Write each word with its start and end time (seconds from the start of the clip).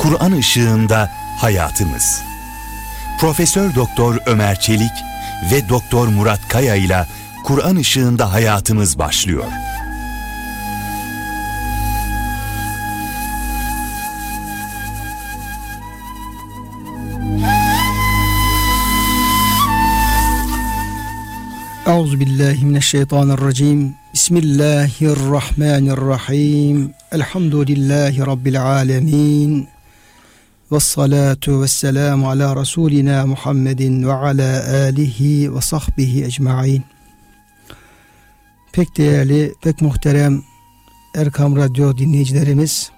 Kur'an 0.00 0.32
ışığında 0.32 1.10
hayatımız. 1.38 2.22
Profesör 3.18 3.74
Doktor 3.74 4.18
Ömer 4.26 4.60
Çelik 4.60 4.92
ve 5.52 5.68
Doktor 5.68 6.08
Murat 6.08 6.48
Kaya 6.48 6.74
ile 6.74 7.06
Kur'an 7.44 7.76
ışığında 7.76 8.32
hayatımız 8.32 8.98
başlıyor. 8.98 9.44
Euzu 21.86 22.20
billahi 22.20 22.64
mineşşeytanirracim. 22.64 23.94
Bismillahirrahmanirrahim. 24.14 26.94
Elhamdülillahi 27.12 28.26
rabbil 28.26 28.62
alamin. 28.62 29.68
Ves 30.72 30.84
salatu 30.84 31.62
vesselamu 31.62 32.30
ala 32.30 32.56
rasulina 32.56 33.26
Muhammedin 33.26 34.08
ve 34.08 34.12
ala 34.12 34.72
alihi 34.86 35.54
ve 35.54 35.60
sahbihi 35.60 36.24
ecmaîn. 36.24 36.84
Pek 38.72 38.96
değerli, 38.96 39.54
pek 39.62 39.80
muhterem 39.80 40.42
Erkam 41.14 41.56
Radyo 41.56 41.98
dinleyicilerimiz, 41.98 42.90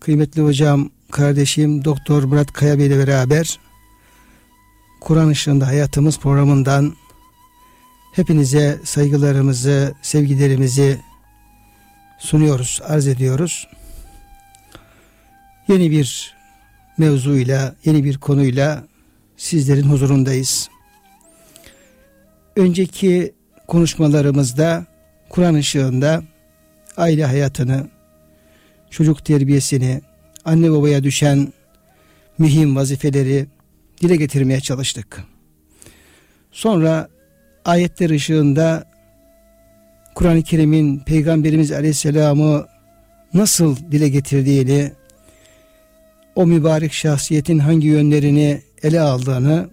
kıymetli 0.00 0.42
hocam, 0.42 0.90
kardeşim 1.10 1.84
Doktor 1.84 2.22
Murat 2.22 2.52
Kaya 2.52 2.78
Bey 2.78 2.86
ile 2.86 3.06
beraber 3.06 3.58
Kur'an 5.00 5.28
ışığında 5.28 5.66
hayatımız 5.66 6.18
programından 6.18 6.94
hepinize 8.12 8.80
saygılarımızı, 8.84 9.94
sevgilerimizi 10.02 11.00
sunuyoruz, 12.18 12.80
arz 12.84 13.06
ediyoruz. 13.06 13.68
Yeni 15.68 15.90
bir 15.90 16.34
mevzuyla, 16.98 17.74
yeni 17.84 18.04
bir 18.04 18.18
konuyla 18.18 18.84
sizlerin 19.36 19.82
huzurundayız. 19.82 20.68
Önceki 22.56 23.34
konuşmalarımızda 23.66 24.86
Kur'an 25.28 25.54
ışığında 25.54 26.22
aile 26.96 27.24
hayatını, 27.24 27.88
çocuk 28.90 29.24
terbiyesini, 29.24 30.00
anne 30.44 30.70
babaya 30.70 31.04
düşen 31.04 31.52
mühim 32.38 32.76
vazifeleri 32.76 33.46
dile 34.00 34.16
getirmeye 34.16 34.60
çalıştık. 34.60 35.24
Sonra 36.52 37.08
ayetler 37.64 38.10
ışığında 38.10 38.84
Kur'an-ı 40.14 40.42
Kerim'in 40.42 40.98
Peygamberimiz 40.98 41.72
Aleyhisselam'ı 41.72 42.66
nasıl 43.34 43.76
dile 43.76 44.08
getirdiğini, 44.08 44.92
o 46.38 46.46
mübarek 46.46 46.92
şahsiyetin 46.92 47.58
hangi 47.58 47.86
yönlerini 47.86 48.62
ele 48.82 49.00
aldığını 49.00 49.70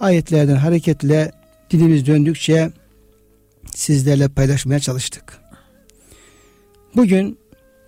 ayetlerden 0.00 0.56
hareketle 0.56 1.32
dilimiz 1.70 2.06
döndükçe 2.06 2.70
sizlerle 3.74 4.28
paylaşmaya 4.28 4.80
çalıştık. 4.80 5.38
Bugün 6.96 7.38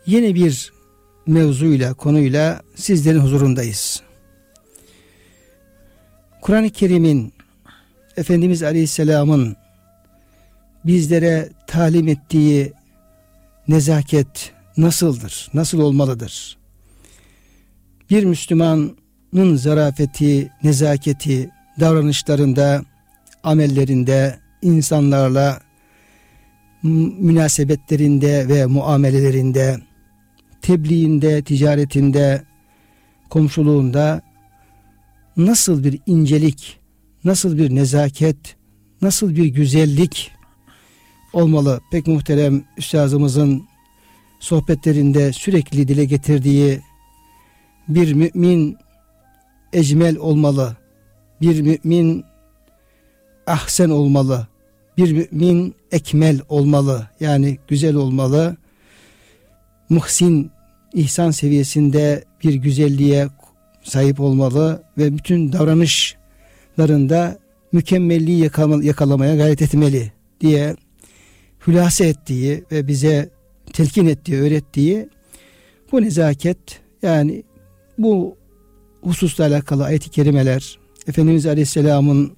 yeni 0.07 0.35
bir 0.35 0.73
mevzuyla, 1.27 1.95
konuyla 1.95 2.63
sizlerin 2.75 3.19
huzurundayız. 3.19 4.03
Kur'an-ı 6.41 6.71
Kerim'in 6.71 7.33
Efendimiz 8.17 8.63
Aleyhisselam'ın 8.63 9.57
bizlere 10.85 11.49
talim 11.67 12.09
ettiği 12.09 12.73
nezaket 13.69 14.53
nasıldır? 14.77 15.49
Nasıl 15.55 15.79
olmalıdır? 15.79 16.64
Bir 18.11 18.25
Müslümanın 18.25 19.57
zarafeti, 19.57 20.51
nezaketi, 20.63 21.51
davranışlarında, 21.81 22.85
amellerinde, 23.43 24.39
insanlarla 24.63 25.61
münasebetlerinde 26.83 28.49
ve 28.49 28.67
muamelelerinde, 28.67 29.79
tebliğinde, 30.63 31.43
ticaretinde, 31.43 32.43
komşuluğunda 33.31 34.23
nasıl 35.37 35.85
bir 35.85 36.01
incelik, 36.07 36.81
nasıl 37.25 37.59
bir 37.59 37.75
nezaket, 37.75 38.57
nasıl 39.03 39.37
bir 39.37 39.47
güzellik 39.47 40.31
olmalı. 41.33 41.81
Pek 41.91 42.07
muhterem 42.07 42.65
üstazımızın 42.77 43.65
sohbetlerinde 44.41 45.33
sürekli 45.33 45.89
dile 45.89 46.05
getirdiği 46.05 46.81
bir 47.89 48.13
mümin 48.13 48.79
ecmel 49.73 50.17
olmalı. 50.17 50.77
Bir 51.41 51.61
mümin 51.61 52.25
ahsen 53.47 53.91
olmalı. 53.91 54.47
Bir 54.97 55.13
mümin 55.13 55.75
ekmel 55.93 56.41
olmalı. 56.49 57.09
Yani 57.21 57.59
güzel 57.69 57.95
olmalı. 57.95 58.57
Muhsin 59.89 60.51
ihsan 60.95 61.31
seviyesinde 61.31 62.25
bir 62.45 62.55
güzelliğe 62.55 63.29
sahip 63.83 64.21
olmalı 64.21 64.83
ve 64.99 65.13
bütün 65.13 65.53
davranışlarında 65.53 67.39
mükemmelliği 67.73 68.51
yakalamaya 68.83 69.37
gayret 69.37 69.63
etmeli 69.63 70.13
diye 70.41 70.77
hülasa 71.67 72.05
ettiği 72.05 72.65
ve 72.73 72.89
bize 72.89 73.31
telkin 73.73 74.07
ettiği, 74.07 74.41
öğrettiği 74.41 75.09
bu 75.93 76.03
nezaket 76.03 76.59
yani 77.03 77.43
bu 77.99 78.37
hususla 79.03 79.47
alakalı 79.47 79.85
ayet-i 79.85 80.11
kerimeler 80.11 80.79
Efendimiz 81.07 81.47
Aleyhisselam'ın 81.47 82.37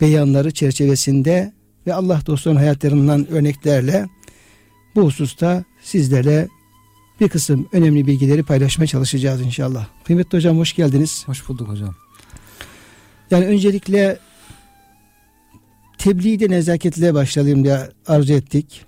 beyanları 0.00 0.50
çerçevesinde 0.50 1.52
ve 1.86 1.94
Allah 1.94 2.20
dostlarının 2.26 2.60
hayatlarından 2.60 3.30
örneklerle 3.30 4.06
bu 4.94 5.02
hususta 5.04 5.64
sizlerle 5.82 6.48
bir 7.20 7.28
kısım 7.28 7.68
önemli 7.72 8.06
bilgileri 8.06 8.42
paylaşmaya 8.42 8.86
çalışacağız 8.86 9.40
inşallah. 9.40 9.86
Kıymetli 10.04 10.36
hocam 10.36 10.58
hoş 10.58 10.72
geldiniz. 10.72 11.22
Hoş 11.26 11.48
bulduk 11.48 11.68
hocam. 11.68 11.94
Yani 13.30 13.46
öncelikle 13.46 14.18
tebliğde 15.98 16.50
nezaketle 16.50 17.14
başlayalım 17.14 17.64
diye 17.64 17.78
arzu 18.06 18.32
ettik. 18.32 18.84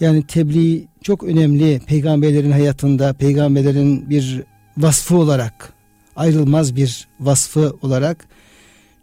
Yani 0.00 0.26
tebliğ 0.26 0.88
çok 1.02 1.24
önemli 1.24 1.80
peygamberlerin 1.86 2.50
hayatında 2.50 3.12
peygamberlerin 3.12 4.10
bir 4.10 4.42
vasfı 4.78 5.16
olarak 5.16 5.72
ayrılmaz 6.16 6.76
bir 6.76 7.08
vasfı 7.20 7.76
olarak 7.82 8.26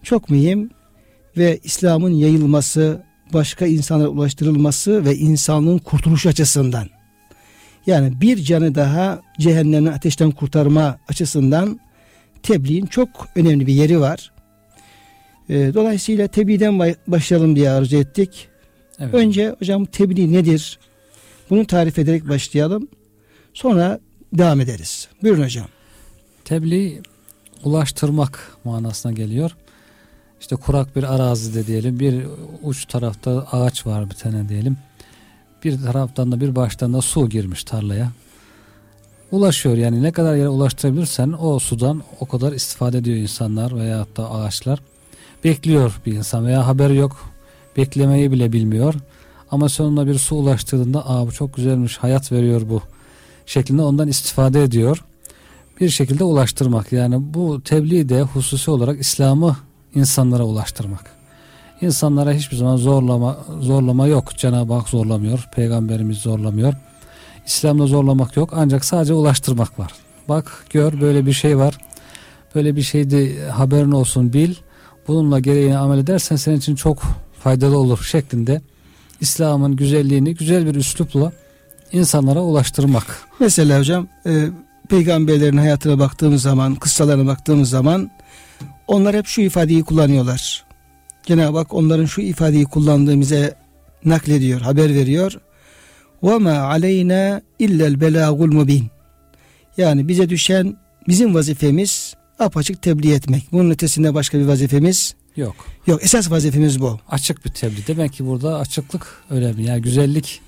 çok 0.04 0.30
mühim 0.30 0.70
ve 1.38 1.60
İslam'ın 1.64 2.12
yayılması, 2.12 3.04
başka 3.34 3.66
insanlara 3.66 4.08
ulaştırılması 4.08 5.06
ve 5.06 5.16
insanlığın 5.16 5.78
kurtuluş 5.78 6.26
açısından 6.26 6.90
yani 7.88 8.22
bir 8.22 8.38
canı 8.38 8.76
daha 8.76 9.22
cehennemden 9.40 9.92
ateşten 9.92 10.32
kurtarma 10.32 11.00
açısından 11.08 11.80
tebliğin 12.44 12.86
çok 12.86 13.10
önemli 13.36 13.68
bir 13.68 13.74
yeri 13.74 14.00
var. 14.00 14.32
E, 15.50 15.74
dolayısıyla 15.74 16.28
tebliğden 16.28 16.80
başlayalım 17.08 17.56
diye 17.56 17.70
arzu 17.70 17.96
ettik. 17.96 18.48
Evet. 19.00 19.14
Önce 19.14 19.56
hocam 19.60 19.86
tebliğ 19.86 20.34
nedir? 20.34 20.80
Bunu 21.50 21.66
tarif 21.66 22.00
ederek 22.00 22.30
başlayalım. 22.30 22.88
Sonra 23.54 24.00
devam 24.38 24.62
ederiz. 24.62 25.08
Buyurun 25.24 25.44
hocam. 25.44 25.68
Tebliğ 26.46 27.02
ulaştırmak 27.64 28.58
manasına 28.64 29.12
geliyor. 29.12 29.52
İşte 30.42 30.56
kurak 30.56 30.96
bir 30.96 31.04
arazide 31.04 31.68
diyelim 31.68 32.00
bir 32.00 32.26
uç 32.64 32.86
tarafta 32.86 33.48
ağaç 33.52 33.88
var 33.88 34.10
bir 34.10 34.16
tane 34.16 34.50
diyelim 34.50 34.78
bir 35.64 35.82
taraftan 35.82 36.32
da 36.32 36.42
bir 36.42 36.56
baştan 36.56 36.94
da 36.94 37.02
su 37.02 37.30
girmiş 37.30 37.64
tarlaya. 37.64 38.12
Ulaşıyor 39.32 39.78
yani 39.78 40.04
ne 40.04 40.12
kadar 40.12 40.36
yere 40.36 40.50
ulaştırabilirsen 40.50 41.36
o 41.40 41.60
sudan 41.60 42.04
o 42.20 42.26
kadar 42.26 42.52
istifade 42.52 42.98
ediyor 42.98 43.18
insanlar 43.18 43.76
veya 43.76 44.06
da 44.18 44.32
ağaçlar. 44.32 44.80
Bekliyor 45.44 46.02
bir 46.06 46.14
insan 46.14 46.46
veya 46.46 46.68
haberi 46.68 46.96
yok. 46.96 47.30
Beklemeyi 47.78 48.32
bile 48.32 48.54
bilmiyor. 48.54 48.94
Ama 49.52 49.70
sonunda 49.70 50.08
bir 50.08 50.16
su 50.18 50.36
ulaştığında 50.36 51.10
aa 51.10 51.28
bu 51.28 51.32
çok 51.32 51.56
güzelmiş 51.56 51.98
hayat 51.98 52.32
veriyor 52.32 52.62
bu 52.70 52.82
şeklinde 53.48 53.82
ondan 53.82 54.08
istifade 54.08 54.64
ediyor. 54.64 55.04
Bir 55.82 55.90
şekilde 55.90 56.24
ulaştırmak 56.24 56.92
yani 56.92 57.34
bu 57.34 57.62
tebliğ 57.64 58.10
de 58.10 58.22
hususi 58.22 58.72
olarak 58.72 59.00
İslam'ı 59.00 59.58
insanlara 59.96 60.44
ulaştırmak. 60.44 61.18
İnsanlara 61.82 62.32
hiçbir 62.32 62.58
zaman 62.58 62.78
zorlama 62.78 63.38
zorlama 63.60 64.08
yok. 64.08 64.38
Cenab-ı 64.38 64.74
Hak 64.74 64.90
zorlamıyor. 64.90 65.48
Peygamberimiz 65.56 66.18
zorlamıyor. 66.18 66.74
İslam'da 67.46 67.88
zorlamak 67.88 68.38
yok. 68.38 68.54
Ancak 68.56 68.86
sadece 68.86 69.14
ulaştırmak 69.14 69.80
var. 69.80 69.92
Bak 70.30 70.66
gör 70.70 71.02
böyle 71.02 71.26
bir 71.26 71.34
şey 71.34 71.58
var. 71.58 71.78
Böyle 72.56 72.76
bir 72.76 72.82
şeydi 72.82 73.42
haberin 73.50 73.92
olsun 73.92 74.34
bil. 74.34 74.56
Bununla 75.08 75.40
gereğini 75.40 75.78
amel 75.78 75.98
edersen 75.98 76.36
senin 76.36 76.58
için 76.58 76.76
çok 76.76 77.02
faydalı 77.40 77.78
olur 77.78 78.04
şeklinde 78.04 78.62
İslam'ın 79.22 79.76
güzelliğini 79.76 80.36
güzel 80.36 80.66
bir 80.66 80.76
üslupla 80.76 81.32
insanlara 81.92 82.42
ulaştırmak 82.42 83.27
Mesela 83.41 83.79
hocam 83.79 84.09
e, 84.27 84.47
peygamberlerin 84.89 85.57
hayatına 85.57 85.99
baktığımız 85.99 86.43
zaman, 86.43 86.75
kıssalarına 86.75 87.27
baktığımız 87.27 87.71
zaman 87.71 88.11
onlar 88.87 89.17
hep 89.17 89.27
şu 89.27 89.41
ifadeyi 89.41 89.83
kullanıyorlar. 89.83 90.65
Cenab-ı 91.23 91.59
Hak 91.59 91.75
onların 91.75 92.05
şu 92.05 92.21
ifadeyi 92.21 92.65
kullandığımıza 92.65 93.55
naklediyor, 94.05 94.61
haber 94.61 94.95
veriyor. 94.95 95.41
وَمَا 96.23 96.57
عَلَيْنَا 96.57 97.41
اِلَّا 97.61 97.97
الْبَلَاغُ 97.97 98.49
الْمُبِينَ 98.49 98.85
Yani 99.77 100.09
bize 100.09 100.29
düşen 100.29 100.77
bizim 101.09 101.35
vazifemiz 101.35 102.15
apaçık 102.39 102.83
tebliğ 102.83 103.13
etmek. 103.13 103.53
Bunun 103.53 103.71
ötesinde 103.71 104.15
başka 104.15 104.39
bir 104.39 104.45
vazifemiz 104.45 105.15
Yok. 105.37 105.55
yok. 105.87 106.05
Esas 106.05 106.31
vazifemiz 106.31 106.81
bu. 106.81 107.01
Açık 107.09 107.45
bir 107.45 107.51
tebliğ. 107.51 107.87
Demek 107.87 108.13
ki 108.13 108.27
burada 108.27 108.59
açıklık 108.59 109.23
önemli. 109.31 109.63
Yani 109.63 109.83
güzellik 109.83 110.41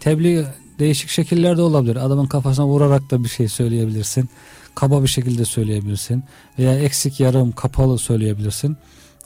tebliğ 0.00 0.44
değişik 0.79 1.09
şekillerde 1.09 1.61
olabilir. 1.61 1.95
Adamın 1.95 2.25
kafasına 2.25 2.65
vurarak 2.67 3.11
da 3.11 3.23
bir 3.23 3.29
şey 3.29 3.47
söyleyebilirsin. 3.47 4.29
Kaba 4.75 5.03
bir 5.03 5.07
şekilde 5.07 5.45
söyleyebilirsin. 5.45 6.23
Veya 6.59 6.79
eksik 6.79 7.19
yarım 7.19 7.51
kapalı 7.51 7.97
söyleyebilirsin. 7.97 8.77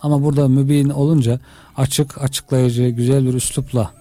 Ama 0.02 0.24
burada 0.24 0.48
mübin 0.48 0.90
olunca 0.90 1.40
açık, 1.78 2.22
açıklayıcı, 2.22 2.90
güzel 2.90 3.26
bir 3.26 3.34
üslupla 3.34 3.92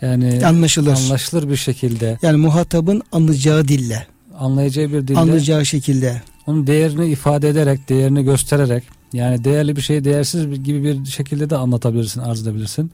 yani 0.00 0.46
Anlaşılır. 0.46 0.96
anlaşılır 0.96 1.48
bir 1.48 1.56
şekilde 1.56 2.18
Yani 2.22 2.36
muhatabın 2.36 3.02
anlayacağı 3.12 3.68
dille, 3.68 4.06
anlayacağı 4.38 4.88
bir 4.92 5.08
dille 5.08 5.18
anlayacağı 5.18 5.66
şekilde. 5.66 6.22
onun 6.46 6.66
değerini 6.66 7.06
ifade 7.10 7.48
ederek, 7.48 7.88
değerini 7.88 8.24
göstererek 8.24 8.84
yani 9.12 9.44
değerli 9.44 9.76
bir 9.76 9.80
şeyi 9.80 10.04
değersiz 10.04 10.64
gibi 10.64 10.84
bir 10.84 11.10
şekilde 11.10 11.50
de 11.50 11.56
anlatabilirsin, 11.56 12.20
arz 12.20 12.42
edebilirsin. 12.42 12.90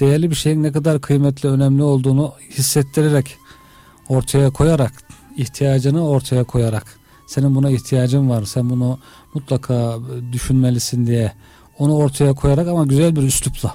Değerli 0.00 0.30
bir 0.30 0.36
şeyin 0.36 0.62
ne 0.62 0.72
kadar 0.72 1.00
kıymetli, 1.00 1.48
önemli 1.48 1.82
olduğunu 1.82 2.32
hissettirerek 2.50 3.36
ortaya 4.08 4.50
koyarak, 4.50 4.92
ihtiyacını 5.36 6.08
ortaya 6.08 6.44
koyarak 6.44 7.02
senin 7.26 7.54
buna 7.54 7.70
ihtiyacın 7.70 8.30
var, 8.30 8.44
sen 8.44 8.70
bunu 8.70 8.98
mutlaka 9.34 9.98
düşünmelisin 10.32 11.06
diye 11.06 11.32
onu 11.78 11.96
ortaya 11.96 12.32
koyarak 12.32 12.68
ama 12.68 12.84
güzel 12.84 13.16
bir 13.16 13.22
üslupla. 13.22 13.74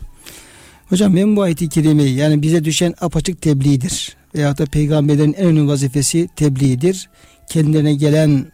Hocam 0.90 1.16
ben 1.16 1.36
bu 1.36 1.42
ayet-i 1.42 1.70
kerimeyi 1.70 2.16
yani 2.16 2.42
bize 2.42 2.66
düşen 2.66 2.94
apaçık 3.02 3.42
tebliğdir. 3.42 4.18
Veyahut 4.36 4.60
da 4.60 4.66
peygamberlerin 4.66 5.34
en 5.34 5.46
önemli 5.46 5.68
vazifesi 5.68 6.30
tebliğdir. 6.36 7.10
Kendilerine 7.50 7.94
gelen 7.94 8.46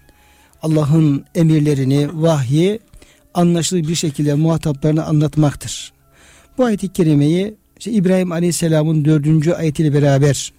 Allah'ın 0.62 1.26
emirlerini, 1.36 2.10
vahyi 2.14 2.80
anlaşılır 3.34 3.88
bir 3.88 3.96
şekilde 3.96 4.34
muhataplarına 4.34 5.04
anlatmaktır. 5.04 5.94
Bu 6.58 6.66
ayet-i 6.66 6.94
kerimeyi 6.94 7.56
işte 7.80 7.92
İbrahim 7.92 8.32
Aleyhisselam'ın 8.32 9.06
dördüncü 9.06 9.52
ayetiyle 9.52 9.94
beraber 9.94 10.54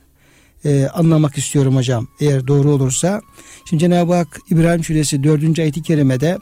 e, 0.64 0.88
anlamak 0.94 1.38
istiyorum 1.38 1.76
hocam. 1.76 2.06
Eğer 2.20 2.46
doğru 2.46 2.70
olursa. 2.70 3.20
Şimdi 3.64 3.80
Cenab-ı 3.80 4.14
Hak 4.14 4.40
İbrahim 4.50 4.84
Suresi 4.84 5.24
dördüncü 5.24 5.62
ayeti 5.62 5.82
kerimede 5.82 6.38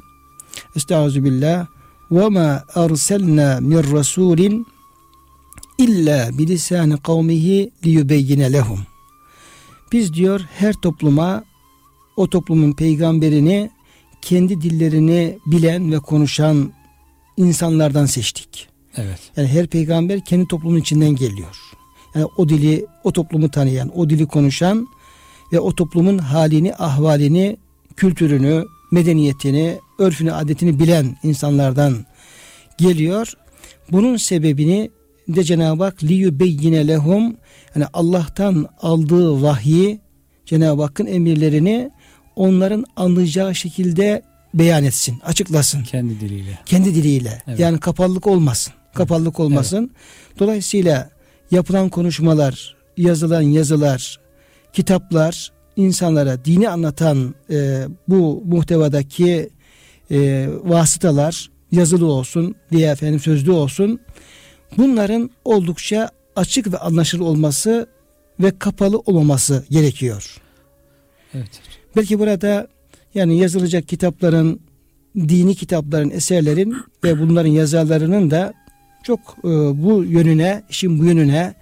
Estağfirullah 0.77 1.67
ve 2.11 2.29
ma 2.29 2.65
arsalna 2.75 3.61
min 3.61 3.93
rasulin 3.93 4.67
illa 5.79 6.39
bilisani 6.39 7.03
kavmihi 7.03 7.71
liyubeyyine 7.85 8.53
lehum. 8.53 8.81
Biz 9.93 10.15
diyor 10.15 10.41
her 10.59 10.75
topluma 10.75 11.45
o 12.17 12.31
toplumun 12.31 12.73
peygamberini 12.73 13.71
kendi 14.23 14.63
dillerini 14.63 15.39
bilen 15.47 15.93
ve 15.93 15.99
konuşan 15.99 16.73
insanlardan 17.37 18.07
seçtik. 18.07 18.69
Evet. 18.97 19.19
Yani 19.37 19.49
her 19.49 19.67
peygamber 19.67 20.25
kendi 20.25 20.49
toplumun 20.49 20.81
içinden 20.81 21.17
geliyor. 21.17 21.57
Yani 22.15 22.27
o 22.37 22.49
dili, 22.49 22.87
o 23.05 23.13
toplumu 23.13 23.51
tanıyan, 23.51 23.99
o 23.99 24.11
dili 24.11 24.27
konuşan 24.27 24.89
ve 25.53 25.61
o 25.61 25.75
toplumun 25.75 26.19
halini, 26.19 26.75
ahvalini, 26.75 27.57
kültürünü, 27.97 28.65
medeniyetini, 28.91 29.79
örfünü, 29.99 30.33
adetini 30.33 30.79
bilen 30.79 31.17
insanlardan 31.23 32.07
geliyor. 32.79 33.33
Bunun 33.93 34.17
sebebini 34.17 34.91
de 35.29 35.45
Cenab-ı 35.45 35.85
Hak 35.85 36.03
liyubeyyine 36.05 36.89
lehum 36.89 37.37
yani 37.75 37.87
Allah'tan 37.93 38.69
aldığı 38.83 39.43
vahyi 39.43 40.01
Cenab-ı 40.47 40.83
Hakk'ın 40.83 41.07
emirlerini 41.07 41.91
onların 42.37 42.85
anlayacağı 42.97 43.55
şekilde 43.55 44.23
beyan 44.55 44.85
etsin, 44.85 45.19
açıklasın 45.25 45.83
Kendi 45.83 46.21
diliyle. 46.21 46.59
kendi 46.67 46.95
diliyle. 46.95 47.43
Evet. 47.49 47.61
Yani 47.61 47.81
kapalılık 47.81 48.27
olmasın. 48.27 48.73
Kapalılık 48.95 49.41
olmasın. 49.41 49.91
Dolayısıyla 50.39 51.11
yapılan 51.53 51.89
konuşmalar, 51.89 52.77
yazılan 52.97 53.43
yazılar, 53.43 54.21
kitaplar 54.73 55.53
insanlara 55.77 56.45
dini 56.45 56.69
anlatan 56.69 57.35
e, 57.51 57.85
bu 58.09 58.43
muhtevadaki 58.47 59.51
e, 60.11 60.49
vasıtalar 60.65 61.51
yazılı 61.73 62.07
olsun 62.07 62.55
diye 62.73 62.91
efendim 62.91 63.21
sözlü 63.21 63.51
olsun. 63.51 64.01
Bunların 64.77 65.31
oldukça 65.45 66.11
açık 66.37 66.73
ve 66.73 66.79
anlaşılır 66.79 67.25
olması 67.25 67.87
ve 68.41 68.59
kapalı 68.59 68.99
olmaması 68.99 69.65
gerekiyor. 69.71 70.37
Evet. 71.35 71.61
Belki 71.97 72.19
burada 72.19 72.69
yani 73.15 73.39
yazılacak 73.39 73.89
kitapların, 73.89 74.61
dini 75.17 75.55
kitapların, 75.55 76.11
eserlerin 76.11 76.77
ve 77.05 77.21
bunların 77.21 77.51
yazarlarının 77.51 78.31
da 78.31 78.55
çok 79.03 79.21
e, 79.21 79.49
bu 79.83 80.05
yönüne, 80.05 80.63
işin 80.71 80.99
bu 80.99 81.05
yönüne 81.05 81.55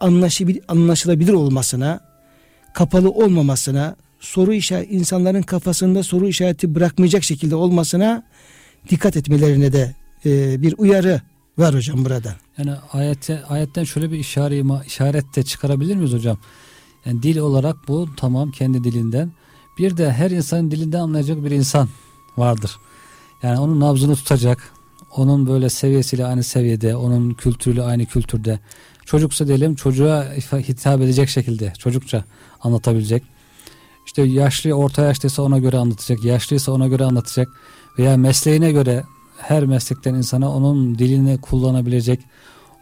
anlaşıbil, 0.00 0.56
anlaşılabilir 0.68 1.32
olmasına, 1.32 2.00
kapalı 2.74 3.10
olmamasına, 3.10 3.96
soru 4.20 4.52
işareti, 4.54 4.94
insanların 4.94 5.42
kafasında 5.42 6.02
soru 6.02 6.28
işareti 6.28 6.74
bırakmayacak 6.74 7.24
şekilde 7.24 7.54
olmasına 7.54 8.22
dikkat 8.88 9.16
etmelerine 9.16 9.72
de 9.72 9.94
e, 10.24 10.62
bir 10.62 10.74
uyarı 10.78 11.20
var 11.58 11.74
hocam 11.74 12.04
burada. 12.04 12.36
Yani 12.58 12.72
ayette, 12.92 13.44
ayetten 13.44 13.84
şöyle 13.84 14.12
bir 14.12 14.18
işaret, 14.18 14.64
işaret 14.86 15.36
de 15.36 15.42
çıkarabilir 15.42 15.96
miyiz 15.96 16.12
hocam? 16.12 16.38
Yani 17.04 17.22
dil 17.22 17.38
olarak 17.38 17.76
bu 17.88 18.08
tamam 18.16 18.50
kendi 18.50 18.84
dilinden. 18.84 19.32
Bir 19.78 19.96
de 19.96 20.12
her 20.12 20.30
insanın 20.30 20.70
dilinden 20.70 21.00
anlayacak 21.00 21.44
bir 21.44 21.50
insan 21.50 21.88
vardır. 22.36 22.76
Yani 23.42 23.60
onun 23.60 23.80
nabzını 23.80 24.16
tutacak. 24.16 24.72
Onun 25.16 25.46
böyle 25.46 25.68
seviyesiyle 25.68 26.26
aynı 26.26 26.42
seviyede, 26.42 26.96
onun 26.96 27.30
kültürüyle 27.34 27.82
aynı 27.82 28.06
kültürde. 28.06 28.58
Çocuksa 29.04 29.46
diyelim 29.46 29.74
çocuğa 29.74 30.24
hitap 30.52 31.00
edecek 31.00 31.28
şekilde, 31.28 31.72
çocukça 31.78 32.24
anlatabilecek. 32.60 33.22
İşte 34.06 34.22
yaşlı, 34.22 34.72
orta 34.72 35.02
yaşlıysa 35.02 35.42
ona 35.42 35.58
göre 35.58 35.76
anlatacak, 35.76 36.24
yaşlıysa 36.24 36.72
ona 36.72 36.86
göre 36.86 37.04
anlatacak 37.04 37.48
veya 37.98 38.16
mesleğine 38.16 38.72
göre 38.72 39.04
her 39.38 39.64
meslekten 39.64 40.14
insana 40.14 40.50
onun 40.50 40.98
dilini 40.98 41.40
kullanabilecek, 41.40 42.20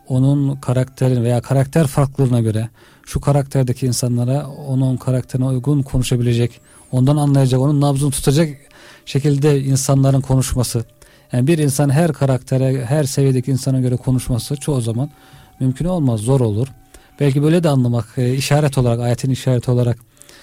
onun 0.08 0.56
karakterin 0.56 1.24
veya 1.24 1.40
karakter 1.40 1.86
farklılığına 1.86 2.40
göre 2.40 2.68
şu 3.06 3.20
karakterdeki 3.20 3.86
insanlara 3.86 4.46
onun 4.48 4.96
karakterine 4.96 5.46
uygun 5.46 5.82
konuşabilecek, 5.82 6.60
ondan 6.92 7.16
anlayacak, 7.16 7.60
onun 7.60 7.80
nabzını 7.80 8.10
tutacak 8.10 8.48
şekilde 9.06 9.60
insanların 9.60 10.20
konuşması. 10.20 10.84
Yani 11.32 11.46
bir 11.46 11.58
insan 11.58 11.90
her 11.90 12.12
karaktere, 12.12 12.84
her 12.84 13.04
seviyedeki 13.04 13.50
insana 13.50 13.80
göre 13.80 13.96
konuşması 13.96 14.56
çoğu 14.56 14.80
zaman 14.80 15.10
mümkün 15.60 15.84
olmaz, 15.84 16.20
zor 16.20 16.40
olur. 16.40 16.68
Belki 17.20 17.42
böyle 17.42 17.62
de 17.62 17.68
anlamak, 17.68 18.06
e, 18.16 18.34
işaret 18.34 18.78
olarak, 18.78 19.00
ayetin 19.00 19.30
işareti 19.30 19.70
olarak 19.70 19.98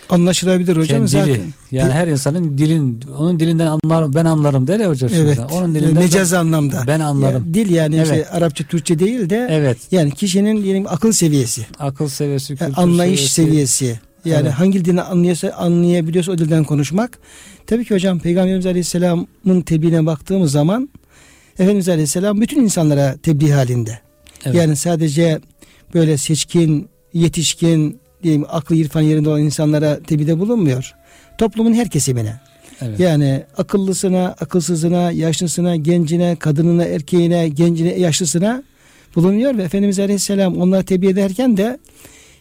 Anlaşılabilir 0.10 0.78
hocam 0.78 0.98
kendi 0.98 1.08
zaten. 1.08 1.54
Yani 1.72 1.92
her 1.92 2.08
insanın 2.08 2.58
dilin, 2.58 3.04
onun 3.18 3.40
dilinden 3.40 3.68
anlar, 3.68 4.14
ben 4.14 4.26
anlarım 4.26 4.68
der 4.68 4.80
ya 4.80 4.90
hocam. 4.90 5.10
Evet. 5.14 5.36
şimdi. 5.36 5.54
Onun 5.54 5.76
dilinden 5.76 5.94
Mecaz 6.04 6.32
ben, 6.32 6.38
anlamda. 6.38 6.84
ben 6.88 7.00
anlarım. 7.00 7.48
Ya, 7.48 7.54
dil 7.54 7.70
yani 7.70 7.96
Evet. 7.96 8.06
işte 8.06 8.30
Arapça, 8.30 8.64
Türkçe 8.64 9.00
değil 9.00 9.30
de 9.30 9.48
Evet. 9.52 9.78
yani 9.92 10.12
kişinin 10.12 10.64
diyelim 10.64 10.86
akıl 10.88 11.12
seviyesi. 11.12 11.66
Akıl 11.80 12.08
seviyesi, 12.08 12.58
Yani 12.60 12.74
anlayış 12.76 13.32
seviyesi. 13.32 14.00
Yani 14.28 14.42
Evet. 14.42 14.54
hangi 14.54 14.86
dilini 14.86 15.02
anlıyorsa 15.02 15.50
anlayabiliyorsa 15.50 16.32
o 16.32 16.38
dilden 16.38 16.64
konuşmak. 16.64 17.20
Tabii 17.68 17.86
ki 17.86 17.94
hocam 17.94 18.20
Peygamberimiz 18.20 18.66
Aleyhisselam'ın 18.66 19.62
tebliğine 19.62 20.06
baktığımız 20.06 20.52
zaman 20.52 20.90
Efendimiz 21.54 21.90
Aleyhisselam 21.90 22.42
bütün 22.42 22.62
insanlara 22.62 23.18
tebliğ 23.24 23.52
halinde. 23.52 24.00
Evet. 24.46 24.56
Yani 24.56 24.76
sadece 24.76 25.40
böyle 25.94 26.18
seçkin, 26.18 26.90
yetişkin, 27.14 28.00
diyeyim 28.24 28.46
aklı 28.50 28.76
irfan 28.76 29.02
yerinde 29.02 29.30
olan 29.30 29.42
insanlara 29.42 30.00
tebliğde 30.00 30.40
bulunmuyor. 30.40 30.94
Toplumun 31.38 31.74
her 31.74 31.90
kesimine. 31.90 32.40
Evet. 32.82 33.00
Yani 33.00 33.44
akıllısına, 33.58 34.36
akılsızına, 34.40 35.12
yaşlısına, 35.12 35.76
gencine, 35.76 36.36
kadınına, 36.36 36.84
erkeğine, 36.84 37.50
gencine, 37.50 38.00
yaşlısına 38.00 38.64
bulunuyor 39.16 39.58
ve 39.58 39.64
Efendimiz 39.64 40.00
Aleyhisselam 40.00 40.58
onlara 40.62 40.84
tebliğ 40.84 41.10
ederken 41.10 41.58
de 41.58 41.80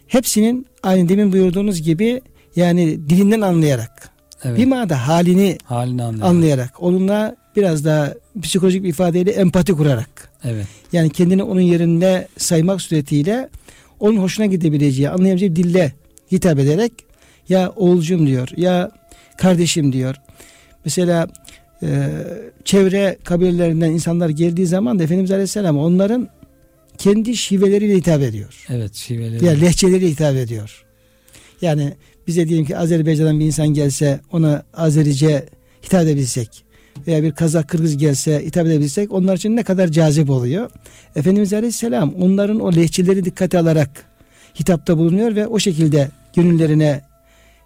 hepsinin 0.07 0.67
aynı 0.83 1.09
demin 1.09 1.33
buyurduğunuz 1.33 1.83
gibi 1.83 2.21
yani 2.57 3.09
dilinden 3.09 3.41
anlayarak 3.41 4.11
evet. 4.45 4.59
bir 4.59 4.67
manada 4.67 5.09
halini 5.09 5.59
Halini 5.65 6.03
anlayarak. 6.03 6.31
anlayarak 6.31 6.83
onunla 6.83 7.37
biraz 7.57 7.85
daha 7.85 8.15
psikolojik 8.43 8.83
bir 8.83 8.89
ifadeyle 8.89 9.31
empati 9.31 9.73
kurarak 9.73 10.31
Evet. 10.45 10.67
yani 10.93 11.11
kendini 11.11 11.43
onun 11.43 11.61
yerinde 11.61 12.29
saymak 12.39 12.83
suretiyle 12.83 13.49
onun 14.01 14.17
hoşuna 14.17 14.47
gidebileceği, 14.47 15.11
anlayabileceği 15.11 15.57
dille 15.57 15.93
hitap 16.33 16.59
ederek 16.59 16.93
ya 17.49 17.73
oğulcum 17.77 18.27
diyor 18.27 18.49
ya 18.57 18.91
kardeşim 19.39 19.93
diyor. 19.93 20.15
Mesela 20.85 21.27
e, 21.83 22.09
çevre 22.65 23.17
kabilelerinden 23.25 23.91
insanlar 23.91 24.29
geldiği 24.29 24.67
zaman 24.67 24.99
da 24.99 25.03
Efendimiz 25.03 25.31
Aleyhisselam 25.31 25.79
onların 25.79 26.29
kendi 26.99 27.37
şiveleriyle 27.37 27.95
hitap 27.97 28.23
ediyor. 28.23 28.65
Evet 28.71 28.95
şiveleri. 28.95 29.45
Ya 29.45 29.53
lehçeleriyle 29.53 30.11
hitap 30.11 30.37
ediyor. 30.37 30.85
Yani 31.63 31.93
bize 32.27 32.49
diyelim 32.49 32.67
ki 32.67 32.77
Azerbaycan'dan 32.77 33.41
bir 33.41 33.45
insan 33.45 33.69
gelse 33.69 34.21
ona 34.33 34.63
Azerice 34.75 35.47
hitap 35.85 36.03
edebilsek 36.03 36.65
veya 37.07 37.23
bir 37.23 37.33
Kazak 37.33 37.69
Kırgız 37.69 37.97
gelse 37.97 38.43
hitap 38.47 38.67
edebilsek 38.67 39.13
onlar 39.13 39.37
için 39.37 39.57
ne 39.57 39.63
kadar 39.63 39.89
cazip 39.89 40.31
oluyor. 40.31 40.71
Efendimiz 41.17 41.53
Aleyhisselam 41.53 42.15
onların 42.15 42.61
o 42.61 42.73
lehçeleri 42.77 43.25
dikkate 43.25 43.59
alarak 43.59 43.91
hitapta 44.61 44.99
bulunuyor 44.99 45.35
ve 45.37 45.47
o 45.47 45.59
şekilde 45.59 46.11
gönüllerine 46.37 47.01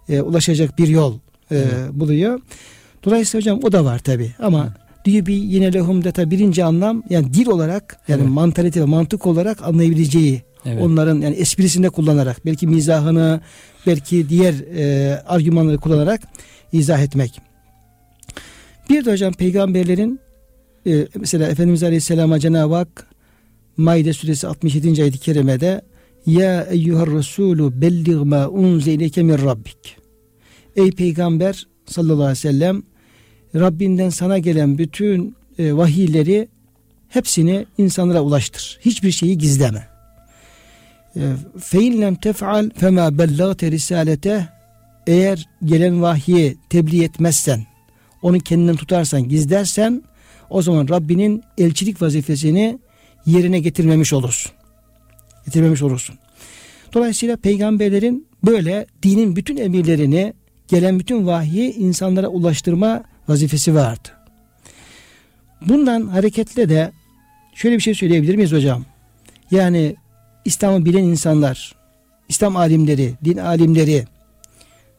e, 0.09 0.21
ulaşacak 0.21 0.77
bir 0.77 0.87
yol 0.87 1.13
e, 1.15 1.19
Evet. 1.51 1.67
buluyor. 1.91 2.39
Dolayısıyla 3.03 3.41
hocam 3.41 3.59
o 3.63 3.71
da 3.71 3.85
var 3.85 3.99
tabi 3.99 4.31
ama. 4.39 4.73
Diyor 5.05 5.25
bir 5.25 5.33
yine 5.35 5.73
lehum 5.73 6.03
data 6.03 6.31
birinci 6.31 6.63
anlam 6.63 7.03
yani 7.09 7.33
dil 7.33 7.47
olarak 7.47 7.99
yani 8.07 8.21
Evet. 8.21 8.31
mantalite 8.31 8.81
ve 8.81 8.85
mantık 8.85 9.25
olarak 9.25 9.63
anlayabileceği 9.63 10.41
Evet. 10.65 10.81
onların 10.83 11.21
yani 11.21 11.35
esprisinde 11.35 11.89
kullanarak 11.89 12.45
belki 12.45 12.67
mizahını 12.67 13.41
belki 13.87 14.29
diğer 14.29 14.53
e, 14.77 15.15
argümanları 15.27 15.77
kullanarak 15.77 16.21
izah 16.73 16.99
etmek. 17.01 17.41
Bir 18.89 19.05
de 19.05 19.11
hocam 19.11 19.33
peygamberlerin 19.33 20.19
e, 20.87 21.07
mesela 21.19 21.47
Efendimiz 21.47 21.83
Aleyhisselam'a 21.83 22.39
Cenab-ı 22.39 22.75
Hak 22.75 23.07
Maide 23.77 24.13
suresi 24.13 24.47
67. 24.47 25.01
ayet-i 25.01 25.19
kerimede 25.19 25.81
Ya 26.25 26.63
eyyuhar 26.63 27.09
resulü 27.09 27.81
bellig 27.81 28.15
ma 28.23 28.49
unzileke 28.49 29.23
min 29.23 29.37
rabbik 29.45 29.97
Ey 30.75 30.91
peygamber 30.91 31.67
sallallahu 31.85 32.15
aleyhi 32.15 32.31
ve 32.31 32.35
sellem 32.35 32.83
Rabbinden 33.55 34.09
sana 34.09 34.37
gelen 34.37 34.77
bütün 34.77 35.35
e, 35.59 35.73
vahiyleri 35.73 36.47
hepsini 37.09 37.65
insanlara 37.77 38.21
ulaştır. 38.21 38.79
Hiçbir 38.81 39.11
şeyi 39.11 39.37
gizleme. 39.37 39.87
Fein 41.59 42.01
lem 42.01 42.15
tef'al 42.15 42.69
fema 42.77 43.17
bellagte 43.17 43.71
risalete 43.71 44.49
eğer 45.07 45.49
gelen 45.65 46.01
vahyi 46.01 46.57
tebliğ 46.69 47.03
etmezsen 47.03 47.65
onu 48.21 48.39
kendinden 48.39 48.75
tutarsan 48.75 49.29
gizlersen 49.29 50.03
o 50.49 50.61
zaman 50.61 50.87
Rabbinin 50.89 51.43
elçilik 51.57 52.01
vazifesini 52.01 52.79
yerine 53.25 53.59
getirmemiş 53.59 54.13
olursun. 54.13 54.51
Getirmemiş 55.45 55.81
olursun. 55.81 56.15
Dolayısıyla 56.93 57.37
peygamberlerin 57.37 58.27
böyle 58.45 58.85
dinin 59.03 59.35
bütün 59.35 59.57
emirlerini 59.57 60.33
gelen 60.67 60.99
bütün 60.99 61.27
vahyi 61.27 61.73
insanlara 61.73 62.27
ulaştırma 62.27 63.03
vazifesi 63.31 63.75
vardı. 63.75 64.09
Bundan 65.61 66.07
hareketle 66.07 66.69
de 66.69 66.91
şöyle 67.55 67.75
bir 67.75 67.81
şey 67.81 67.93
söyleyebilir 67.93 68.35
miyiz 68.35 68.51
hocam? 68.51 68.85
Yani 69.51 69.95
İslam'ı 70.45 70.85
bilen 70.85 71.03
insanlar, 71.03 71.75
İslam 72.29 72.55
alimleri, 72.55 73.13
din 73.25 73.37
alimleri, 73.37 74.05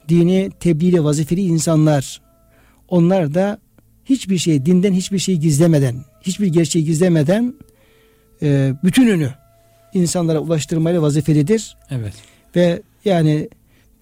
dini 0.09 0.51
tebliğle 0.61 1.05
vazifeli 1.05 1.41
insanlar, 1.41 2.21
onlar 2.89 3.35
da 3.35 3.59
hiçbir 4.05 4.39
şey, 4.39 4.67
dinden 4.67 4.93
hiçbir 4.93 5.19
şeyi 5.19 5.41
gizlemeden, 5.41 5.97
hiçbir 6.23 6.47
gerçeği 6.47 6.85
gizlemeden 6.85 7.55
e, 8.43 8.73
bütününü 8.85 9.31
insanlara 9.95 10.39
ulaştırmayla 10.39 11.03
vazifelidir. 11.03 11.77
Evet. 11.91 12.15
Ve 12.57 12.83
yani 13.05 13.49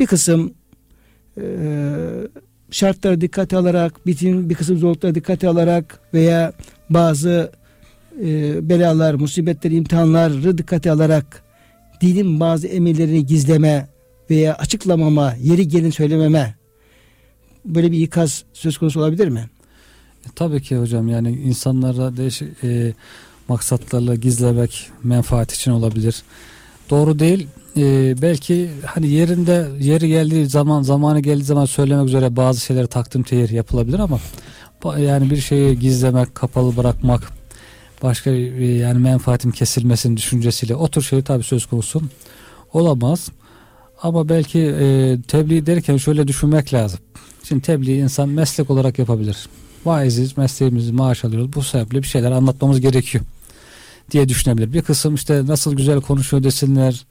bir 0.00 0.06
kısım 0.06 0.54
e, 1.36 1.42
şartları 2.70 3.20
dikkate 3.20 3.56
alarak, 3.56 4.06
bütün 4.06 4.50
bir 4.50 4.54
kısım 4.54 4.78
zorlukları 4.78 5.14
dikkate 5.14 5.48
alarak 5.48 6.00
veya 6.14 6.52
bazı 6.90 7.52
e, 8.24 8.68
belalar, 8.68 9.14
musibetler, 9.14 9.70
imtihanları 9.70 10.58
dikkate 10.58 10.90
alarak 10.90 11.42
dinin 12.00 12.40
bazı 12.40 12.66
emirlerini 12.66 13.26
gizleme 13.26 13.88
veya 14.30 14.54
açıklamama, 14.54 15.34
yeri 15.42 15.68
gelin 15.68 15.90
söylememe 15.90 16.54
böyle 17.64 17.92
bir 17.92 17.98
ikaz 17.98 18.44
söz 18.52 18.78
konusu 18.78 19.00
olabilir 19.00 19.28
mi? 19.28 19.50
E, 20.26 20.28
tabii 20.34 20.62
ki 20.62 20.76
hocam 20.76 21.08
yani 21.08 21.30
insanlara 21.30 22.16
değişik 22.16 22.64
e, 22.64 22.94
maksatlarla 23.48 24.14
gizlemek 24.14 24.90
menfaat 25.04 25.52
için 25.52 25.70
olabilir. 25.70 26.22
Doğru 26.90 27.18
değil. 27.18 27.48
E, 27.76 28.14
belki 28.22 28.70
hani 28.86 29.08
yerinde 29.08 29.68
yeri 29.80 30.08
geldiği 30.08 30.46
zaman 30.46 30.82
zamanı 30.82 31.20
geldiği 31.20 31.44
zaman 31.44 31.64
söylemek 31.64 32.08
üzere 32.08 32.36
bazı 32.36 32.60
şeyleri 32.60 32.86
takdim 32.86 33.22
tehir 33.22 33.50
yapılabilir 33.50 33.98
ama 33.98 34.20
yani 34.98 35.30
bir 35.30 35.36
şeyi 35.36 35.78
gizlemek, 35.78 36.34
kapalı 36.34 36.76
bırakmak 36.76 37.32
başka 38.02 38.30
e, 38.30 38.64
yani 38.64 38.98
menfaatin 38.98 39.50
kesilmesinin 39.50 40.16
düşüncesiyle 40.16 40.74
o 40.74 40.88
tür 40.88 41.02
şey 41.02 41.22
tabii 41.22 41.42
söz 41.42 41.66
konusu 41.66 42.02
olamaz. 42.72 43.28
Ama 44.02 44.28
belki 44.28 44.58
e, 44.58 45.18
tebliğ 45.28 45.66
derken 45.66 45.96
şöyle 45.96 46.28
düşünmek 46.28 46.74
lazım. 46.74 47.00
Şimdi 47.44 47.62
tebliğ 47.62 47.98
insan 47.98 48.28
meslek 48.28 48.70
olarak 48.70 48.98
yapabilir. 48.98 49.48
Vaiziz, 49.84 50.38
mesleğimizi 50.38 50.92
maaş 50.92 51.24
alıyoruz. 51.24 51.52
Bu 51.52 51.62
sebeple 51.62 52.02
bir 52.02 52.06
şeyler 52.06 52.30
anlatmamız 52.32 52.80
gerekiyor 52.80 53.24
diye 54.10 54.28
düşünebilir. 54.28 54.72
Bir 54.72 54.82
kısım 54.82 55.14
işte 55.14 55.46
nasıl 55.46 55.76
güzel 55.76 56.00
konuşuyor 56.00 56.42
desinler 56.42 57.06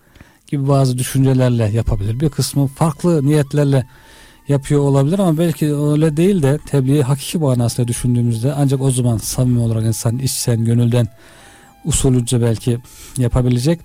gibi 0.49 0.67
bazı 0.67 0.97
düşüncelerle 0.97 1.69
yapabilir. 1.73 2.19
Bir 2.19 2.29
kısmı 2.29 2.67
farklı 2.67 3.25
niyetlerle 3.25 3.85
yapıyor 4.47 4.81
olabilir 4.81 5.19
ama 5.19 5.37
belki 5.37 5.75
öyle 5.75 6.17
değil 6.17 6.43
de 6.43 6.59
tebliği 6.65 7.03
hakiki 7.03 7.37
manasıyla 7.37 7.87
düşündüğümüzde 7.87 8.53
ancak 8.53 8.81
o 8.81 8.91
zaman 8.91 9.17
samimi 9.17 9.59
olarak 9.59 9.85
insan 9.85 10.19
içsen 10.19 10.65
gönülden 10.65 11.07
usulünce 11.85 12.41
belki 12.41 12.79
yapabilecek. 13.17 13.79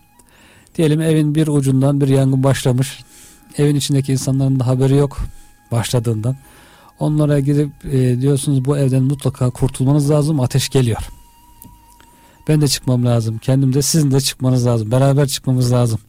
Diyelim 0.76 1.00
evin 1.00 1.35
bir 1.35 1.47
ucundan 1.47 2.00
bir 2.00 2.09
yangın 2.09 2.42
başlamış. 2.42 3.04
Evin 3.59 3.76
içindeki 3.76 4.12
insanların 4.12 4.61
da 4.61 4.66
haberi 4.66 4.97
yok 4.97 5.18
başladığından. 5.73 6.37
Onlara 6.99 7.40
gidip 7.40 7.71
e, 7.85 8.21
diyorsunuz 8.21 8.64
bu 8.64 8.78
evden 8.78 9.02
mutlaka 9.02 9.50
kurtulmanız 9.50 10.11
lazım 10.11 10.40
ateş 10.40 10.68
geliyor. 10.68 11.09
Ben 12.49 12.61
de 12.61 12.68
çıkmam 12.68 13.06
lazım. 13.06 13.38
Kendim 13.38 13.75
de 13.75 13.83
sizin 13.83 14.11
de 14.11 14.21
çıkmanız 14.21 14.66
lazım. 14.66 14.90
Beraber 14.90 15.26
çıkmamız 15.26 15.73
lazım. 15.73 16.00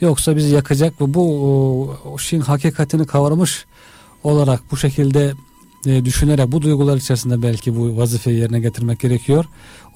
Yoksa 0.00 0.36
bizi 0.36 0.54
yakacak 0.54 1.00
ve 1.00 1.14
bu 1.14 1.96
şeyin 2.18 2.42
hakikatini 2.42 3.06
kavramış 3.06 3.66
olarak 4.24 4.60
bu 4.70 4.76
şekilde 4.76 5.32
e, 5.86 6.04
düşünerek 6.04 6.52
bu 6.52 6.62
duygular 6.62 6.96
içerisinde 6.96 7.42
belki 7.42 7.76
bu 7.76 7.96
vazifeyi 7.96 8.38
yerine 8.38 8.60
getirmek 8.60 9.00
gerekiyor. 9.00 9.44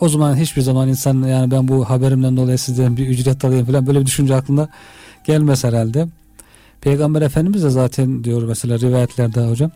O 0.01 0.09
zaman 0.09 0.37
hiçbir 0.37 0.63
zaman 0.63 0.89
insan 0.89 1.23
yani 1.23 1.51
ben 1.51 1.69
bu 1.69 1.91
haberimden 1.91 2.37
dolayı 2.37 2.59
sizden 2.59 2.97
bir 2.97 3.09
ücret 3.09 3.45
alayım 3.45 3.67
falan 3.67 3.87
böyle 3.87 4.01
bir 4.01 4.07
düşünce 4.07 4.35
aklında 4.35 4.69
gelmez 5.25 5.65
herhalde. 5.65 6.09
Peygamber 6.81 7.23
Efendimiz 7.23 7.65
de 7.65 7.71
zaten 7.71 8.25
diyor 8.25 8.43
mesela 8.43 8.79
rivayetlerde 8.79 9.41
hocam 9.41 9.71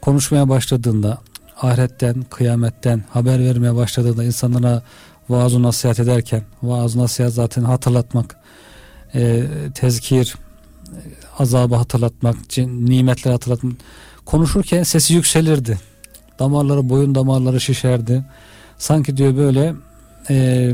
konuşmaya 0.00 0.48
başladığında 0.48 1.18
ahiretten, 1.62 2.22
kıyametten 2.30 3.04
haber 3.10 3.38
vermeye 3.38 3.74
başladığında 3.74 4.24
insanlara 4.24 4.82
vaaz 5.28 5.54
nasihat 5.54 6.00
ederken 6.00 6.42
vaaz 6.62 6.96
nasihat 6.96 7.32
zaten 7.32 7.62
hatırlatmak 7.64 8.36
e, 9.14 9.42
tezkir 9.74 10.34
azabı 11.38 11.74
hatırlatmak 11.74 12.36
nimetleri 12.58 13.32
hatırlatmak. 13.32 13.72
Konuşurken 14.24 14.82
sesi 14.82 15.14
yükselirdi. 15.14 15.78
Damarları 16.38 16.88
boyun 16.88 17.14
damarları 17.14 17.60
şişerdi. 17.60 18.24
Sanki 18.78 19.16
diyor 19.16 19.36
böyle 19.36 19.74
e, 20.30 20.72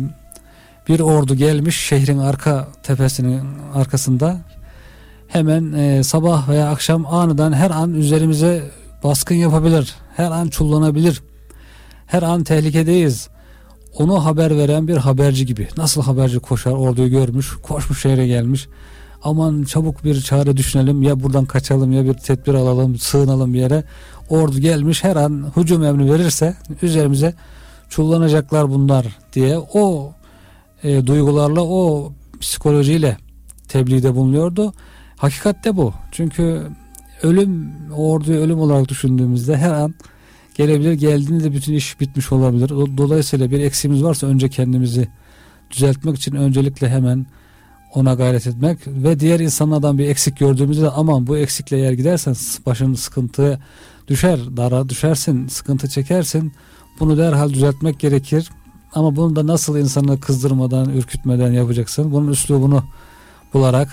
bir 0.89 1.01
ordu 1.01 1.35
gelmiş 1.35 1.81
şehrin 1.81 2.19
arka 2.19 2.69
tepesinin 2.83 3.43
arkasında. 3.75 4.39
Hemen 5.29 5.73
e, 5.73 6.03
sabah 6.03 6.49
veya 6.49 6.71
akşam 6.71 7.07
aniden 7.07 7.53
her 7.53 7.71
an 7.71 7.95
üzerimize 7.95 8.71
baskın 9.05 9.35
yapabilir. 9.35 9.95
Her 10.17 10.31
an 10.31 10.49
çullanabilir. 10.49 11.23
Her 12.07 12.23
an 12.23 12.45
tehlikedeyiz 12.45 13.29
onu 13.99 14.25
haber 14.25 14.59
veren 14.59 14.89
bir 14.89 14.97
haberci 14.97 15.47
gibi. 15.47 15.69
Nasıl 15.77 16.03
haberci 16.03 16.39
koşar 16.39 16.73
orduyu 16.73 17.11
görmüş 17.11 17.57
koşmuş 17.63 18.03
şehre 18.03 18.27
gelmiş. 18.27 18.69
Aman 19.23 19.63
çabuk 19.63 20.05
bir 20.05 20.21
çare 20.21 20.57
düşünelim 20.57 21.03
ya 21.03 21.23
buradan 21.23 21.45
kaçalım 21.45 21.93
ya 21.93 22.05
bir 22.05 22.15
tedbir 22.15 22.55
alalım 22.55 22.99
sığınalım 22.99 23.55
bir 23.55 23.59
yere. 23.59 23.85
Ordu 24.29 24.59
gelmiş 24.59 25.05
her 25.05 25.17
an 25.17 25.53
hücum 25.57 25.85
emri 25.85 26.13
verirse 26.13 26.57
üzerimize 26.83 27.35
çullanacaklar 27.89 28.71
bunlar 28.71 29.07
diye 29.33 29.59
o 29.59 30.13
e, 30.83 31.07
duygularla 31.07 31.61
o 31.63 32.13
psikolojiyle 32.41 33.17
tebliğde 33.69 34.15
bulunuyordu. 34.15 34.73
Hakikatte 35.17 35.77
bu. 35.77 35.93
Çünkü 36.13 36.63
ölüm 37.23 37.73
orduyu 37.97 38.39
ölüm 38.39 38.61
olarak 38.61 38.89
düşündüğümüzde 38.89 39.57
her 39.57 39.71
an 39.71 39.95
gelebilir. 40.57 40.93
Geldiğinde 40.93 41.53
bütün 41.53 41.73
iş 41.73 42.01
bitmiş 42.01 42.33
olabilir. 42.33 42.69
Dolayısıyla 42.69 43.51
bir 43.51 43.61
eksiğimiz 43.61 44.03
varsa 44.05 44.27
önce 44.27 44.49
kendimizi 44.49 45.09
düzeltmek 45.71 46.17
için 46.17 46.35
öncelikle 46.35 46.89
hemen 46.89 47.27
ona 47.95 48.15
gayret 48.15 48.47
etmek 48.47 48.79
ve 48.87 49.21
diğer 49.21 49.41
insanlardan 49.41 49.99
bir 49.99 50.09
eksik 50.09 50.39
gördüğümüzde 50.39 50.91
aman 50.91 51.27
bu 51.27 51.37
eksikle 51.37 51.77
eğer 51.77 51.93
gidersen 51.93 52.35
başın 52.67 52.95
sıkıntıya 52.95 53.59
düşer, 54.09 54.41
dara 54.57 54.89
düşersin, 54.89 55.49
sıkıntı 55.49 55.89
çekersin. 55.89 56.53
Bunu 57.01 57.19
derhal 57.19 57.51
düzeltmek 57.51 58.01
gerekir. 58.01 58.51
Ama 58.95 59.17
bunu 59.17 59.37
da 59.37 59.47
nasıl 59.47 59.79
insanı 59.79 60.21
kızdırmadan, 60.21 60.89
ürkütmeden 60.89 61.53
yapacaksın? 61.53 62.13
Bunun 62.13 62.31
üslubunu 62.31 62.85
bularak, 63.55 63.89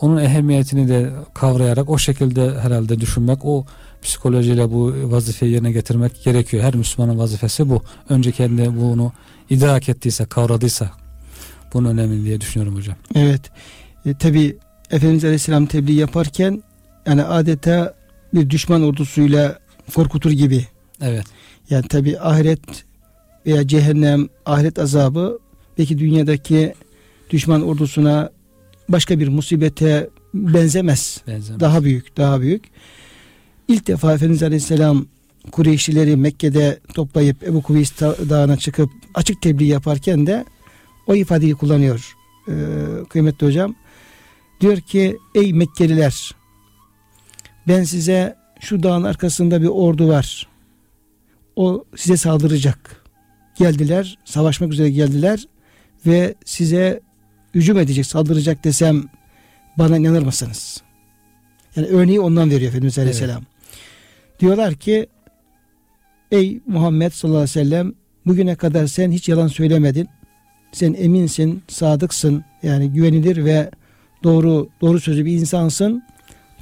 onun 0.00 0.16
ehemmiyetini 0.16 0.88
de 0.88 1.10
kavrayarak 1.34 1.90
o 1.90 1.98
şekilde 1.98 2.60
herhalde 2.60 3.00
düşünmek, 3.00 3.44
o 3.44 3.64
psikolojiyle 4.02 4.70
bu 4.70 4.94
vazifeyi 5.04 5.52
yerine 5.52 5.72
getirmek 5.72 6.24
gerekiyor. 6.24 6.62
Her 6.64 6.74
Müslümanın 6.74 7.18
vazifesi 7.18 7.68
bu. 7.68 7.82
Önce 8.08 8.32
kendi 8.32 8.76
bunu 8.76 9.12
idrak 9.50 9.88
ettiyse, 9.88 10.24
kavradıysa 10.24 10.90
bunun 11.74 11.88
önemli 11.88 12.24
diye 12.24 12.40
düşünüyorum 12.40 12.76
hocam. 12.76 12.96
Evet. 13.14 13.40
E, 14.06 14.14
Tabi 14.14 14.56
Efendimiz 14.90 15.24
Aleyhisselam 15.24 15.66
tebliğ 15.66 15.92
yaparken 15.92 16.62
yani 17.06 17.24
adeta 17.24 17.94
bir 18.34 18.50
düşman 18.50 18.82
ordusuyla 18.82 19.58
korkutur 19.94 20.30
gibi. 20.30 20.66
Evet. 21.00 21.24
Yani 21.70 21.88
tabi 21.88 22.20
ahiret 22.20 22.84
veya 23.46 23.68
cehennem, 23.68 24.28
ahiret 24.46 24.78
azabı 24.78 25.38
belki 25.78 25.98
dünyadaki 25.98 26.74
düşman 27.30 27.62
ordusuna 27.62 28.30
başka 28.88 29.18
bir 29.18 29.28
musibete 29.28 30.10
benzemez. 30.34 31.20
Benzemez. 31.26 31.60
Daha 31.60 31.84
büyük, 31.84 32.16
daha 32.16 32.40
büyük. 32.40 32.64
İlk 33.70 33.86
defa 33.86 34.14
Efendimiz 34.14 34.42
Aleyhisselam 34.42 35.06
Kureyşlileri 35.52 36.16
Mekke'de 36.16 36.78
toplayıp 36.94 37.42
Ebu 37.42 37.62
Kuveys 37.62 38.00
Dağı'na 38.00 38.56
çıkıp 38.56 38.90
açık 39.14 39.42
tebliğ 39.42 39.66
yaparken 39.66 40.26
de 40.26 40.44
o 41.06 41.14
ifadeyi 41.14 41.54
kullanıyor 41.54 42.16
ee, 42.48 42.52
kıymetli 43.08 43.46
hocam. 43.46 43.74
Diyor 44.60 44.80
ki 44.80 45.16
ey 45.34 45.52
Mekkeliler 45.52 46.34
ben 47.68 47.84
size 47.84 48.36
şu 48.60 48.82
dağın 48.82 49.04
arkasında 49.04 49.62
bir 49.62 49.66
ordu 49.66 50.08
var. 50.08 50.48
O 51.56 51.84
size 51.96 52.16
saldıracak. 52.16 53.04
Geldiler, 53.58 54.18
savaşmak 54.24 54.72
üzere 54.72 54.90
geldiler 54.90 55.44
ve 56.06 56.34
size 56.44 57.00
hücum 57.54 57.78
edecek, 57.78 58.06
saldıracak 58.06 58.64
desem 58.64 59.04
bana 59.78 59.96
inanır 59.96 60.22
mısınız? 60.22 60.82
Yani 61.76 61.86
örneği 61.86 62.20
ondan 62.20 62.50
veriyor 62.50 62.68
Efendimiz 62.68 62.98
Aleyhisselam. 62.98 63.49
Diyorlar 64.40 64.74
ki 64.74 65.06
ey 66.30 66.60
Muhammed 66.66 67.12
sallallahu 67.12 67.38
aleyhi 67.38 67.58
ve 67.58 67.64
sellem 67.64 67.92
bugüne 68.26 68.54
kadar 68.54 68.86
sen 68.86 69.10
hiç 69.12 69.28
yalan 69.28 69.48
söylemedin. 69.48 70.08
Sen 70.72 70.94
eminsin, 70.94 71.62
sadıksın. 71.68 72.44
Yani 72.62 72.92
güvenilir 72.92 73.44
ve 73.44 73.70
doğru 74.24 74.68
doğru 74.80 75.00
sözlü 75.00 75.24
bir 75.24 75.32
insansın. 75.32 76.02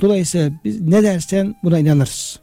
Dolayısıyla 0.01 0.51
biz 0.65 0.81
ne 0.81 1.03
dersen 1.03 1.55
buna 1.63 1.79
inanırız. 1.79 2.41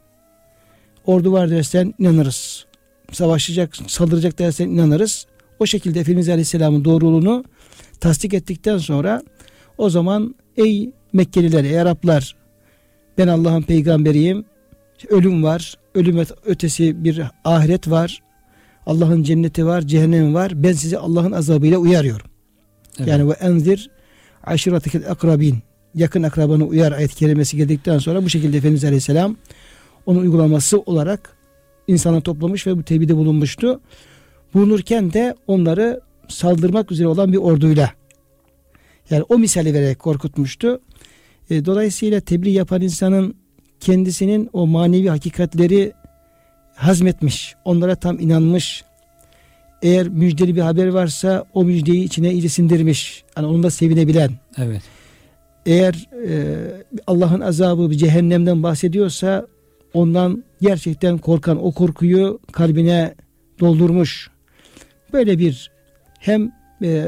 Ordu 1.06 1.32
var 1.32 1.50
dersen 1.50 1.94
inanırız. 1.98 2.66
Savaşacak, 3.12 3.76
saldıracak 3.76 4.38
dersen 4.38 4.68
inanırız. 4.68 5.26
O 5.58 5.66
şekilde 5.66 6.00
Efendimiz 6.00 6.28
Aleyhisselam'ın 6.28 6.84
doğruluğunu 6.84 7.44
tasdik 8.00 8.34
ettikten 8.34 8.78
sonra 8.78 9.22
o 9.78 9.90
zaman 9.90 10.34
ey 10.56 10.90
Mekkeliler, 11.12 11.64
ey 11.64 11.80
Araplar 11.80 12.36
ben 13.18 13.28
Allah'ın 13.28 13.62
peygamberiyim. 13.62 14.44
Ölüm 15.08 15.42
var. 15.42 15.74
Ölüm 15.94 16.24
ötesi 16.46 17.04
bir 17.04 17.22
ahiret 17.44 17.90
var. 17.90 18.22
Allah'ın 18.86 19.22
cenneti 19.22 19.66
var, 19.66 19.82
cehennemi 19.82 20.34
var. 20.34 20.62
Ben 20.62 20.72
sizi 20.72 20.98
Allah'ın 20.98 21.32
azabıyla 21.32 21.78
uyarıyorum. 21.78 22.26
Evet. 22.98 23.08
Yani 23.08 23.28
ve 23.28 23.32
enzir 23.32 23.90
aşiretikel 24.44 25.10
akrabin 25.10 25.58
yakın 25.94 26.22
akrabanı 26.22 26.64
uyar 26.64 26.92
ayet 26.92 27.14
kelimesi 27.14 27.56
geldikten 27.56 27.98
sonra 27.98 28.24
bu 28.24 28.28
şekilde 28.28 28.56
Efendimiz 28.56 28.84
Aleyhisselam 28.84 29.36
onun 30.06 30.20
uygulaması 30.20 30.80
olarak 30.80 31.36
insana 31.86 32.20
toplamış 32.20 32.66
ve 32.66 32.78
bu 32.78 32.82
tebide 32.82 33.16
bulunmuştu. 33.16 33.80
Bulunurken 34.54 35.12
de 35.12 35.34
onları 35.46 36.00
saldırmak 36.28 36.92
üzere 36.92 37.08
olan 37.08 37.32
bir 37.32 37.38
orduyla 37.38 37.90
yani 39.10 39.22
o 39.22 39.38
misali 39.38 39.74
vererek 39.74 39.98
korkutmuştu. 39.98 40.80
E, 41.50 41.64
dolayısıyla 41.64 42.20
tebliğ 42.20 42.50
yapan 42.50 42.82
insanın 42.82 43.34
kendisinin 43.80 44.50
o 44.52 44.66
manevi 44.66 45.08
hakikatleri 45.08 45.92
hazmetmiş, 46.74 47.54
onlara 47.64 47.96
tam 47.96 48.20
inanmış. 48.20 48.84
Eğer 49.82 50.08
müjdeli 50.08 50.56
bir 50.56 50.60
haber 50.60 50.88
varsa 50.88 51.44
o 51.54 51.64
müjdeyi 51.64 52.04
içine 52.04 52.32
iyice 52.32 52.48
sindirmiş. 52.48 53.24
Yani 53.36 53.46
onunla 53.46 53.70
sevinebilen. 53.70 54.30
Evet. 54.58 54.82
Eğer 55.66 56.08
e, 56.28 56.56
Allah'ın 57.06 57.40
azabı 57.40 57.90
bir 57.90 57.96
cehennemden 57.96 58.62
bahsediyorsa 58.62 59.46
ondan 59.94 60.44
gerçekten 60.60 61.18
korkan 61.18 61.64
o 61.64 61.72
korkuyu 61.72 62.38
kalbine 62.52 63.14
doldurmuş. 63.60 64.30
Böyle 65.12 65.38
bir 65.38 65.70
hem 66.18 66.52
e, 66.82 67.04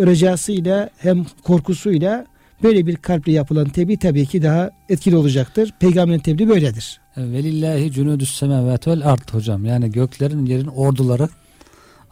ricasıyla 0.00 0.90
hem 0.98 1.26
korkusuyla 1.42 2.26
böyle 2.62 2.86
bir 2.86 2.96
kalple 2.96 3.32
yapılan 3.32 3.68
tebliğ 3.68 3.98
tabii 3.98 4.26
ki 4.26 4.42
daha 4.42 4.70
etkili 4.88 5.16
olacaktır. 5.16 5.74
Peygamberin 5.80 6.18
tebliği 6.18 6.48
böyledir. 6.48 7.00
Velillahi 7.16 7.92
cunudus 7.92 8.34
semavat 8.34 8.86
vel 8.86 9.08
ard 9.08 9.34
hocam. 9.34 9.64
Yani 9.64 9.90
göklerin 9.90 10.46
yerin 10.46 10.66
orduları 10.66 11.28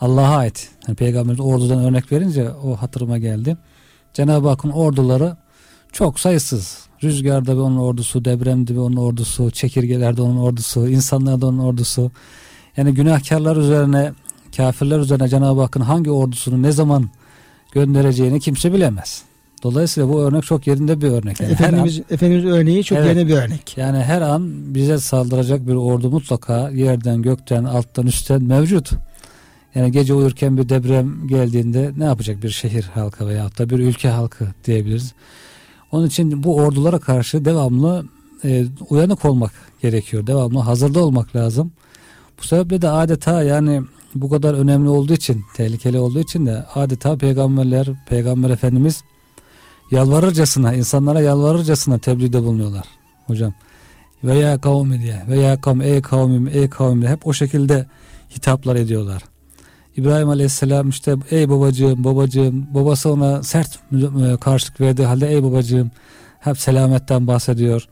Allah'a 0.00 0.36
ait. 0.36 0.70
Yani 0.88 0.96
Peygamberimiz 0.96 1.40
ordudan 1.40 1.84
örnek 1.84 2.12
verince 2.12 2.50
o 2.50 2.76
hatırıma 2.76 3.18
geldi. 3.18 3.56
Cenab-ı 4.14 4.48
Hakk'ın 4.48 4.70
orduları 4.70 5.36
çok 5.92 6.20
sayısız. 6.20 6.78
Rüzgarda 7.02 7.52
bir 7.52 7.60
onun 7.60 7.76
ordusu, 7.76 8.24
depremde 8.24 8.72
bir 8.72 8.78
onun 8.78 8.96
ordusu, 8.96 9.50
çekirgelerde 9.50 10.22
onun 10.22 10.36
ordusu, 10.36 10.88
insanlarda 10.88 11.46
onun 11.46 11.58
ordusu. 11.58 12.10
Yani 12.76 12.94
günahkarlar 12.94 13.56
üzerine, 13.56 14.12
kafirler 14.56 14.98
üzerine 14.98 15.28
Cenab-ı 15.28 15.60
Hakk'ın 15.60 15.80
hangi 15.80 16.10
ordusunu 16.10 16.62
ne 16.62 16.72
zaman 16.72 17.10
göndereceğini 17.72 18.40
kimse 18.40 18.72
bilemez. 18.72 19.22
Dolayısıyla 19.64 20.08
bu 20.08 20.20
örnek 20.20 20.42
çok 20.42 20.66
yerinde 20.66 21.00
bir 21.00 21.08
örnek. 21.08 21.40
Yani 21.40 21.52
Efendimiz, 21.52 21.98
an, 21.98 22.04
Efendimiz 22.10 22.44
örneği 22.44 22.84
çok 22.84 22.98
evet, 22.98 23.08
yerinde 23.08 23.26
bir 23.26 23.36
örnek. 23.36 23.76
Yani 23.76 23.98
her 23.98 24.20
an 24.20 24.74
bize 24.74 24.98
saldıracak 24.98 25.66
bir 25.66 25.74
ordu 25.74 26.10
mutlaka 26.10 26.70
yerden, 26.70 27.22
gökten, 27.22 27.64
alttan, 27.64 28.06
üstten 28.06 28.42
mevcut. 28.42 28.90
Yani 29.74 29.92
gece 29.92 30.14
uyurken 30.14 30.56
bir 30.56 30.68
deprem 30.68 31.28
geldiğinde 31.28 31.92
ne 31.96 32.04
yapacak 32.04 32.42
bir 32.42 32.50
şehir 32.50 32.82
halkı 32.82 33.28
veya 33.28 33.50
da 33.58 33.70
bir 33.70 33.78
ülke 33.78 34.08
halkı 34.08 34.48
diyebiliriz. 34.64 35.14
Onun 35.92 36.06
için 36.06 36.42
bu 36.42 36.56
ordulara 36.56 36.98
karşı 36.98 37.44
devamlı 37.44 38.04
e, 38.44 38.64
uyanık 38.90 39.24
olmak 39.24 39.52
gerekiyor. 39.82 40.26
Devamlı 40.26 40.58
hazırda 40.58 41.04
olmak 41.04 41.36
lazım. 41.36 41.72
Bu 42.38 42.42
sebeple 42.44 42.82
de 42.82 42.88
adeta 42.88 43.42
yani 43.42 43.82
bu 44.14 44.30
kadar 44.30 44.54
önemli 44.54 44.88
olduğu 44.88 45.12
için, 45.12 45.42
tehlikeli 45.56 45.98
olduğu 45.98 46.20
için 46.20 46.46
de 46.46 46.64
adeta 46.74 47.16
peygamberler, 47.16 47.88
peygamber 48.08 48.50
efendimiz 48.50 49.02
yalvarırcasına, 49.94 50.74
insanlara 50.74 51.20
yalvarırcasına 51.20 51.98
tebliğde 51.98 52.42
bulunuyorlar 52.42 52.84
hocam. 53.26 53.54
Veya 54.24 54.60
kavmi 54.60 55.02
diye, 55.02 55.22
veya 55.28 55.60
kavm, 55.60 55.80
ey 55.80 56.02
kavmim, 56.02 56.48
ey 56.52 56.70
kavmim 56.70 57.08
hep 57.08 57.26
o 57.26 57.32
şekilde 57.32 57.86
hitaplar 58.36 58.76
ediyorlar. 58.76 59.22
İbrahim 59.96 60.28
Aleyhisselam 60.28 60.88
işte 60.88 61.14
ey 61.30 61.48
babacığım, 61.48 62.04
babacığım, 62.04 62.66
babası 62.74 63.12
ona 63.12 63.42
sert 63.42 63.78
karşılık 64.40 64.80
verdiği 64.80 65.06
halde 65.06 65.28
ey 65.28 65.42
babacığım 65.42 65.90
hep 66.40 66.58
selametten 66.58 67.26
bahsediyor. 67.26 67.88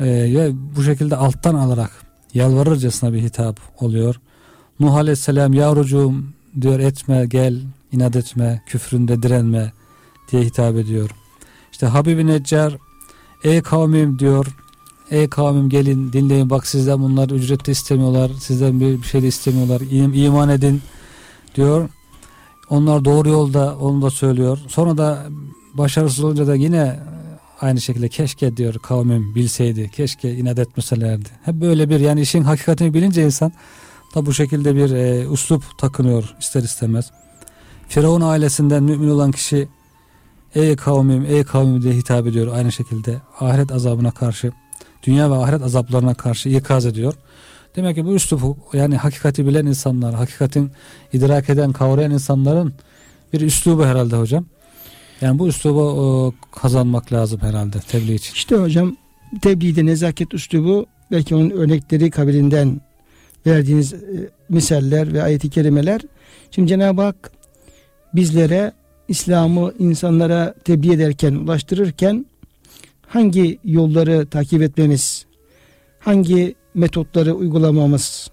Ee, 0.00 0.04
ve 0.06 0.50
bu 0.76 0.82
şekilde 0.82 1.16
alttan 1.16 1.54
alarak 1.54 1.90
yalvarırcasına 2.34 3.12
bir 3.12 3.22
hitap 3.22 3.60
oluyor. 3.80 4.20
Nuh 4.80 4.94
Aleyhisselam 4.94 5.54
yavrucuğum 5.54 6.14
diyor 6.60 6.80
etme 6.80 7.26
gel 7.26 7.60
inat 7.92 8.16
etme 8.16 8.62
küfründe 8.66 9.22
direnme 9.22 9.72
diye 10.32 10.42
hitap 10.42 10.76
ediyor. 10.76 11.10
İşte 11.80 11.88
Habibi 11.88 12.26
Neccar 12.26 12.76
ey 13.44 13.62
kavmim 13.62 14.18
diyor 14.18 14.46
ey 15.10 15.28
kavmim 15.28 15.68
gelin 15.68 16.12
dinleyin 16.12 16.50
bak 16.50 16.66
sizden 16.66 17.02
bunlar 17.02 17.30
ücret 17.30 17.66
de 17.66 17.72
istemiyorlar 17.72 18.30
sizden 18.40 18.80
bir, 18.80 19.02
şey 19.02 19.22
de 19.22 19.26
istemiyorlar 19.26 19.80
iman 20.14 20.48
edin 20.48 20.82
diyor. 21.54 21.88
Onlar 22.70 23.04
doğru 23.04 23.28
yolda 23.28 23.76
onu 23.78 24.02
da 24.02 24.10
söylüyor. 24.10 24.58
Sonra 24.68 24.98
da 24.98 25.26
başarısız 25.74 26.24
olunca 26.24 26.46
da 26.46 26.54
yine 26.54 27.00
aynı 27.60 27.80
şekilde 27.80 28.08
keşke 28.08 28.56
diyor 28.56 28.74
kavmim 28.74 29.34
bilseydi. 29.34 29.90
Keşke 29.90 30.34
inat 30.34 30.58
etmeselerdi. 30.58 31.28
Hep 31.44 31.54
böyle 31.54 31.88
bir 31.88 32.00
yani 32.00 32.20
işin 32.20 32.42
hakikatini 32.42 32.94
bilince 32.94 33.24
insan 33.24 33.52
da 34.14 34.26
bu 34.26 34.34
şekilde 34.34 34.76
bir 34.76 34.90
e, 34.90 35.28
uslup 35.28 35.78
takınıyor 35.78 36.34
ister 36.40 36.62
istemez. 36.62 37.10
Firavun 37.88 38.20
ailesinden 38.20 38.82
mümin 38.82 39.08
olan 39.08 39.32
kişi 39.32 39.68
ey 40.54 40.76
kavmim 40.76 41.24
ey 41.24 41.44
kavmim 41.44 41.82
diye 41.82 41.94
hitap 41.94 42.26
ediyor 42.26 42.54
aynı 42.54 42.72
şekilde 42.72 43.20
ahiret 43.40 43.72
azabına 43.72 44.10
karşı 44.10 44.52
dünya 45.02 45.30
ve 45.30 45.34
ahiret 45.34 45.62
azaplarına 45.62 46.14
karşı 46.14 46.48
ikaz 46.48 46.86
ediyor. 46.86 47.14
Demek 47.76 47.96
ki 47.96 48.04
bu 48.04 48.14
üslup 48.14 48.56
yani 48.72 48.96
hakikati 48.96 49.46
bilen 49.46 49.66
insanlar, 49.66 50.14
hakikatin 50.14 50.70
idrak 51.12 51.50
eden, 51.50 51.72
kavrayan 51.72 52.10
insanların 52.10 52.74
bir 53.32 53.40
üslubu 53.40 53.84
herhalde 53.84 54.16
hocam. 54.16 54.46
Yani 55.20 55.38
bu 55.38 55.48
üslubu 55.48 55.84
e, 55.84 56.58
kazanmak 56.60 57.12
lazım 57.12 57.40
herhalde 57.40 57.78
tebliğ 57.80 58.14
için. 58.14 58.34
İşte 58.34 58.56
hocam 58.56 58.96
tebliğde 59.42 59.86
nezaket 59.86 60.34
üslubu 60.34 60.86
belki 61.10 61.34
onun 61.34 61.50
örnekleri 61.50 62.10
kabilinden 62.10 62.80
verdiğiniz 63.46 63.92
e, 63.92 63.98
misaller 64.48 65.12
ve 65.12 65.22
ayet-i 65.22 65.50
kerimeler. 65.50 66.00
Şimdi 66.50 66.68
Cenab-ı 66.68 67.02
Hak 67.02 67.32
bizlere 68.14 68.72
İslam'ı 69.10 69.74
insanlara 69.78 70.54
tebliğ 70.64 70.92
ederken, 70.92 71.34
ulaştırırken 71.34 72.26
hangi 73.06 73.58
yolları 73.64 74.26
takip 74.26 74.62
etmemiz, 74.62 75.26
hangi 75.98 76.54
metotları 76.74 77.34
uygulamamız 77.34 78.30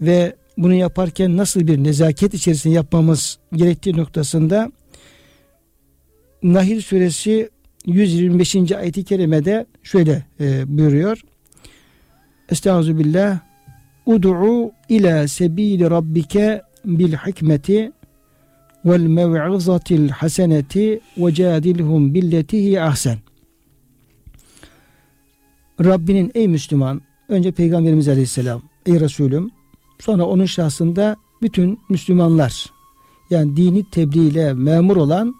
ve 0.00 0.36
bunu 0.58 0.74
yaparken 0.74 1.36
nasıl 1.36 1.66
bir 1.66 1.84
nezaket 1.84 2.34
içerisinde 2.34 2.74
yapmamız 2.74 3.38
gerektiği 3.52 3.96
noktasında 3.96 4.72
Nahil 6.42 6.80
suresi 6.80 7.50
125. 7.86 8.72
ayet-i 8.72 9.04
kerimede 9.04 9.66
şöyle 9.82 10.24
e, 10.40 10.78
buyuruyor. 10.78 11.20
Estağfirullah. 12.48 13.40
Ud'u 14.06 14.72
ila 14.88 15.28
sebili 15.28 15.90
rabbike 15.90 16.62
bil 16.84 17.12
hikmeti 17.12 17.92
vel 18.84 19.06
mev'izatil 19.06 20.08
haseneti 20.08 21.00
ve 21.16 21.34
cadilhum 21.34 22.14
billetihi 22.14 22.82
ahsen. 22.82 23.18
Rabbinin 25.84 26.30
ey 26.34 26.48
Müslüman 26.48 27.00
önce 27.28 27.52
Peygamberimiz 27.52 28.08
Aleyhisselam 28.08 28.62
ey 28.86 29.00
Resulüm 29.00 29.50
sonra 29.98 30.24
onun 30.24 30.46
şahsında 30.46 31.16
bütün 31.42 31.78
Müslümanlar 31.88 32.66
yani 33.30 33.56
dini 33.56 33.90
tebliğ 33.90 34.54
memur 34.54 34.96
olan 34.96 35.34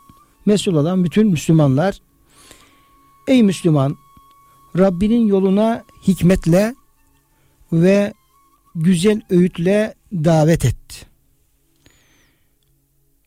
mesul 0.46 0.74
olan 0.74 1.05
bütün 1.05 1.29
Müslümanlar 1.29 2.00
ey 3.29 3.42
Müslüman 3.42 3.96
Rabbinin 4.79 5.26
yoluna 5.26 5.85
hikmetle 6.07 6.74
ve 7.72 8.14
güzel 8.74 9.22
öğütle 9.31 9.94
davet 10.12 10.64
et. 10.64 11.10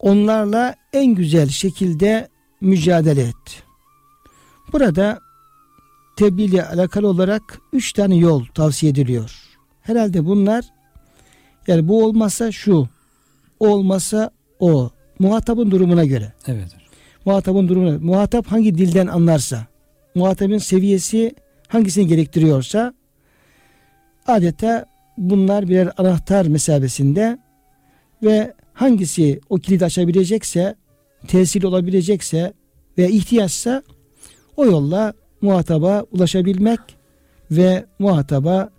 Onlarla 0.03 0.75
en 0.93 1.15
güzel 1.15 1.49
şekilde 1.49 2.27
mücadele 2.61 3.21
et. 3.21 3.63
Burada 4.73 5.19
tebliğ 6.15 6.43
ile 6.43 6.65
alakalı 6.65 7.07
olarak 7.07 7.59
üç 7.73 7.93
tane 7.93 8.15
yol 8.15 8.45
tavsiye 8.45 8.91
ediliyor. 8.91 9.43
Herhalde 9.81 10.25
bunlar 10.25 10.65
yani 11.67 11.87
bu 11.87 12.05
olmazsa 12.05 12.51
şu, 12.51 12.87
o 13.59 13.67
olmazsa 13.67 14.31
o. 14.59 14.89
Muhatabın 15.19 15.71
durumuna 15.71 16.05
göre. 16.05 16.33
Evet. 16.47 16.67
Muhatabın 17.25 17.67
durumuna 17.67 17.99
Muhatap 17.99 18.47
hangi 18.47 18.77
dilden 18.77 19.07
anlarsa, 19.07 19.67
muhatabın 20.15 20.57
seviyesi 20.57 21.35
hangisini 21.67 22.07
gerektiriyorsa 22.07 22.93
adeta 24.27 24.85
bunlar 25.17 25.67
birer 25.67 25.91
anahtar 25.97 26.45
mesabesinde 26.45 27.37
ve 28.23 28.53
hangisi 28.73 29.39
o 29.49 29.57
kilidi 29.57 29.85
açabilecekse, 29.85 30.75
tesir 31.27 31.63
olabilecekse 31.63 32.53
ve 32.97 33.09
ihtiyaçsa 33.09 33.83
o 34.57 34.65
yolla 34.65 35.13
muhataba 35.41 36.05
ulaşabilmek 36.11 36.79
ve 37.51 37.85
muhataba 37.99 38.69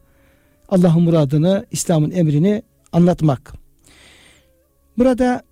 Allah'ın 0.68 1.02
muradını, 1.02 1.66
İslam'ın 1.70 2.10
emrini 2.10 2.62
anlatmak. 2.92 3.54
Burada 4.98 5.42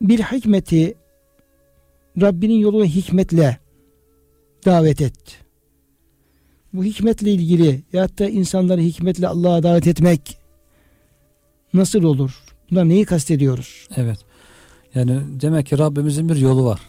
bir 0.00 0.18
hikmeti 0.18 0.94
Rabbinin 2.20 2.58
yolunu 2.58 2.84
hikmetle 2.84 3.58
davet 4.64 5.00
et. 5.00 5.44
Bu 6.72 6.84
hikmetle 6.84 7.32
ilgili 7.32 7.82
ya 7.92 8.08
da 8.18 8.28
insanları 8.28 8.80
hikmetle 8.80 9.28
Allah'a 9.28 9.62
davet 9.62 9.86
etmek 9.86 10.38
nasıl 11.74 12.02
olur? 12.02 12.43
Buna 12.74 12.84
neyi 12.84 13.04
kastediyoruz? 13.04 13.88
Evet. 13.96 14.18
Yani 14.94 15.20
demek 15.40 15.66
ki 15.66 15.78
Rabbimizin 15.78 16.28
bir 16.28 16.36
yolu 16.36 16.64
var. 16.64 16.80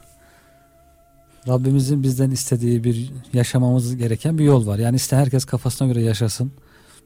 Rabbimizin 1.48 2.04
bizden 2.04 2.32
istediği 2.32 2.84
bir 2.84 3.12
yaşamamız 3.34 3.98
gereken 3.98 4.38
bir 4.38 4.44
yol 4.44 4.68
var. 4.68 4.80
Yani 4.80 4.96
iste 4.96 5.16
herkes 5.16 5.46
kafasına 5.46 5.88
göre 5.88 6.02
yaşasın. 6.02 6.52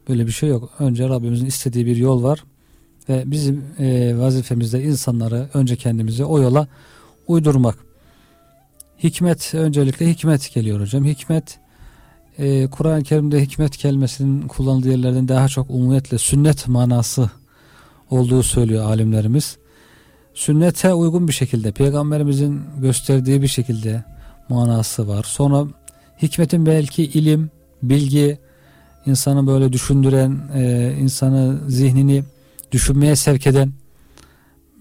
Böyle 0.10 0.28
bir 0.28 0.32
şey 0.32 0.50
yok. 0.50 0.70
Önce 0.80 1.10
Rabbimizin 1.10 1.46
istediği 1.46 1.86
bir 1.86 1.96
yol 1.96 2.24
var. 2.24 2.44
Ve 3.10 3.24
bizim 3.26 3.66
e, 3.80 4.18
vazifemizde 4.18 4.84
insanları 4.84 5.50
önce 5.54 5.76
kendimizi 5.76 6.26
o 6.26 6.40
yola 6.40 6.68
uydurmak. 7.28 7.76
Hikmet 9.04 9.54
öncelikle 9.54 10.10
hikmet 10.10 10.54
geliyor 10.54 10.82
hocam. 10.82 11.06
Hikmet 11.06 11.60
e, 12.38 12.68
Kur'an-ı 12.68 13.04
Kerim'de 13.04 13.42
hikmet 13.42 13.78
kelimesinin 13.78 14.48
kullanıldığı 14.48 14.90
yerlerden 14.90 15.28
daha 15.28 15.48
çok 15.48 15.70
umumiyetle 15.70 16.18
sünnet 16.18 16.68
manası 16.68 17.30
olduğu 18.10 18.44
söylüyor 18.44 18.86
alimlerimiz. 18.86 19.58
Sünnete 20.34 20.94
uygun 20.94 21.28
bir 21.28 21.34
şekilde 21.34 21.72
peygamberimizin 21.72 22.62
gösterdiği 22.78 23.42
bir 23.42 23.48
şekilde 23.48 24.04
manası 24.50 25.08
var. 25.08 25.24
Sonra 25.24 25.68
hikmetin 26.22 26.66
belki 26.66 27.04
ilim, 27.04 27.52
bilgi, 27.84 28.38
insanı 29.06 29.48
böyle 29.48 29.74
düşündüren, 29.74 30.40
e, 30.56 30.94
insanı 31.00 31.60
zihnini 31.68 32.24
düşünmeye 32.72 33.16
sevk 33.16 33.48
eden 33.48 33.74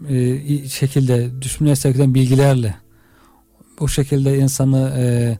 e, 0.09 0.38
şekilde 0.69 1.43
düşünmeye 1.43 1.77
sevk 1.77 1.97
eden 1.97 2.14
bilgilerle 2.14 2.75
bu 3.81 3.88
şekilde 3.88 4.38
insanı 4.38 4.95
e, 4.97 5.38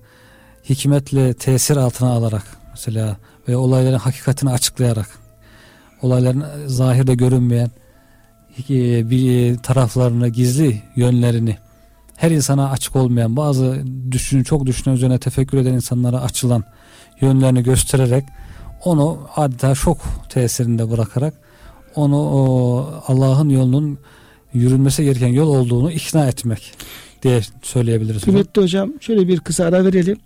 hikmetle 0.69 1.35
tesir 1.35 1.77
altına 1.77 2.11
alarak 2.11 2.43
mesela 2.71 3.17
ve 3.49 3.57
olayların 3.57 3.99
hakikatini 3.99 4.51
açıklayarak 4.51 5.28
olayların 6.03 6.45
zahirde 6.67 7.15
görünmeyen 7.15 7.71
e, 8.71 9.11
bir 9.11 9.57
taraflarını 9.57 10.29
gizli 10.29 10.83
yönlerini 10.97 11.57
her 12.17 12.31
insana 12.31 12.71
açık 12.71 12.97
olmayan 12.97 13.37
bazı 13.37 13.85
düşünün 14.11 14.43
çok 14.43 14.67
düşünen 14.67 14.95
üzerine 14.95 15.19
tefekkür 15.19 15.59
eden 15.59 15.73
insanlara 15.73 16.21
açılan 16.21 16.65
yönlerini 17.21 17.63
göstererek 17.63 18.25
onu 18.85 19.19
adeta 19.37 19.75
şok 19.75 19.99
tesirinde 20.29 20.91
bırakarak 20.91 21.35
onu 21.95 22.19
Allah'ın 23.07 23.49
yolunun 23.49 23.99
yürünmesi 24.55 25.05
gereken 25.05 25.29
yol 25.29 25.49
olduğunu 25.49 25.93
ikna 25.93 26.27
etmek 26.27 26.75
diye 27.23 27.41
söyleyebiliriz. 27.63 28.23
Kıymetli 28.23 28.63
hocam 28.63 28.93
şöyle 29.01 29.29
bir 29.29 29.41
kısa 29.41 29.65
ara 29.65 29.85
verelim. 29.85 30.19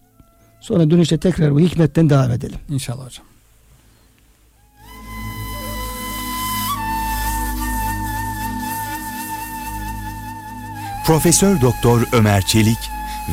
Sonra 0.61 0.91
dönüşte 0.91 1.19
tekrar 1.19 1.55
bu 1.55 1.61
hikmetten 1.61 2.11
devam 2.11 2.31
edelim. 2.31 2.59
İnşallah 2.69 3.07
hocam. 3.07 3.32
Profesör 11.07 11.61
Doktor 11.61 12.03
Ömer 12.13 12.43
Çelik 12.43 12.79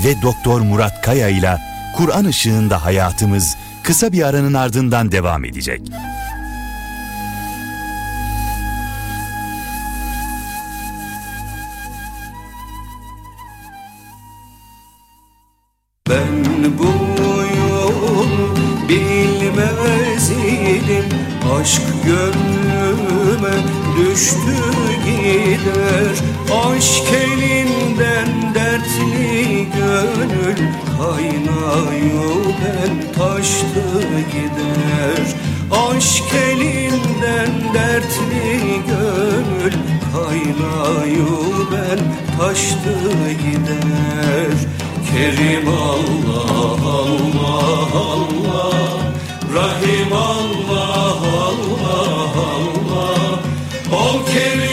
ve 0.06 0.22
Doktor 0.22 0.62
Murat 0.62 1.02
Kaya 1.02 1.30
ile 1.30 1.58
Kur'an 1.98 2.26
ışığında 2.26 2.86
hayatımız 2.86 3.58
kısa 3.84 4.12
bir 4.12 4.24
aranın 4.24 4.54
ardından 4.54 5.12
devam 5.12 5.46
edecek. 5.46 5.82
Ben 16.10 16.44
bu 16.80 16.94
yolu 17.70 18.56
bilmez 18.90 20.32
idim 20.32 21.06
Aşk 21.60 21.82
gönlüme 22.06 23.58
düştü 23.98 24.56
gider 25.06 26.16
Aşk 26.66 27.09
gönül 30.20 30.56
Kaynıyor 30.98 32.46
ben 32.46 33.14
taştı 33.14 34.02
gider. 34.32 35.36
Aşk 35.72 36.34
elinden 36.34 37.52
dertli 37.74 38.82
gönül 38.88 39.74
Kaynıyor 40.14 41.72
ben 41.72 42.00
taştı 42.38 43.00
gider. 43.44 44.52
Kerim 45.12 45.68
Allah 45.68 46.70
Allah 46.90 47.90
Allah. 47.96 48.74
Rahim 49.56 50.14
Allah 50.14 51.16
Allah 51.48 52.34
Allah. 52.36 53.40
Ol 53.98 54.26
Kerime 54.34 54.69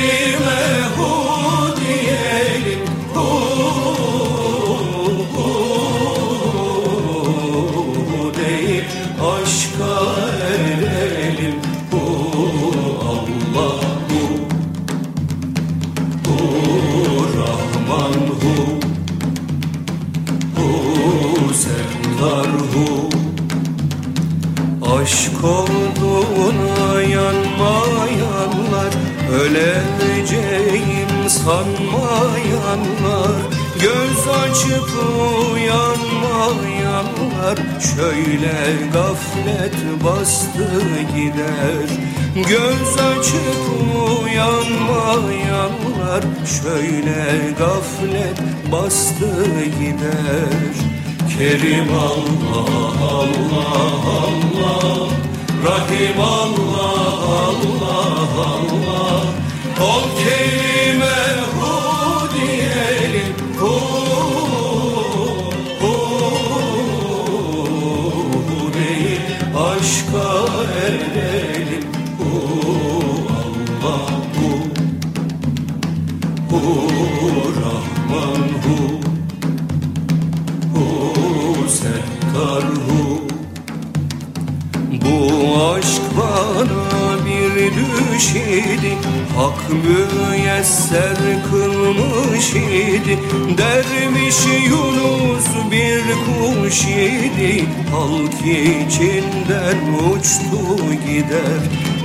uçtu 100.37 100.95
gider. 101.07 101.61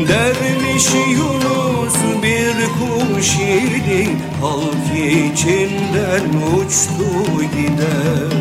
Derviş 0.08 0.88
Yunus 1.12 1.96
bir 2.24 2.56
kuş 2.78 3.36
idi. 3.36 4.10
Halk 4.42 4.98
içinden 4.98 6.26
uçtu 6.58 7.42
gider. 7.42 8.32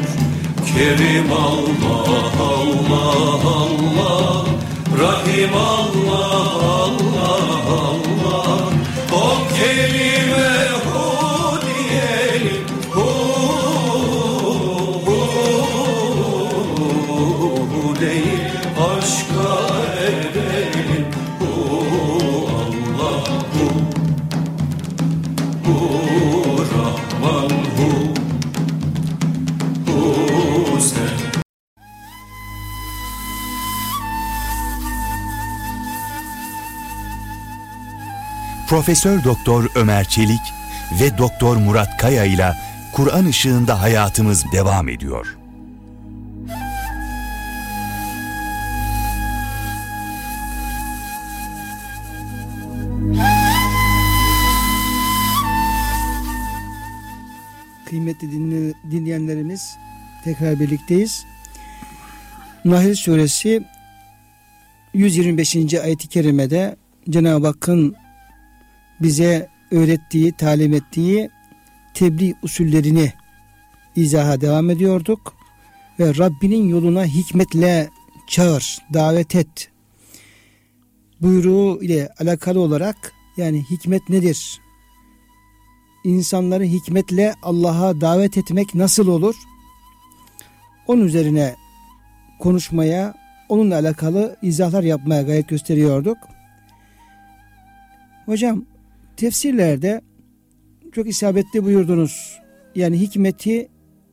Kerim 0.75 1.33
Allah 1.33 2.33
Allah 2.41 3.41
Allah. 3.45 4.45
Rahim 5.03 5.55
Allah 5.55 6.31
Allah 6.65 7.63
Allah. 7.69 8.69
O 9.13 9.33
kelime 9.57 10.10
Profesör 38.71 39.25
Doktor 39.25 39.71
Ömer 39.75 40.05
Çelik 40.05 40.41
ve 41.01 41.19
Doktor 41.19 41.57
Murat 41.57 41.97
Kaya 41.99 42.25
ile 42.25 42.53
Kur'an 42.93 43.27
ışığında 43.27 43.81
hayatımız 43.81 44.45
devam 44.53 44.89
ediyor. 44.89 45.37
Kıymetli 57.89 58.33
dinle- 58.33 58.75
dinleyenlerimiz 58.91 59.77
tekrar 60.25 60.61
birlikteyiz. 60.61 61.25
Nahl 62.65 62.95
suresi 62.95 63.63
125. 64.95 65.75
ayet-i 65.75 66.09
kerimede 66.09 66.77
Cenab-ı 67.11 67.47
Hakk'ın 67.47 67.97
bize 69.03 69.49
öğrettiği, 69.71 70.33
talim 70.33 70.75
ettiği 70.75 71.31
tebliğ 71.95 72.35
usullerini 72.43 73.13
izaha 73.97 74.41
devam 74.41 74.71
ediyorduk. 74.71 75.35
Ve 75.99 76.19
Rabbinin 76.19 76.69
yoluna 76.69 77.05
hikmetle 77.05 77.89
çağır, 78.27 78.79
davet 78.95 79.35
et 79.35 79.71
buyruğu 81.21 81.83
ile 81.83 82.09
alakalı 82.21 82.61
olarak 82.61 83.13
yani 83.37 83.65
hikmet 83.71 84.09
nedir? 84.09 84.61
İnsanları 86.05 86.65
hikmetle 86.65 87.35
Allah'a 87.43 88.01
davet 88.01 88.39
etmek 88.39 88.75
nasıl 88.75 89.09
olur? 89.09 89.35
Onun 90.87 91.05
üzerine 91.05 91.55
konuşmaya, 92.39 93.15
onunla 93.49 93.75
alakalı 93.75 94.37
izahlar 94.43 94.83
yapmaya 94.83 95.23
gayret 95.23 95.49
gösteriyorduk. 95.49 96.19
Hocam 98.27 98.65
tefsirlerde 99.21 100.01
çok 100.93 101.09
isabetli 101.09 101.65
buyurdunuz. 101.65 102.39
Yani 102.75 103.01
hikmeti 103.01 103.69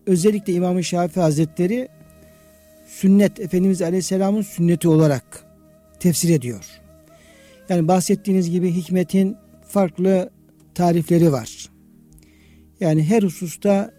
özellikle 0.06 0.54
İmam-ı 0.54 0.84
Şafii 0.84 1.22
Hazretleri 1.22 1.88
sünnet, 2.88 3.40
Efendimiz 3.40 3.82
Aleyhisselam'ın 3.82 4.42
sünneti 4.42 4.88
olarak 4.88 5.46
tefsir 6.00 6.30
ediyor. 6.30 6.66
Yani 7.70 7.88
bahsettiğiniz 7.88 8.52
gibi 8.52 8.72
hikmetin 8.72 9.38
farklı 9.68 10.30
tarifleri 10.76 11.32
var. 11.32 11.70
Yani 12.80 13.04
her 13.04 13.24
hususta 13.24 13.92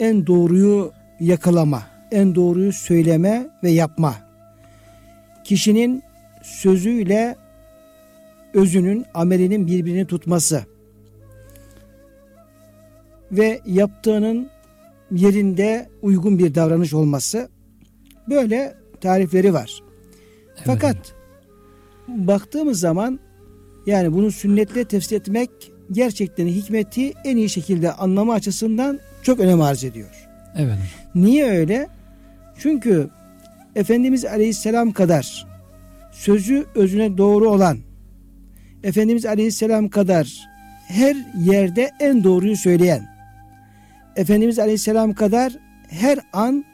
en 0.00 0.26
doğruyu 0.26 0.92
yakalama, 1.20 1.82
en 2.10 2.34
doğruyu 2.34 2.72
söyleme 2.72 3.46
ve 3.62 3.70
yapma. 3.70 4.16
Kişinin 5.44 6.02
sözüyle 6.42 7.36
özünün, 8.54 9.04
amelinin 9.14 9.66
birbirini 9.66 10.06
tutması 10.06 10.64
ve 13.32 13.60
yaptığının 13.66 14.50
yerinde 15.10 15.88
uygun 16.02 16.38
bir 16.38 16.54
davranış 16.54 16.94
olması 16.94 17.48
böyle 18.28 18.74
tarifleri 19.00 19.54
var. 19.54 19.82
Evet. 20.56 20.62
Fakat 20.64 21.14
baktığımız 22.08 22.80
zaman 22.80 23.20
yani 23.86 24.12
bunu 24.12 24.30
sünnetle 24.30 24.84
tefsir 24.84 25.16
etmek 25.16 25.50
gerçekten 25.92 26.46
hikmeti 26.46 27.12
en 27.24 27.36
iyi 27.36 27.48
şekilde 27.48 27.92
anlama 27.92 28.34
açısından 28.34 29.00
çok 29.22 29.40
önem 29.40 29.60
arz 29.60 29.84
ediyor. 29.84 30.28
Evet. 30.56 30.78
Niye 31.14 31.50
öyle? 31.50 31.88
Çünkü 32.58 33.08
Efendimiz 33.74 34.24
Aleyhisselam 34.24 34.92
kadar 34.92 35.46
sözü 36.12 36.66
özüne 36.74 37.18
doğru 37.18 37.50
olan 37.50 37.78
Efendimiz 38.84 39.26
Aleyhisselam 39.26 39.88
kadar 39.88 40.48
her 40.88 41.16
yerde 41.38 41.90
en 42.00 42.24
doğruyu 42.24 42.56
söyleyen 42.56 43.12
Efendimiz 44.16 44.58
Aleyhisselam 44.58 45.14
kadar 45.14 45.52
her 45.88 46.18
an 46.32 46.64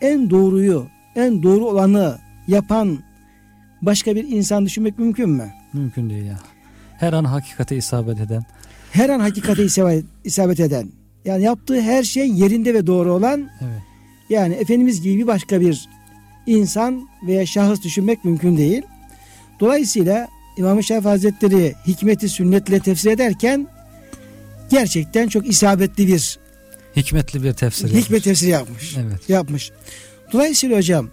en 0.00 0.30
doğruyu, 0.30 0.86
en 1.16 1.42
doğru 1.42 1.66
olanı 1.66 2.18
yapan 2.48 2.98
başka 3.82 4.16
bir 4.16 4.28
insan 4.28 4.66
düşünmek 4.66 4.98
mümkün 4.98 5.30
mü? 5.30 5.52
Mümkün 5.72 6.10
değil 6.10 6.24
ya. 6.24 6.38
Her 6.98 7.12
an 7.12 7.24
hakikate 7.24 7.76
isabet 7.76 8.20
eden. 8.20 8.42
Her 8.92 9.08
an 9.08 9.20
hakikate 9.20 9.64
isabet, 9.64 10.04
isabet 10.24 10.60
eden. 10.60 10.88
Yani 11.24 11.42
yaptığı 11.42 11.80
her 11.80 12.02
şey 12.02 12.28
yerinde 12.30 12.74
ve 12.74 12.86
doğru 12.86 13.12
olan 13.12 13.50
Evet. 13.60 13.82
yani 14.30 14.54
Efendimiz 14.54 15.02
gibi 15.02 15.26
başka 15.26 15.60
bir 15.60 15.88
insan 16.46 17.08
veya 17.26 17.46
şahıs 17.46 17.82
düşünmek 17.82 18.24
mümkün 18.24 18.56
değil. 18.56 18.82
Dolayısıyla 19.60 20.28
İmam-ı 20.56 20.82
Şafii 20.82 21.08
Hazretleri 21.08 21.74
hikmeti 21.86 22.28
sünnetle 22.28 22.80
tefsir 22.80 23.10
ederken 23.10 23.68
gerçekten 24.70 25.28
çok 25.28 25.48
isabetli 25.48 26.06
bir 26.06 26.38
Hikmetli 26.96 27.42
bir 27.42 27.52
tefsir. 27.52 27.88
hikmet 27.88 28.02
yapmış. 28.10 28.22
tefsiri 28.22 28.50
yapmış. 28.50 28.96
Evet. 28.96 29.28
Yapmış. 29.28 29.70
Dolayısıyla 30.32 30.78
hocam 30.78 31.08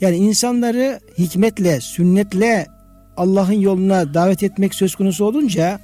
yani 0.00 0.16
insanları 0.16 1.00
hikmetle, 1.18 1.80
sünnetle 1.80 2.66
Allah'ın 3.16 3.52
yoluna 3.52 4.14
davet 4.14 4.42
etmek 4.42 4.74
söz 4.74 4.94
konusu 4.94 5.24
olunca 5.24 5.80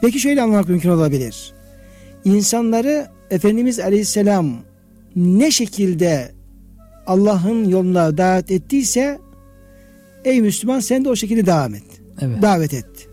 peki 0.00 0.20
şöyle 0.20 0.42
anlamak 0.42 0.68
mümkün 0.68 0.88
olabilir. 0.90 1.52
İnsanları 2.24 3.08
Efendimiz 3.30 3.80
Aleyhisselam 3.80 4.56
ne 5.16 5.50
şekilde 5.50 6.32
Allah'ın 7.06 7.68
yoluna 7.68 8.18
davet 8.18 8.50
ettiyse 8.50 9.18
ey 10.28 10.40
Müslüman 10.40 10.80
sen 10.80 11.04
de 11.04 11.08
o 11.08 11.16
şekilde 11.16 11.46
devam 11.46 11.74
et. 11.74 11.84
Evet. 12.20 12.42
Davet 12.42 12.74
et. 12.74 13.08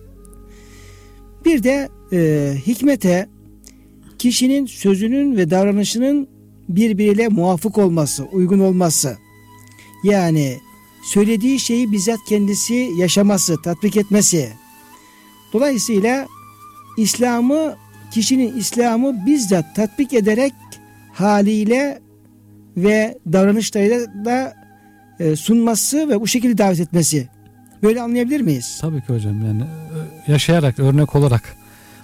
Bir 1.45 1.63
de 1.63 1.89
e, 2.13 2.53
hikmete 2.67 3.29
kişinin 4.19 4.65
sözünün 4.65 5.37
ve 5.37 5.49
davranışının 5.49 6.27
birbiriyle 6.69 7.27
muvafık 7.27 7.77
olması, 7.77 8.23
uygun 8.23 8.59
olması. 8.59 9.17
Yani 10.03 10.57
söylediği 11.03 11.59
şeyi 11.59 11.91
bizzat 11.91 12.19
kendisi 12.29 12.89
yaşaması, 12.97 13.61
tatbik 13.61 13.97
etmesi. 13.97 14.49
Dolayısıyla 15.53 16.27
İslam'ı 16.97 17.75
kişinin 18.11 18.57
İslam'ı 18.57 19.25
bizzat 19.25 19.75
tatbik 19.75 20.13
ederek 20.13 20.53
haliyle 21.13 21.99
ve 22.77 23.17
davranışlarıyla 23.33 24.25
da 24.25 24.64
sunması 25.35 26.09
ve 26.09 26.21
bu 26.21 26.27
şekilde 26.27 26.57
davet 26.57 26.79
etmesi. 26.79 27.27
Böyle 27.83 28.01
anlayabilir 28.01 28.41
miyiz? 28.41 28.77
Tabii 28.81 29.01
ki 29.01 29.13
hocam 29.13 29.45
yani 29.45 29.61
e, 29.61 30.31
yaşayarak 30.31 30.79
örnek 30.79 31.15
olarak. 31.15 31.55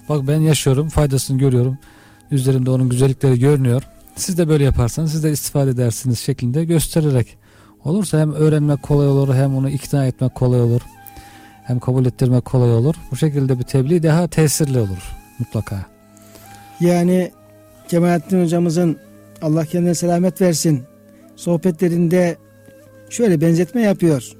Bak 0.09 0.27
ben 0.27 0.39
yaşıyorum 0.39 0.89
faydasını 0.89 1.37
görüyorum. 1.37 1.77
Üzerimde 2.31 2.69
onun 2.69 2.89
güzellikleri 2.89 3.39
görünüyor. 3.39 3.83
Siz 4.15 4.37
de 4.37 4.47
böyle 4.47 4.63
yaparsanız 4.63 5.11
siz 5.11 5.23
de 5.23 5.31
istifade 5.31 5.69
edersiniz 5.69 6.19
şeklinde 6.19 6.65
göstererek. 6.65 7.37
Olursa 7.83 8.19
hem 8.19 8.33
öğrenmek 8.33 8.83
kolay 8.83 9.07
olur 9.07 9.35
hem 9.35 9.55
onu 9.55 9.69
ikna 9.69 10.05
etmek 10.05 10.35
kolay 10.35 10.61
olur. 10.61 10.81
Hem 11.63 11.79
kabul 11.79 12.05
ettirmek 12.05 12.45
kolay 12.45 12.71
olur. 12.73 12.95
Bu 13.11 13.15
şekilde 13.15 13.59
bir 13.59 13.63
tebliğ 13.63 14.03
daha 14.03 14.27
tesirli 14.27 14.79
olur 14.79 15.15
mutlaka. 15.39 15.85
Yani 16.79 17.31
Kemalettin 17.87 18.43
hocamızın 18.43 18.97
Allah 19.41 19.65
kendine 19.65 19.95
selamet 19.95 20.41
versin 20.41 20.83
sohbetlerinde 21.35 22.37
şöyle 23.11 23.41
benzetme 23.41 23.81
yapıyor. 23.81 24.31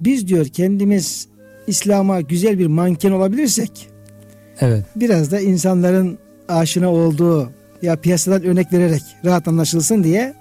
Biz 0.00 0.28
diyor 0.28 0.46
kendimiz 0.46 1.28
İslam'a 1.66 2.20
güzel 2.20 2.58
bir 2.58 2.66
manken 2.66 3.10
olabilirsek 3.10 3.88
evet 4.60 4.84
biraz 4.96 5.30
da 5.30 5.40
insanların 5.40 6.18
aşina 6.48 6.92
olduğu 6.92 7.50
ya 7.82 7.96
piyasadan 7.96 8.44
örnek 8.44 8.72
vererek 8.72 9.02
rahat 9.24 9.48
anlaşılsın 9.48 10.04
diye 10.04 10.34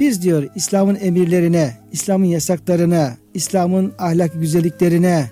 biz 0.00 0.22
diyor 0.22 0.48
İslam'ın 0.54 0.98
emirlerine, 1.00 1.76
İslam'ın 1.92 2.24
yasaklarına, 2.24 3.16
İslam'ın 3.34 3.92
ahlak 3.98 4.32
güzelliklerine 4.40 5.30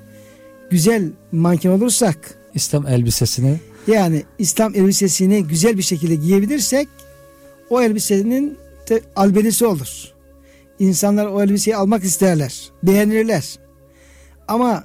güzel 0.71 1.11
manken 1.33 1.71
olursak 1.71 2.35
İslam 2.55 2.87
elbisesini 2.87 3.57
yani 3.87 4.23
İslam 4.39 4.75
elbisesini 4.75 5.45
güzel 5.45 5.79
bir 5.79 5.83
şekilde 5.83 6.15
giyebilirsek 6.15 6.89
o 7.71 7.83
elbisenin 7.83 8.59
de 8.91 9.03
albenisi 9.17 9.67
olur. 9.67 10.18
İnsanlar 10.79 11.27
o 11.27 11.43
elbiseyi 11.43 11.77
almak 11.77 12.05
isterler, 12.05 12.71
beğenirler. 12.83 13.59
Ama 14.49 14.85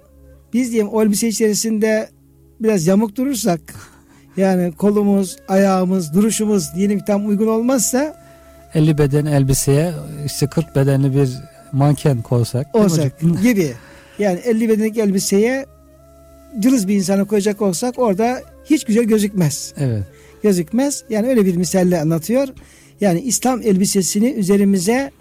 biz 0.54 0.72
diyelim 0.72 0.90
o 0.90 1.04
elbise 1.04 1.28
içerisinde 1.28 2.10
biraz 2.60 2.88
yamuk 2.88 3.16
durursak 3.16 3.62
yani 4.38 4.72
kolumuz, 4.72 5.38
ayağımız, 5.48 6.14
duruşumuz 6.14 6.76
diyelim 6.76 7.00
ki 7.00 7.06
tam 7.06 7.28
uygun 7.28 7.48
olmazsa 7.48 8.24
50 8.74 8.98
beden 8.98 9.26
elbiseye 9.26 9.94
işte 10.26 10.48
40 10.48 10.76
bedenli 10.76 11.16
bir 11.16 11.30
manken 11.72 12.22
koysak 12.22 12.76
olsak 12.76 13.20
gibi. 13.44 13.74
Yani 14.20 14.40
50 14.40 14.70
bedenlik 14.70 14.98
elbiseye 14.98 15.66
cılız 16.60 16.88
bir 16.88 16.96
insanı 16.96 17.26
koyacak 17.28 17.62
olsak 17.62 18.00
orada 18.00 18.42
hiç 18.66 18.84
güzel 18.86 19.04
gözükmez. 19.04 19.74
evet 19.78 20.04
gözükmez. 20.44 21.04
Yani 21.10 21.28
öyle 21.28 21.46
bir 21.46 21.56
misalle 21.56 22.02
anlatıyor. 22.02 22.48
Yani 23.02 23.22
İslam 23.22 23.62
elbisesini 23.62 24.32
üzerimize 24.32 25.12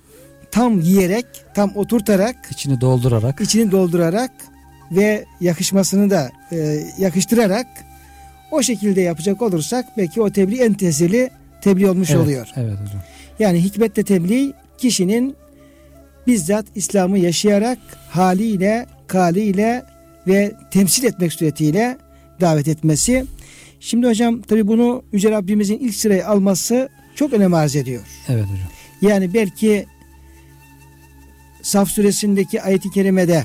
tam 0.53 0.81
giyerek, 0.81 1.27
tam 1.55 1.77
oturtarak, 1.77 2.37
içini 2.51 2.81
doldurarak 2.81 3.41
içini 3.41 3.71
doldurarak 3.73 4.31
ve 4.93 5.25
yakışmasını 5.41 6.11
da 6.11 6.31
e, 6.53 6.57
yakıştırarak 6.99 7.67
o 8.51 8.63
şekilde 8.63 9.01
yapacak 9.01 9.43
olursak 9.43 9.87
belki 9.99 10.21
o 10.21 10.31
tebliğ 10.31 10.61
en 10.63 10.75
tesirli 10.75 11.31
tebliğ 11.61 11.89
olmuş 11.89 12.11
evet, 12.11 12.21
oluyor. 12.21 12.49
evet 12.57 12.73
hocam 12.73 13.03
Yani 13.39 13.65
hikmetle 13.65 14.03
tebliğ 14.03 14.53
kişinin 14.79 15.37
bizzat 16.27 16.67
İslam'ı 16.75 17.19
yaşayarak 17.19 17.79
haliyle, 18.11 18.87
kaliyle 19.07 19.83
ve 20.27 20.53
temsil 20.71 21.05
etmek 21.05 21.33
suretiyle 21.33 21.99
davet 22.41 22.69
etmesi. 22.69 23.25
Şimdi 23.81 24.07
hocam 24.07 24.43
tabi 24.43 24.67
bunu 24.67 25.03
Yüce 25.13 25.31
Rabbimizin 25.31 25.79
ilk 25.79 25.95
sıraya 25.95 26.27
alması 26.27 26.89
çok 27.15 27.33
önem 27.33 27.55
arz 27.55 27.77
ediyor. 27.77 28.03
evet 28.29 28.45
hocam 28.45 28.69
Yani 29.03 29.35
belki 29.35 29.87
Saf 31.63 31.89
suresindeki 31.89 32.63
ayeti 32.63 32.91
kerimede 32.91 33.45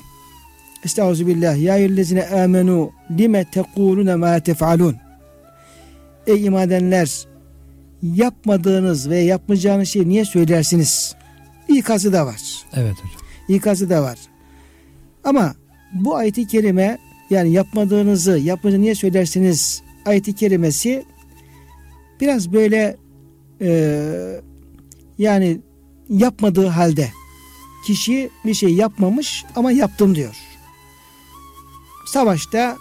Estağfirullah 0.86 1.58
ya 1.58 1.77
eyyühellezine 1.77 2.25
amenu 2.27 2.91
lime 3.12 3.45
tekulune 3.45 4.15
ma 4.15 4.39
tef'alun 4.39 4.95
Ey 6.27 6.45
iman 6.45 6.67
edenler 6.67 7.27
yapmadığınız 8.01 9.10
ve 9.10 9.17
yapmayacağınız 9.19 9.89
şeyi 9.89 10.10
niye 10.10 10.25
söylersiniz? 10.25 11.15
İkazı 11.67 12.13
da 12.13 12.25
var. 12.25 12.41
evet 12.73 12.95
hocam 12.95 13.27
İkazı 13.49 13.89
da 13.89 14.03
var. 14.03 14.19
Ama 15.23 15.56
bu 15.93 16.15
ayeti 16.15 16.47
kerime 16.47 16.97
yani 17.30 17.51
yapmadığınızı 17.51 18.32
yapmayacağınızı 18.38 18.82
niye 18.82 18.95
söylersiniz 18.95 19.82
ayeti 20.06 20.36
kerimesi 20.36 21.06
biraz 22.21 22.53
böyle 22.53 22.97
e, 23.62 24.41
yani 25.17 25.60
yapmadığı 26.10 26.67
halde 26.67 27.12
kişi 27.88 28.30
bir 28.45 28.54
şey 28.54 28.69
yapmamış 28.73 29.45
ama 29.56 29.71
yaptım 29.71 30.15
diyor. 30.15 30.36
Savaşta 32.06 32.78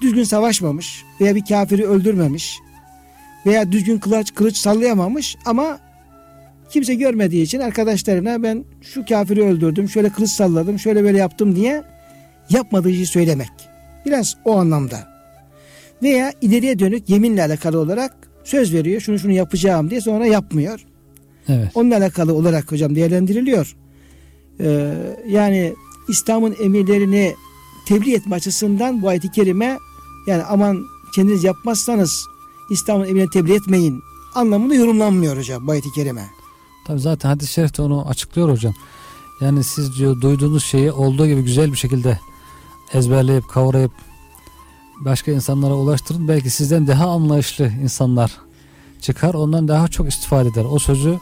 düzgün 0.00 0.24
savaşmamış 0.24 1.04
veya 1.20 1.34
bir 1.34 1.44
kafiri 1.44 1.86
öldürmemiş 1.86 2.58
veya 3.46 3.72
düzgün 3.72 3.98
kılıç, 3.98 4.34
kılıç 4.34 4.56
sallayamamış 4.56 5.36
ama 5.46 5.78
kimse 6.70 6.94
görmediği 6.94 7.42
için 7.42 7.60
arkadaşlarına 7.60 8.42
ben 8.42 8.64
şu 8.82 9.04
kafiri 9.04 9.42
öldürdüm, 9.42 9.88
şöyle 9.88 10.10
kılıç 10.10 10.30
salladım, 10.30 10.78
şöyle 10.78 11.04
böyle 11.04 11.18
yaptım 11.18 11.56
diye 11.56 11.82
yapmadığı 12.50 12.92
şeyi 12.92 13.06
söylemek. 13.06 13.52
Biraz 14.06 14.36
o 14.44 14.58
anlamda. 14.58 15.08
Veya 16.02 16.32
ileriye 16.40 16.78
dönük 16.78 17.08
yeminle 17.08 17.42
alakalı 17.42 17.78
olarak 17.78 18.14
söz 18.44 18.74
veriyor, 18.74 19.00
şunu 19.00 19.18
şunu 19.18 19.32
yapacağım 19.32 19.90
diye 19.90 20.00
sonra 20.00 20.26
yapmıyor. 20.26 20.86
evet 21.48 21.70
Onunla 21.74 21.96
alakalı 21.96 22.34
olarak 22.34 22.72
hocam 22.72 22.94
değerlendiriliyor. 22.94 23.76
Ee, 24.60 24.94
yani 25.28 25.74
İslam'ın 26.08 26.56
emirlerini 26.60 27.34
tebliğ 27.86 28.14
etme 28.14 28.36
açısından 28.36 29.02
bu 29.02 29.08
ayet-i 29.08 29.30
kerime 29.30 29.78
yani 30.26 30.42
aman 30.42 30.84
kendiniz 31.14 31.44
yapmazsanız 31.44 32.26
İslam'ın 32.70 33.06
emrini 33.06 33.30
tebliğ 33.30 33.54
etmeyin 33.54 34.02
anlamında 34.34 34.74
yorumlanmıyor 34.74 35.36
hocam 35.36 35.66
bu 35.66 35.70
ayet-i 35.70 35.92
kerime. 35.92 36.30
Tabii 36.86 37.00
zaten 37.00 37.28
hadis-i 37.28 37.52
şerif 37.52 37.78
de 37.78 37.82
onu 37.82 38.08
açıklıyor 38.08 38.50
hocam. 38.50 38.74
Yani 39.40 39.64
siz 39.64 39.98
diyor 39.98 40.20
duyduğunuz 40.20 40.64
şeyi 40.64 40.92
olduğu 40.92 41.26
gibi 41.26 41.42
güzel 41.42 41.72
bir 41.72 41.76
şekilde 41.76 42.18
ezberleyip 42.94 43.48
kavrayıp 43.48 43.92
başka 45.00 45.32
insanlara 45.32 45.74
ulaştırın. 45.74 46.28
Belki 46.28 46.50
sizden 46.50 46.86
daha 46.86 47.08
anlayışlı 47.08 47.72
insanlar 47.82 48.32
çıkar. 49.00 49.34
Ondan 49.34 49.68
daha 49.68 49.88
çok 49.88 50.08
istifade 50.08 50.48
eder. 50.48 50.64
O 50.70 50.78
sözü 50.78 51.18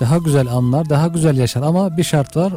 daha 0.00 0.18
güzel 0.18 0.48
anlar, 0.48 0.88
daha 0.88 1.06
güzel 1.06 1.36
yaşar. 1.36 1.62
Ama 1.62 1.96
bir 1.96 2.04
şart 2.04 2.36
var. 2.36 2.52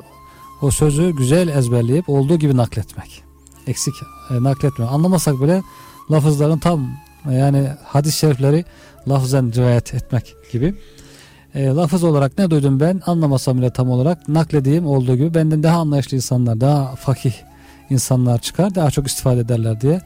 O 0.62 0.72
sözü 0.72 1.16
güzel 1.16 1.48
ezberleyip 1.48 2.10
olduğu 2.10 2.36
gibi 2.36 2.58
nakletmek. 2.58 3.24
Eksik 3.68 3.94
e, 4.30 4.44
nakletme. 4.44 4.86
Anlamasak 4.86 5.42
bile 5.42 5.64
lafızların 6.12 6.60
tam 6.60 6.90
yani 7.32 7.70
hadis-i 7.84 8.18
şerifleri 8.18 8.66
lafzen 9.08 9.54
rivayet 9.54 9.94
etmek 9.94 10.36
gibi. 10.52 10.76
E, 11.56 11.66
lafız 11.66 12.04
olarak 12.04 12.38
ne 12.38 12.50
duydum 12.50 12.80
ben 12.80 13.02
anlamasam 13.06 13.58
bile 13.58 13.70
tam 13.70 13.90
olarak 13.90 14.28
nakledeyim 14.28 14.88
olduğu 14.88 15.16
gibi 15.16 15.34
benden 15.34 15.64
daha 15.64 15.78
anlayışlı 15.78 16.18
insanlar, 16.18 16.62
daha 16.62 16.96
fakih 16.96 17.34
insanlar 17.90 18.40
çıkar, 18.40 18.76
daha 18.76 18.92
çok 18.92 19.08
istifade 19.08 19.40
ederler 19.40 19.82
diye. 19.82 20.02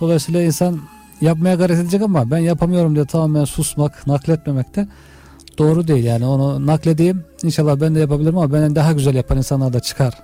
Dolayısıyla 0.00 0.42
insan 0.42 0.80
yapmaya 1.20 1.54
gayret 1.54 1.78
edecek 1.78 2.02
ama 2.02 2.30
ben 2.30 2.38
yapamıyorum 2.38 2.94
diye 2.94 3.04
tamamen 3.04 3.44
susmak, 3.44 4.06
nakletmemek 4.06 4.76
de 4.76 4.88
doğru 5.58 5.88
değil. 5.88 6.04
Yani 6.04 6.26
onu 6.26 6.66
nakledeyim 6.66 7.24
inşallah 7.42 7.80
ben 7.80 7.94
de 7.94 8.00
yapabilirim 8.00 8.38
ama 8.38 8.52
benden 8.52 8.74
daha 8.76 8.92
güzel 8.92 9.14
yapan 9.14 9.38
insanlar 9.38 9.72
da 9.72 9.80
çıkar. 9.80 10.14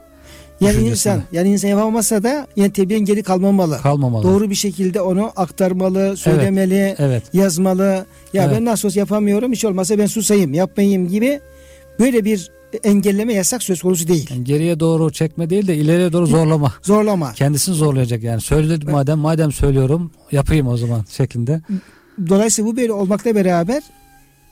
Yani 0.61 0.89
insan, 0.89 1.23
yani 1.33 1.49
insan 1.49 1.69
yapamasa 1.69 2.23
da 2.23 2.47
yine 2.57 2.73
tebliğin 2.73 3.05
geri 3.05 3.23
kalmamalı. 3.23 3.79
Kalmamalı. 3.83 4.23
Doğru 4.23 4.51
bir 4.51 4.55
şekilde 4.55 5.01
onu 5.01 5.33
aktarmalı, 5.37 6.17
söylemeli, 6.17 6.95
Evet. 6.99 7.23
yazmalı. 7.33 8.07
Ya 8.33 8.45
Evet. 8.45 8.57
ben 8.57 8.65
nasıl 8.65 8.89
olsa 8.89 9.01
yapamıyorum, 9.01 9.53
hiç 9.53 9.65
olmazsa 9.65 9.99
ben 9.99 10.07
susayım, 10.07 10.55
yapmayayım 10.55 11.09
gibi 11.09 11.41
böyle 12.01 12.25
bir 12.25 12.51
engelleme 12.85 13.35
yasak 13.35 13.63
söz 13.63 13.83
konusu 13.83 14.09
değil. 14.09 14.29
Yani 14.31 14.45
geriye 14.45 14.81
doğru 14.81 15.13
çekme 15.13 15.51
değil 15.51 15.67
de 15.67 15.77
ileriye 15.77 16.13
doğru 16.13 16.27
zorlama. 16.27 16.73
Zorlama. 16.83 17.33
Kendisini 17.33 17.75
zorlayacak 17.75 18.23
yani. 18.23 18.41
Söyledim 18.41 18.91
madem 18.91 19.19
madem 19.19 19.53
söylüyorum 19.53 20.11
yapayım 20.33 20.67
o 20.69 20.77
zaman 20.77 21.05
şeklinde. 21.11 21.61
Dolayısıyla 22.29 22.71
bu 22.71 22.77
böyle 22.77 22.93
olmakla 22.93 23.35
beraber 23.35 23.83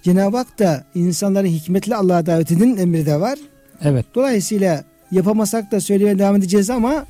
Cenab-ı 0.02 0.36
Hak 0.36 0.58
da 0.58 0.84
insanları 0.94 1.46
hikmetli 1.46 1.96
Allah'a 1.96 2.26
davet 2.26 2.52
edin 2.52 2.76
emri 2.76 3.06
de 3.06 3.20
var. 3.20 3.38
Evet. 3.82 4.06
Dolayısıyla 4.14 4.84
yapamasak 5.12 5.72
da 5.72 5.80
söylemeye 5.80 6.18
devam 6.18 6.36
edeceğiz 6.36 6.70
ama 6.70 7.06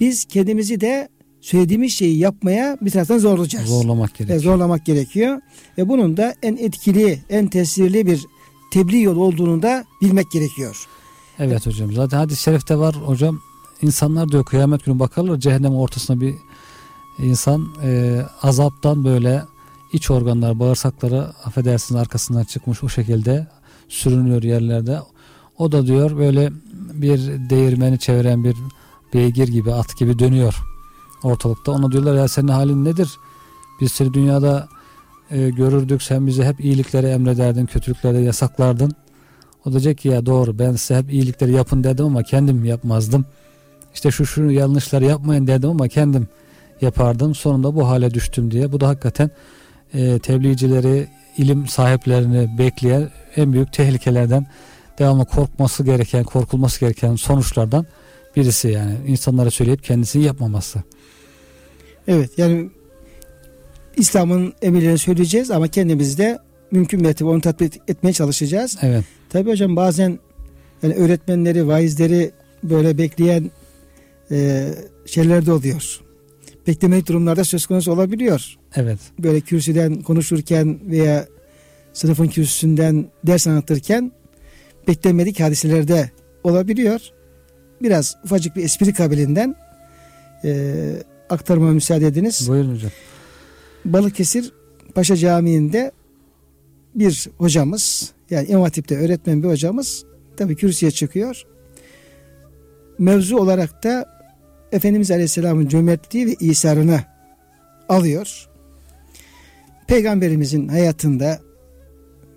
biz 0.00 0.24
kendimizi 0.24 0.80
de 0.80 1.08
söylediğimiz 1.40 1.92
şeyi 1.92 2.18
yapmaya 2.18 2.76
bir 2.80 2.90
taraftan 2.90 3.18
zorlayacağız. 3.18 3.66
Zorlamak 3.68 4.10
E, 4.10 4.14
gerekiyor. 4.18 4.40
zorlamak 4.40 4.84
gerekiyor. 4.86 5.40
Ve 5.78 5.88
bunun 5.88 6.16
da 6.16 6.34
en 6.42 6.56
etkili, 6.56 7.18
en 7.30 7.46
tesirli 7.48 8.06
bir 8.06 8.26
tebliğ 8.72 9.02
yolu 9.02 9.22
olduğunu 9.24 9.62
da 9.62 9.84
bilmek 10.02 10.30
gerekiyor. 10.30 10.86
Evet 11.38 11.66
hocam. 11.66 11.92
Zaten 11.92 12.18
hadis-i 12.18 12.42
şerifte 12.42 12.76
var 12.78 12.94
hocam. 12.94 13.40
İnsanlar 13.82 14.28
diyor 14.28 14.44
kıyamet 14.44 14.84
günü 14.84 14.98
bakarlar 14.98 15.40
cehennem 15.40 15.74
ortasına 15.76 16.20
bir 16.20 16.34
insan 17.18 17.66
e, 17.82 18.20
azaptan 18.42 19.04
böyle 19.04 19.42
iç 19.92 20.10
organlar, 20.10 20.60
bağırsakları 20.60 21.22
affedersiniz 21.44 22.00
arkasından 22.00 22.44
çıkmış 22.44 22.84
o 22.84 22.88
şekilde 22.88 23.46
sürünüyor 23.88 24.42
yerlerde. 24.42 24.98
O 25.58 25.72
da 25.72 25.86
diyor 25.86 26.18
böyle 26.18 26.52
bir 26.92 27.20
değirmeni 27.50 27.98
çeviren 27.98 28.44
bir 28.44 28.56
beygir 29.14 29.48
gibi 29.48 29.72
at 29.72 29.98
gibi 29.98 30.18
dönüyor 30.18 30.54
ortalıkta. 31.22 31.72
Ona 31.72 31.92
diyorlar 31.92 32.14
ya 32.14 32.28
senin 32.28 32.48
halin 32.48 32.84
nedir? 32.84 33.08
Biz 33.80 33.92
seni 33.92 34.14
dünyada 34.14 34.68
e, 35.30 35.50
görürdük 35.50 36.02
sen 36.02 36.26
bize 36.26 36.44
hep 36.44 36.60
iyilikleri 36.60 37.06
emrederdin, 37.06 37.66
kötülükleri 37.66 38.24
yasaklardın. 38.24 38.92
O 39.64 39.70
diyecek 39.70 39.98
ki 39.98 40.08
ya 40.08 40.26
doğru 40.26 40.58
ben 40.58 40.72
size 40.72 40.96
hep 40.96 41.12
iyilikleri 41.12 41.52
yapın 41.52 41.84
dedim 41.84 42.04
ama 42.04 42.22
kendim 42.22 42.64
yapmazdım. 42.64 43.24
İşte 43.94 44.10
şu 44.10 44.26
şu 44.26 44.50
yanlışları 44.50 45.04
yapmayın 45.04 45.46
dedim 45.46 45.70
ama 45.70 45.88
kendim 45.88 46.28
yapardım. 46.80 47.34
Sonunda 47.34 47.74
bu 47.74 47.88
hale 47.88 48.14
düştüm 48.14 48.50
diye. 48.50 48.72
Bu 48.72 48.80
da 48.80 48.88
hakikaten 48.88 49.30
e, 49.94 50.18
tebliğcileri, 50.18 51.06
ilim 51.36 51.66
sahiplerini 51.66 52.58
bekleyen 52.58 53.10
en 53.36 53.52
büyük 53.52 53.72
tehlikelerden 53.72 54.46
devamlı 54.98 55.24
korkması 55.24 55.84
gereken, 55.84 56.24
korkulması 56.24 56.80
gereken 56.80 57.16
sonuçlardan 57.16 57.86
birisi 58.36 58.68
yani. 58.68 58.96
insanlara 59.06 59.50
söyleyip 59.50 59.84
kendisini 59.84 60.24
yapmaması. 60.24 60.82
Evet 62.08 62.30
yani 62.38 62.70
İslam'ın 63.96 64.52
emirlerini 64.62 64.98
söyleyeceğiz 64.98 65.50
ama 65.50 65.68
kendimiz 65.68 66.18
de 66.18 66.38
mümkün 66.70 67.02
mertebe 67.02 67.28
onu 67.28 67.40
tatbik 67.40 67.80
etmeye 67.88 68.12
çalışacağız. 68.12 68.78
Evet. 68.82 69.04
Tabii 69.30 69.50
hocam 69.50 69.76
bazen 69.76 70.18
yani 70.82 70.94
öğretmenleri, 70.94 71.66
vaizleri 71.66 72.30
böyle 72.62 72.98
bekleyen 72.98 73.50
e, 74.30 74.68
şeyler 75.06 75.46
de 75.46 75.52
oluyor. 75.52 76.00
Beklemelik 76.66 77.08
durumlarda 77.08 77.44
söz 77.44 77.66
konusu 77.66 77.92
olabiliyor. 77.92 78.57
Evet. 78.76 78.98
Böyle 79.18 79.40
kürsüden 79.40 80.02
konuşurken 80.02 80.78
veya 80.86 81.26
sınıfın 81.92 82.26
kürsüsünden 82.26 83.06
ders 83.26 83.46
anlatırken 83.46 84.12
beklenmedik 84.88 85.40
hadiselerde 85.40 86.10
olabiliyor. 86.44 87.00
Biraz 87.82 88.16
ufacık 88.24 88.56
bir 88.56 88.64
espri 88.64 88.92
kabilinden 88.92 89.54
e, 90.44 90.74
aktarmama 91.30 91.72
müsaade 91.72 92.06
ediniz. 92.06 92.48
Buyurun 92.48 92.74
hocam. 92.74 92.90
Balıkesir 93.84 94.52
Paşa 94.94 95.16
Camii'nde 95.16 95.92
bir 96.94 97.28
hocamız 97.38 98.12
yani 98.30 98.48
İmam 98.48 98.62
Hatip'te 98.62 98.98
öğretmen 98.98 99.42
bir 99.42 99.48
hocamız 99.48 100.04
tabii 100.36 100.56
kürsüye 100.56 100.90
çıkıyor. 100.90 101.42
Mevzu 102.98 103.36
olarak 103.36 103.84
da 103.84 104.18
Efendimiz 104.72 105.10
Aleyhisselam'ın 105.10 105.68
cömertliği 105.68 106.26
ve 106.26 106.34
isarını 106.40 107.00
alıyor. 107.88 108.47
Peygamberimizin 109.88 110.68
hayatında 110.68 111.40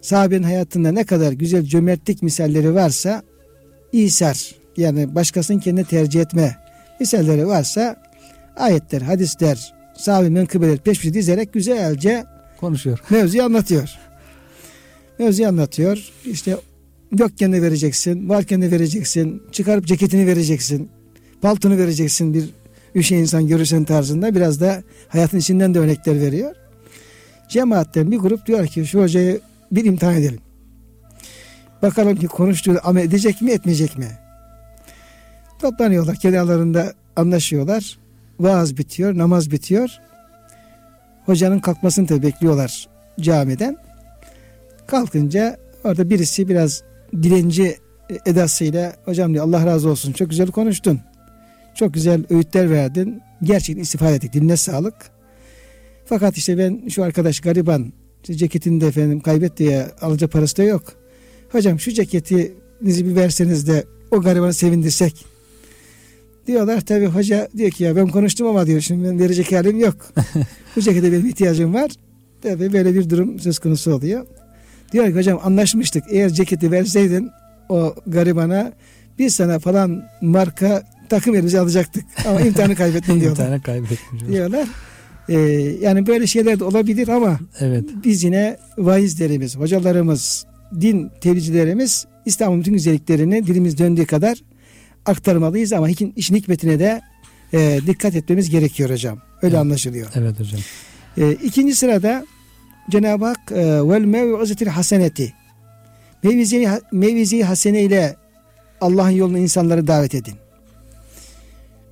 sahabenin 0.01 0.43
hayatında 0.43 0.91
ne 0.91 1.03
kadar 1.03 1.31
güzel 1.31 1.63
cömertlik 1.63 2.21
misalleri 2.21 2.73
varsa 2.73 3.23
İsar 3.91 4.55
yani 4.77 5.15
başkasının 5.15 5.59
kendine 5.59 5.85
tercih 5.85 6.21
etme 6.21 6.57
misalleri 6.99 7.47
varsa 7.47 8.03
ayetler, 8.55 9.01
hadisler, 9.01 9.73
sahabe 9.97 10.29
menkıbeler 10.29 10.77
peş 10.77 11.01
peşe 11.01 11.13
dizerek 11.13 11.53
güzelce 11.53 12.25
Konuşuyor. 12.59 12.99
mevzuyu 13.09 13.43
anlatıyor. 13.43 13.89
Mevzuyu 15.19 15.47
anlatıyor. 15.47 16.11
İşte 16.25 16.57
yokken 17.19 17.53
de 17.53 17.61
vereceksin, 17.61 18.29
varken 18.29 18.61
de 18.61 18.71
vereceksin, 18.71 19.43
çıkarıp 19.51 19.87
ceketini 19.87 20.27
vereceksin, 20.27 20.89
paltonu 21.41 21.77
vereceksin 21.77 22.33
bir 22.33 22.49
üşe 22.95 23.17
insan 23.17 23.47
görürsen 23.47 23.83
tarzında 23.83 24.35
biraz 24.35 24.61
da 24.61 24.83
hayatın 25.07 25.37
içinden 25.37 25.73
de 25.73 25.79
örnekler 25.79 26.21
veriyor. 26.21 26.55
Cemaatten 27.51 28.11
bir 28.11 28.17
grup 28.17 28.45
diyor 28.45 28.67
ki 28.67 28.85
şu 28.85 29.01
hocayı 29.01 29.41
bir 29.71 29.85
imtihan 29.85 30.15
edelim. 30.15 30.39
Bakalım 31.81 32.15
ki 32.15 32.27
konuştuğu 32.27 32.79
amel 32.83 33.03
edecek 33.03 33.41
mi 33.41 33.51
etmeyecek 33.51 33.97
mi? 33.97 34.07
Toplanıyorlar 35.59 36.15
kenarlarında 36.15 36.93
anlaşıyorlar. 37.15 37.97
Vaaz 38.39 38.77
bitiyor, 38.77 39.17
namaz 39.17 39.51
bitiyor. 39.51 39.89
Hocanın 41.25 41.59
kalkmasını 41.59 42.07
tabii 42.07 42.21
bekliyorlar 42.23 42.87
camiden. 43.19 43.77
Kalkınca 44.87 45.57
orada 45.83 46.09
birisi 46.09 46.49
biraz 46.49 46.83
dilenci 47.13 47.77
edasıyla 48.25 48.93
hocam 49.05 49.33
diyor 49.33 49.45
Allah 49.45 49.65
razı 49.65 49.89
olsun 49.89 50.13
çok 50.13 50.29
güzel 50.29 50.47
konuştun. 50.47 50.99
Çok 51.75 51.93
güzel 51.93 52.23
öğütler 52.29 52.71
verdin. 52.71 53.21
Gerçekten 53.43 53.83
istifade 53.83 54.15
ettik. 54.15 54.33
Diline 54.33 54.57
sağlık. 54.57 54.95
Fakat 56.05 56.37
işte 56.37 56.57
ben 56.57 56.87
şu 56.89 57.03
arkadaş 57.03 57.39
gariban 57.39 57.93
işte 58.21 58.33
ceketini 58.33 58.81
de 58.81 58.87
efendim 58.87 59.19
kaybetti 59.19 59.63
ya 59.63 59.91
alacak 60.01 60.31
parası 60.31 60.57
da 60.57 60.63
yok. 60.63 60.83
Hocam 61.51 61.79
şu 61.79 61.91
ceketinizi 61.91 63.05
bir 63.05 63.15
verseniz 63.15 63.67
de 63.67 63.83
o 64.11 64.21
garibanı 64.21 64.53
sevindirsek. 64.53 65.25
Diyorlar 66.47 66.81
tabi 66.81 67.05
hoca 67.05 67.47
diyor 67.57 67.71
ki 67.71 67.83
ya 67.83 67.95
ben 67.95 68.07
konuştum 68.07 68.47
ama 68.47 68.67
diyor 68.67 68.81
şimdi 68.81 69.07
ben 69.09 69.19
verecek 69.19 69.51
halim 69.51 69.79
yok. 69.79 69.95
Bu 70.75 70.81
cekete 70.81 71.11
benim 71.11 71.27
ihtiyacım 71.27 71.73
var. 71.73 71.91
Tabi 72.41 72.73
böyle 72.73 72.95
bir 72.95 73.09
durum 73.09 73.39
söz 73.39 73.59
konusu 73.59 73.93
oluyor. 73.93 74.25
Diyor 74.91 75.07
ki 75.07 75.15
hocam 75.15 75.39
anlaşmıştık 75.43 76.03
eğer 76.09 76.29
ceketi 76.29 76.71
verseydin 76.71 77.29
o 77.69 77.95
garibana 78.07 78.73
biz 79.19 79.35
sana 79.35 79.59
falan 79.59 80.03
marka 80.21 80.83
takım 81.09 81.35
elbise 81.35 81.59
alacaktık 81.59 82.03
ama 82.27 82.41
imtihanı 82.41 82.75
kaybettin 82.75 83.19
diyorlar. 83.21 83.45
tane 83.45 83.61
kaybetmiş. 83.61 84.27
diyorlar. 84.27 84.67
Ee, 85.31 85.37
yani 85.81 86.07
böyle 86.07 86.27
şeyler 86.27 86.59
de 86.59 86.63
olabilir 86.63 87.07
ama 87.07 87.39
Evet. 87.59 87.83
biz 88.03 88.23
yine 88.23 88.57
vaizlerimiz, 88.77 89.57
hocalarımız, 89.57 90.45
din 90.81 91.11
tebliğcilerimiz 91.21 92.05
İslam'ın 92.25 92.59
bütün 92.59 92.73
güzelliklerini 92.73 93.47
dilimiz 93.47 93.77
döndüğü 93.77 94.05
kadar 94.05 94.37
aktarmalıyız 95.05 95.73
ama 95.73 95.89
işin 96.15 96.35
hikmetine 96.35 96.79
de 96.79 97.01
e, 97.53 97.79
dikkat 97.87 98.15
etmemiz 98.15 98.49
gerekiyor 98.49 98.89
hocam. 98.89 99.17
Öyle 99.41 99.55
Evet. 99.55 99.59
anlaşılıyor. 99.65 100.07
Evet 100.15 100.39
hocam. 100.39 100.59
E, 101.17 101.31
ikinci 101.31 101.75
sırada 101.75 102.25
Cenab-ı 102.89 103.25
Hak 103.25 103.51
e, 103.51 103.55
vel 103.89 104.01
mev'izetil 104.05 104.67
haseneti 104.67 105.33
mevizi, 106.23 106.67
mevizi 106.91 107.43
hasene 107.43 107.83
ile 107.83 108.15
Allah'ın 108.81 109.09
yoluna 109.09 109.39
insanları 109.39 109.87
davet 109.87 110.15
edin. 110.15 110.33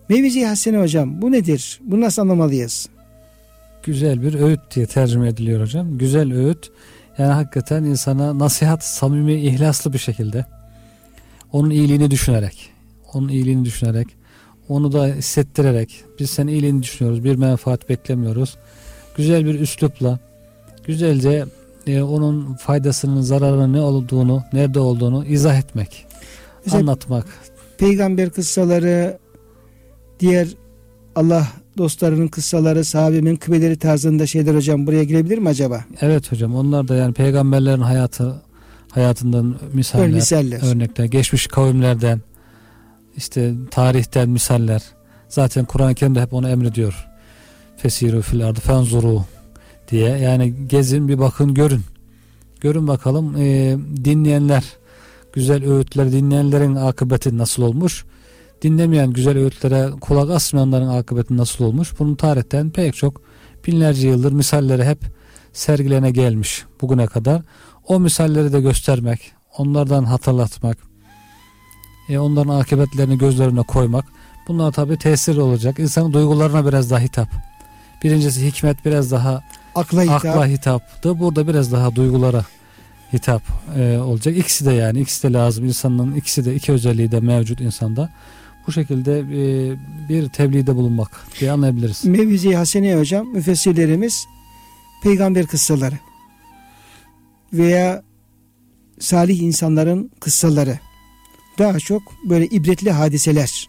Mevizi 0.10 0.46
hasene 0.46 0.78
hocam 0.78 1.22
bu 1.22 1.32
nedir? 1.32 1.80
Bunu 1.84 2.02
nasıl 2.02 2.22
anlamalıyız? 2.22 2.90
Güzel 3.90 4.22
bir 4.22 4.34
öğüt 4.34 4.60
diye 4.76 4.86
tercüme 4.86 5.28
ediliyor 5.28 5.62
hocam. 5.62 5.98
Güzel 5.98 6.34
öğüt. 6.34 6.72
Yani 7.18 7.34
hakikaten 7.34 7.84
insana 7.84 8.40
nasihat 8.40 8.84
samimi, 8.84 9.34
ihlaslı 9.34 9.94
bir 9.94 9.98
şekilde 9.98 10.46
onun 11.52 11.70
iyiliğini 11.70 12.12
düşünerek, 12.12 12.70
onun 13.14 13.28
iyiliğini 13.28 13.66
düşünerek, 13.66 14.08
onu 14.68 14.92
da 14.92 15.08
hissettirerek 15.08 16.04
biz 16.20 16.30
senin 16.30 16.52
iyiliğini 16.52 16.84
düşünüyoruz, 16.84 17.24
bir 17.24 17.36
menfaat 17.36 17.90
beklemiyoruz. 17.90 18.58
Güzel 19.18 19.46
bir 19.46 19.60
üslupla, 19.60 20.20
güzelce 20.86 21.46
e, 21.88 22.02
onun 22.02 22.54
faydasının, 22.54 23.22
zararının 23.22 23.74
ne 23.74 23.82
olduğunu, 23.82 24.44
nerede 24.54 24.80
olduğunu 24.80 25.26
izah 25.26 25.60
etmek, 25.60 26.06
Mesela 26.66 26.82
anlatmak. 26.82 27.26
peygamber 27.78 28.30
kıssaları, 28.30 29.18
diğer 30.20 30.48
Allah 31.16 31.48
dostlarının 31.80 32.27
kıssaları, 32.27 32.86
sahabemin 32.86 33.36
kıbeleri 33.36 33.77
tarzında 33.77 34.27
şeyler 34.27 34.55
hocam 34.55 34.88
buraya 34.88 35.03
girebilir 35.03 35.38
mi 35.38 35.49
acaba? 35.49 35.86
Evet 36.01 36.32
hocam 36.32 36.55
onlar 36.55 36.88
da 36.88 36.95
yani 36.95 37.13
peygamberlerin 37.13 37.82
hayatı 37.82 38.41
hayatından 38.91 39.55
misaller, 39.73 40.07
misaller. 40.07 40.59
örnekler, 40.75 41.05
geçmiş 41.05 41.47
kavimlerden, 41.47 42.21
işte 43.17 43.53
tarihten 43.71 44.30
misaller. 44.30 44.84
Zaten 45.30 45.65
Kur'an-ı 45.65 45.95
Kerim'de 45.95 46.21
hep 46.21 46.34
onu 46.34 46.49
emrediyor. 46.49 47.07
Fesiru 47.77 48.21
fil 48.21 48.47
ardı 48.47 48.59
fenzuru 48.59 49.23
diye. 49.91 50.09
Yani 50.09 50.53
gezin 50.67 51.07
bir 51.07 51.19
bakın 51.19 51.53
görün. 51.53 51.82
Görün 52.61 52.88
bakalım 52.88 53.36
e, 53.38 53.77
dinleyenler, 54.03 54.63
güzel 55.34 55.71
öğütler 55.71 56.11
dinleyenlerin 56.11 56.75
akıbeti 56.75 57.38
nasıl 57.38 57.63
olmuş? 57.63 58.05
Dinlemeyen 58.62 59.14
güzel 59.14 59.38
öğütlere 59.38 59.89
kulak 60.01 60.30
asmayanların 60.30 60.88
akıbeti 60.88 61.38
nasıl 61.38 61.66
olmuş? 61.66 61.99
Bunun 61.99 62.16
tarihten 62.16 62.70
pek 62.70 62.95
çok 62.95 63.22
binlerce 63.68 64.07
yıldır 64.07 64.32
misalleri 64.32 64.86
hep 64.86 64.99
sergilene 65.53 66.12
gelmiş 66.12 66.66
bugüne 66.82 67.05
kadar. 67.07 67.41
o 67.88 67.99
misalleri 67.99 68.53
de 68.53 68.62
göstermek, 68.62 69.32
onlardan 69.57 70.03
hatırlatmak, 70.03 70.78
e, 72.10 72.20
onların 72.20 72.60
akıbetlerini 72.60 73.18
göz 73.18 73.39
önüne 73.39 73.64
koymak. 73.64 74.05
Bunlar 74.47 74.72
tabi 74.72 74.97
tesir 74.97 75.38
olacak. 75.38 75.80
İnsanın 75.80 76.14
duygularına 76.14 76.66
biraz 76.68 76.91
daha 76.91 76.99
hitap. 76.99 77.28
Birincisi 78.03 78.47
hikmet 78.47 78.86
biraz 78.86 79.12
daha 79.12 79.43
Akla 79.76 80.01
hitap. 80.03 80.26
akla 80.26 80.47
hitaptı. 80.47 81.20
Burada 81.20 81.47
biraz 81.47 81.72
daha 81.72 81.95
duygulara 81.95 82.45
hitap 83.14 83.41
e, 83.78 83.97
olacak. 83.97 84.38
İkisi 84.38 84.66
de 84.66 84.74
yani 84.74 84.99
ikisi 85.01 85.28
de 85.30 85.34
lazım. 85.34 85.66
İnsanın 85.66 86.16
ikisi 86.16 86.45
de 86.45 86.55
iki 86.55 86.72
özelliği 86.72 87.12
de 87.12 87.20
mevcut 87.20 87.62
insanda. 87.62 88.10
Bu 88.70 88.74
şekilde 88.74 89.20
e, 89.20 89.78
bir 90.09 90.30
tebliğde 90.30 90.76
bulunmak 90.76 91.28
diye 91.39 91.51
anlayabiliriz. 91.51 92.05
Mevizi 92.05 92.55
Hasene 92.55 92.95
hocam 92.95 93.28
müfessirlerimiz 93.28 94.26
peygamber 95.03 95.45
kıssaları 95.47 95.95
veya 97.53 98.03
salih 98.99 99.39
insanların 99.39 100.11
kıssaları 100.20 100.80
daha 101.57 101.80
çok 101.80 102.01
böyle 102.30 102.45
ibretli 102.45 102.91
hadiseler 102.91 103.67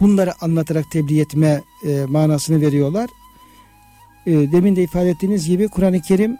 bunları 0.00 0.32
anlatarak 0.40 0.90
tebliğ 0.90 1.20
etme 1.20 1.60
e, 1.86 2.04
manasını 2.08 2.60
veriyorlar. 2.60 3.10
E, 4.26 4.32
demin 4.32 4.76
de 4.76 4.82
ifade 4.82 5.10
ettiğiniz 5.10 5.46
gibi 5.46 5.68
Kur'an-ı 5.68 6.00
Kerim 6.00 6.38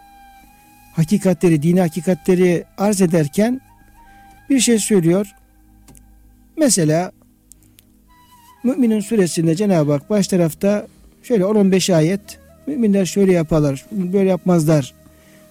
hakikatleri, 0.92 1.62
dini 1.62 1.80
hakikatleri 1.80 2.64
arz 2.78 3.00
ederken 3.00 3.60
bir 4.50 4.60
şey 4.60 4.78
söylüyor. 4.78 5.34
Mesela 6.56 7.12
Müminin 8.64 9.00
suresinde 9.00 9.54
Cenab-ı 9.54 9.92
Hak 9.92 10.10
baş 10.10 10.28
tarafta 10.28 10.86
şöyle 11.22 11.44
10-15 11.44 11.94
ayet 11.94 12.20
müminler 12.66 13.04
şöyle 13.04 13.32
yaparlar, 13.32 13.86
böyle 13.92 14.28
yapmazlar 14.28 14.94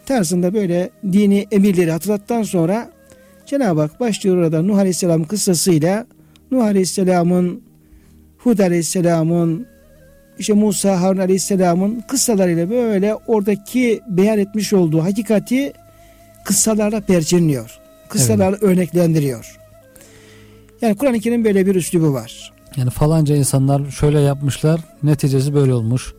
tarzında 0.05 0.53
böyle 0.53 0.89
dini 1.12 1.47
emirleri 1.51 1.91
hatırlattıktan 1.91 2.43
sonra 2.43 2.89
Cenab-ı 3.45 3.82
Hak 3.82 3.99
başlıyor 3.99 4.38
orada 4.38 4.62
Nuh 4.62 4.78
Aleyhisselam 4.78 5.24
kıssasıyla 5.24 6.05
Nuh 6.51 6.64
Aleyhisselam'ın 6.64 7.62
Hud 8.38 8.59
Aleyhisselam'ın 8.59 9.68
işte 10.39 10.53
Musa 10.53 11.01
Harun 11.01 11.20
Aleyhisselam'ın 11.20 12.03
kıssalarıyla 12.07 12.70
böyle 12.70 13.16
oradaki 13.16 14.01
beyan 14.07 14.39
etmiş 14.39 14.74
olduğu 14.74 15.03
hakikati 15.03 15.74
kıssalarla 16.45 17.01
perçinliyor. 17.01 17.80
Kıssalarla 18.09 18.57
örneklendiriyor. 18.62 19.59
Yani 20.82 20.95
Kur'an-ı 20.95 21.20
Kerim 21.20 21.45
böyle 21.45 21.66
bir 21.66 21.76
üslubu 21.76 22.14
var. 22.14 22.53
Yani 22.78 22.89
falanca 22.89 23.36
insanlar 23.36 23.91
şöyle 23.91 24.19
yapmışlar 24.19 24.82
neticesi 25.03 25.53
böyle 25.53 25.74
olmuş. 25.74 26.13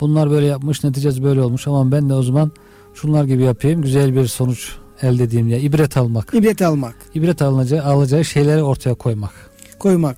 Bunlar 0.00 0.30
böyle 0.30 0.46
yapmış 0.46 0.84
neticesi 0.84 1.22
böyle 1.22 1.40
olmuş 1.40 1.66
ama 1.66 1.92
ben 1.92 2.08
de 2.08 2.14
o 2.14 2.22
zaman 2.22 2.52
şunlar 2.94 3.24
gibi 3.24 3.42
yapayım 3.42 3.82
güzel 3.82 4.14
bir 4.14 4.26
sonuç 4.26 4.72
elde 5.02 5.24
edeyim 5.24 5.48
diye 5.48 5.60
ibret 5.60 5.96
almak. 5.96 6.34
İbret 6.34 6.62
almak, 6.62 6.96
İbret 7.14 7.42
alınacağı, 7.42 7.84
alacağı 7.84 8.24
şeyleri 8.24 8.62
ortaya 8.62 8.94
koymak. 8.94 9.32
koymak. 9.78 10.16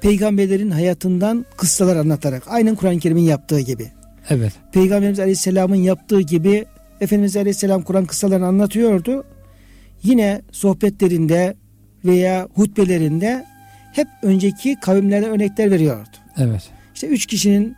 Peygamberlerin 0.00 0.70
hayatından 0.70 1.46
kıssalar 1.56 1.96
anlatarak. 1.96 2.42
Aynen 2.46 2.74
Kur'an-ı 2.74 2.98
Kerim'in 2.98 3.22
yaptığı 3.22 3.60
gibi. 3.60 3.92
Evet. 4.30 4.52
Peygamberimiz 4.72 5.20
Aleyhisselam'ın 5.20 5.76
yaptığı 5.76 6.20
gibi 6.20 6.64
Efendimiz 7.00 7.36
Aleyhisselam 7.36 7.82
Kur'an 7.82 8.04
kıssalarını 8.04 8.46
anlatıyordu. 8.46 9.24
Yine 10.02 10.42
sohbetlerinde 10.52 11.56
veya 12.04 12.48
hutbelerinde 12.54 13.44
hep 13.94 14.08
önceki 14.22 14.76
kavimlerden 14.80 15.30
örnekler 15.30 15.70
veriyordu. 15.70 16.08
Evet. 16.38 16.62
İşte 16.94 17.06
üç 17.06 17.26
kişinin 17.26 17.76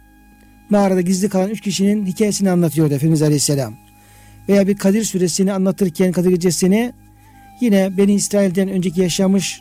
mağarada 0.70 1.00
gizli 1.00 1.28
kalan 1.28 1.50
üç 1.50 1.60
kişinin 1.60 2.06
hikayesini 2.06 2.50
anlatıyordu 2.50 2.94
Efendimiz 2.94 3.22
Aleyhisselam. 3.22 3.74
Veya 4.48 4.66
bir 4.66 4.76
Kadir 4.76 5.04
suresini 5.04 5.52
anlatırken 5.52 6.12
Kadir 6.12 6.30
gecesini 6.30 6.92
yine 7.60 7.96
Beni 7.96 8.14
İsrail'den 8.14 8.68
önceki 8.68 9.00
yaşamış 9.00 9.60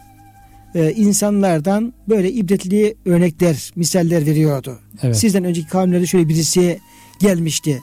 e, 0.75 0.91
insanlardan 0.91 1.93
böyle 2.09 2.31
ibretli 2.31 2.95
örnekler, 3.05 3.71
misaller 3.75 4.25
veriyordu. 4.25 4.79
Evet. 5.03 5.17
Sizden 5.17 5.43
önceki 5.43 5.67
kavimlerde 5.67 6.05
şöyle 6.05 6.29
birisi 6.29 6.79
gelmişti. 7.19 7.81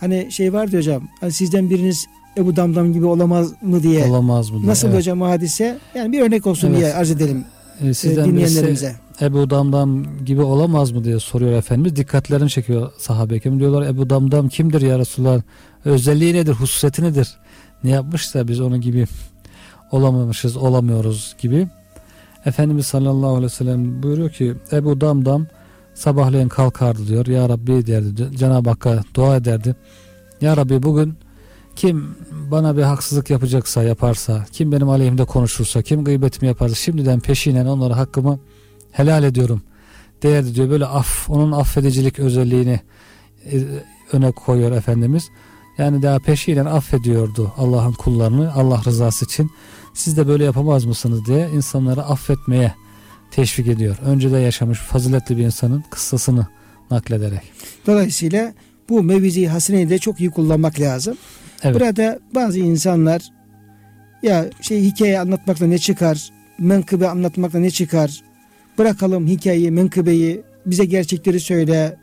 Hani 0.00 0.32
şey 0.32 0.52
vardı 0.52 0.76
hocam. 0.76 1.08
Hani 1.20 1.32
sizden 1.32 1.70
biriniz 1.70 2.06
Ebu 2.36 2.56
Damdam 2.56 2.92
gibi 2.92 3.06
olamaz 3.06 3.52
mı 3.62 3.82
diye. 3.82 4.04
Olamaz 4.04 4.50
mı? 4.50 4.58
diye. 4.58 4.70
Nasıl 4.70 4.88
evet. 4.88 4.98
hocam 4.98 5.22
o 5.22 5.28
hadise? 5.28 5.78
Yani 5.94 6.12
bir 6.12 6.20
örnek 6.20 6.46
olsun 6.46 6.68
Evet. 6.68 6.78
diye 6.78 6.94
arz 6.94 7.10
edelim 7.10 7.44
e, 7.82 7.94
Sizden 7.94 8.24
birisi 8.24 8.32
dinleyenlerimize. 8.32 8.96
Ebu 9.20 9.50
Damdam 9.50 10.24
gibi 10.24 10.42
olamaz 10.42 10.92
mı 10.92 11.04
diye 11.04 11.20
soruyor 11.20 11.52
Efendimiz. 11.52 11.96
Dikkatlerini 11.96 12.50
çekiyor 12.50 12.92
sahabe 12.98 13.40
kim 13.40 13.60
diyorlar 13.60 13.86
Ebu 13.86 14.10
Damdam 14.10 14.48
kimdir 14.48 14.80
ya 14.80 14.98
Resulullah? 14.98 15.40
Özelliği 15.84 16.34
nedir? 16.34 16.52
Hususiyeti 16.52 17.02
nedir? 17.02 17.28
Ne 17.84 17.90
yapmışsa 17.90 18.48
biz 18.48 18.60
onun 18.60 18.80
gibi 18.80 19.06
olamamışız, 19.90 20.56
olamıyoruz 20.56 21.36
gibi. 21.38 21.68
Efendimiz 22.46 22.86
sallallahu 22.86 23.30
aleyhi 23.30 23.44
ve 23.44 23.48
sellem 23.48 24.02
buyuruyor 24.02 24.30
ki 24.30 24.54
Ebu 24.72 25.00
Damdam 25.00 25.46
sabahleyin 25.94 26.48
kalkardı 26.48 27.06
diyor. 27.08 27.26
Ya 27.26 27.48
Rabbi 27.48 27.86
derdi. 27.86 28.36
Cenab-ı 28.36 28.70
Hakk'a 28.70 29.00
dua 29.14 29.36
ederdi. 29.36 29.76
Ya 30.40 30.56
Rabbi 30.56 30.82
bugün 30.82 31.14
kim 31.76 32.16
bana 32.50 32.76
bir 32.76 32.82
haksızlık 32.82 33.30
yapacaksa 33.30 33.82
yaparsa, 33.82 34.46
kim 34.52 34.72
benim 34.72 34.88
aleyhimde 34.88 35.24
konuşursa, 35.24 35.82
kim 35.82 36.04
gıybetimi 36.04 36.48
yaparsa 36.48 36.74
şimdiden 36.74 37.20
peşinen 37.20 37.66
onlara 37.66 37.96
hakkımı 37.96 38.38
helal 38.92 39.24
ediyorum 39.24 39.62
derdi 40.22 40.54
diyor. 40.54 40.70
Böyle 40.70 40.86
af, 40.86 41.30
onun 41.30 41.52
affedicilik 41.52 42.18
özelliğini 42.18 42.80
e, 43.52 43.62
öne 44.12 44.32
koyuyor 44.32 44.72
Efendimiz. 44.72 45.28
Yani 45.78 46.02
daha 46.02 46.18
peşinen 46.18 46.66
affediyordu 46.66 47.52
Allah'ın 47.56 47.92
kullarını 47.92 48.52
Allah 48.54 48.82
rızası 48.84 49.24
için. 49.24 49.50
Siz 49.94 50.16
de 50.16 50.28
böyle 50.28 50.44
yapamaz 50.44 50.84
mısınız 50.84 51.26
diye 51.26 51.50
insanları 51.54 52.02
affetmeye 52.02 52.74
teşvik 53.30 53.66
ediyor. 53.66 53.96
Öncede 54.04 54.38
yaşamış 54.38 54.78
faziletli 54.78 55.36
bir 55.36 55.44
insanın 55.44 55.84
kıssasını 55.90 56.46
naklederek. 56.90 57.42
Dolayısıyla 57.86 58.54
bu 58.88 59.02
mevizi 59.02 59.46
haseneyi 59.46 59.90
de 59.90 59.98
çok 59.98 60.20
iyi 60.20 60.30
kullanmak 60.30 60.80
lazım. 60.80 61.16
Evet. 61.62 61.74
Burada 61.74 62.18
bazı 62.34 62.58
insanlar 62.58 63.22
ya 64.22 64.46
şey 64.60 64.82
hikaye 64.82 65.20
anlatmakla 65.20 65.66
ne 65.66 65.78
çıkar? 65.78 66.30
Menkıbe 66.58 67.08
anlatmakla 67.08 67.58
ne 67.58 67.70
çıkar? 67.70 68.20
Bırakalım 68.78 69.26
hikayeyi, 69.26 69.70
menkıbeyi, 69.70 70.42
bize 70.66 70.84
gerçekleri 70.84 71.40
söyle 71.40 71.96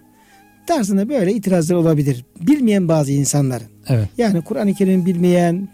tarzında 0.68 1.10
böyle 1.10 1.34
itirazlar 1.34 1.76
olabilir. 1.76 2.26
Bilmeyen 2.42 2.88
bazı 2.88 3.12
insanların. 3.12 3.68
Evet. 3.88 4.08
Yani 4.18 4.42
Kur'an-ı 4.42 4.74
Kerim'i 4.74 5.06
bilmeyen, 5.06 5.70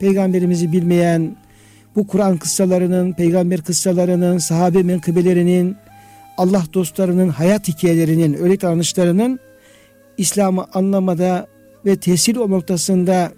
peygamberimizi 0.00 0.72
bilmeyen, 0.72 1.36
bu 1.96 2.06
Kur'an 2.06 2.36
kıssalarının, 2.36 3.12
peygamber 3.12 3.60
kıssalarının, 3.60 4.38
sahabe 4.38 4.82
menkıbelerinin, 4.82 5.76
Allah 6.38 6.64
dostlarının 6.74 7.28
hayat 7.28 7.68
hikayelerinin, 7.68 8.34
öğret 8.34 8.62
davranışlarının 8.62 9.40
İslam'ı 10.18 10.66
anlamada 10.74 11.46
ve 11.86 11.96
tesir 11.96 12.36
o 12.36 12.50
noktasında 12.50 13.32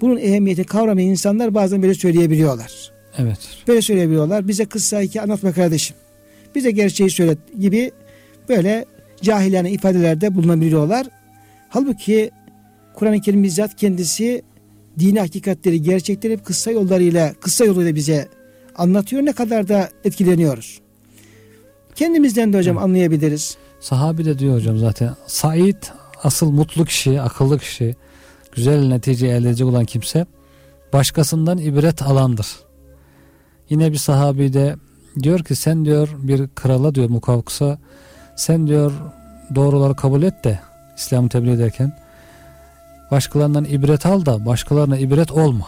bunun 0.00 0.16
ehemmiyeti 0.16 0.64
kavramayan 0.64 1.10
insanlar 1.10 1.54
bazen 1.54 1.82
böyle 1.82 1.94
söyleyebiliyorlar. 1.94 2.92
Evet. 3.18 3.38
Böyle 3.68 3.82
söyleyebiliyorlar. 3.82 4.48
Bize 4.48 4.64
kıssa 4.64 5.00
hikaye 5.00 5.22
anlatma 5.22 5.52
kardeşim. 5.52 5.96
Bize 6.54 6.70
gerçeği 6.70 7.10
söyle 7.10 7.36
gibi 7.60 7.90
böyle 8.48 8.84
cahilane 9.22 9.70
ifadelerde 9.70 10.34
bulunabiliyorlar. 10.34 11.06
Halbuki 11.68 12.30
Kur'an-ı 12.94 13.20
Kerim 13.20 13.42
bizzat 13.42 13.76
kendisi 13.76 14.42
dini 14.98 15.20
hakikatleri, 15.20 15.82
gerçekleri 15.82 16.32
hep 16.32 16.44
kıssa 16.44 16.70
yollarıyla, 16.70 17.34
kıssa 17.40 17.64
yoluyla 17.64 17.94
bize 17.94 18.28
anlatıyor. 18.76 19.24
Ne 19.24 19.32
kadar 19.32 19.68
da 19.68 19.88
etkileniyoruz. 20.04 20.80
Kendimizden 21.94 22.52
de 22.52 22.58
hocam 22.58 22.78
anlayabiliriz. 22.78 23.56
Sahabi 23.80 24.24
de 24.24 24.38
diyor 24.38 24.54
hocam 24.54 24.78
zaten 24.78 25.16
Said 25.26 25.82
asıl 26.22 26.50
mutlu 26.50 26.84
kişi, 26.84 27.20
akıllı 27.20 27.58
kişi, 27.58 27.96
güzel 28.52 28.88
netice 28.88 29.26
elde 29.26 29.48
edecek 29.48 29.66
olan 29.66 29.84
kimse 29.84 30.26
başkasından 30.92 31.58
ibret 31.58 32.02
alandır. 32.02 32.46
Yine 33.70 33.92
bir 33.92 33.96
sahabi 33.96 34.52
de 34.52 34.76
diyor 35.22 35.44
ki 35.44 35.54
sen 35.54 35.84
diyor 35.84 36.08
bir 36.18 36.48
krala 36.48 36.94
diyor 36.94 37.08
mukavkısa 37.08 37.78
sen 38.36 38.66
diyor 38.66 38.92
doğruları 39.54 39.96
kabul 39.96 40.22
et 40.22 40.44
de 40.44 40.60
İslam'ı 40.96 41.28
tebliğ 41.28 41.52
ederken 41.52 41.92
başkalarından 43.10 43.64
ibret 43.64 44.06
al 44.06 44.26
da 44.26 44.46
başkalarına 44.46 44.98
ibret 44.98 45.32
olma. 45.32 45.66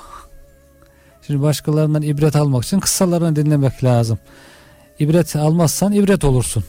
Şimdi 1.26 1.42
başkalarından 1.42 2.02
ibret 2.02 2.36
almak 2.36 2.64
için 2.64 2.80
kıssalarını 2.80 3.36
dinlemek 3.36 3.84
lazım. 3.84 4.18
İbret 4.98 5.36
almazsan 5.36 5.92
ibret 5.92 6.24
olursun 6.24 6.64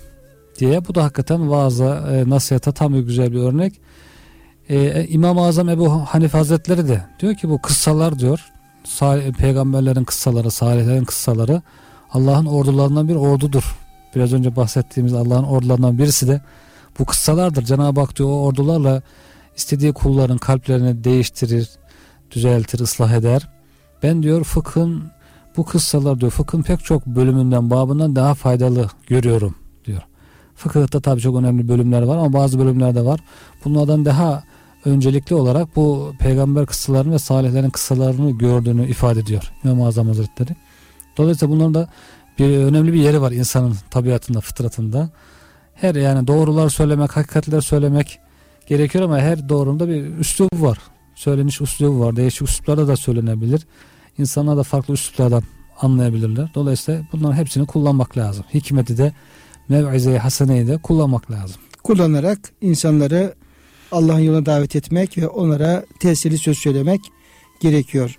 diye. 0.60 0.88
Bu 0.88 0.95
da 0.95 1.04
hakikaten 1.04 1.49
vaaza, 1.49 1.95
e, 2.12 2.30
nasihata 2.30 2.72
tam 2.72 2.93
bir 2.93 2.99
güzel 2.99 3.32
bir 3.32 3.39
örnek. 3.39 3.82
E, 4.70 5.08
İmam-ı 5.08 5.45
Azam 5.45 5.70
Ebu 5.70 5.89
Hanife 5.91 6.38
Hazretleri 6.38 6.88
de 6.88 7.06
diyor 7.20 7.36
ki 7.36 7.49
bu 7.49 7.62
kıssalar 7.62 8.20
diyor 8.20 8.52
sal- 8.84 9.34
peygamberlerin 9.34 10.04
kıssaları, 10.04 10.52
salihlerin 10.52 11.06
kıssaları 11.06 11.62
Allah'ın 12.12 12.45
ordularından 12.45 13.08
bir 13.08 13.16
ordudur. 13.16 13.76
Biraz 14.16 14.34
önce 14.34 14.56
bahsettiğimiz 14.56 15.14
Allah'ın 15.14 15.43
ordularından 15.43 15.97
birisi 15.97 16.28
de 16.28 16.41
bu 16.99 17.06
kıssalardır. 17.06 17.64
Cenab-ı 17.64 17.99
Hak 17.99 18.18
diyor 18.18 18.30
o 18.30 18.41
ordularla 18.43 19.02
istediği 19.56 19.93
kulların 19.93 20.38
kalplerini 20.38 21.04
değiştirir, 21.04 21.70
düzeltir, 22.32 22.80
ıslah 22.80 23.14
eder. 23.14 23.49
Ben 24.04 24.24
diyor 24.24 24.43
fıkhın 24.43 25.04
bu 25.58 25.66
kıssalar 25.66 26.20
diyor 26.20 26.32
fıkhın 26.32 26.62
pek 26.62 26.84
çok 26.86 27.06
bölümünden, 27.06 27.70
babından 27.70 28.16
daha 28.16 28.34
faydalı 28.34 28.89
görüyorum 29.08 29.56
diyor. 29.86 30.02
Fıkıhta 30.62 30.99
tabii 30.99 31.22
çok 31.22 31.36
önemli 31.36 31.68
bölümler 31.68 32.01
var 32.01 32.18
ama 32.18 32.34
bazı 32.34 32.59
bölümler 32.59 32.95
de 32.95 33.05
var. 33.05 33.20
Bunlardan 33.66 34.05
daha 34.05 34.43
öncelikli 34.86 35.36
olarak 35.36 35.76
bu 35.76 36.14
peygamber 36.20 36.66
kıssalarını 36.66 37.14
ve 37.14 37.20
salihlerin 37.20 37.70
kıssalarını 37.70 38.32
gördüğünü 38.32 38.88
ifade 38.88 39.20
ediyor 39.20 39.51
İmam-ı 39.64 39.88
Azam 39.88 40.07
Hazretleri. 40.07 40.49
Dolayısıyla 41.18 41.55
bunların 41.55 41.74
da 41.74 41.89
bir 42.39 42.57
önemli 42.57 42.93
bir 42.93 42.99
yeri 42.99 43.22
var 43.22 43.32
insanın 43.32 43.76
tabiatında, 43.91 44.41
fıtratında. 44.41 45.09
Her 45.76 45.95
yani 45.95 46.28
doğrular 46.28 46.70
söylemek, 46.70 47.18
hakikatler 47.18 47.62
söylemek 47.62 48.20
gerekiyor 48.68 49.05
ama 49.05 49.20
her 49.20 49.49
doğrunda 49.49 49.89
bir 49.89 50.18
üslubu 50.18 50.62
var. 50.62 50.78
Söyleniş 51.16 51.62
üslubu 51.62 51.99
var. 51.99 52.16
Değişik 52.16 52.49
üsluplarda 52.49 52.88
da 52.88 52.95
söylenebilir. 52.95 53.62
İnsanlar 54.18 54.57
da 54.57 54.64
farklı 54.64 54.93
üsluplardan 54.93 55.43
anlayabilirler. 55.82 56.51
Dolayısıyla 56.55 57.01
bunların 57.12 57.36
hepsini 57.36 57.66
kullanmak 57.66 58.18
lazım. 58.18 58.45
Hikmeti 58.53 58.97
de 58.97 59.14
mev'ize-i 59.68 60.18
haseneyi 60.18 60.66
de 60.66 60.78
kullanmak 60.78 61.30
lazım. 61.30 61.61
Kullanarak 61.82 62.38
insanları 62.61 63.34
Allah'ın 63.92 64.18
yoluna 64.20 64.47
davet 64.47 64.76
etmek 64.76 65.18
ve 65.18 65.28
onlara 65.28 65.84
tesirli 66.01 66.38
söz 66.38 66.59
söylemek 66.59 67.01
gerekiyor. 67.61 68.18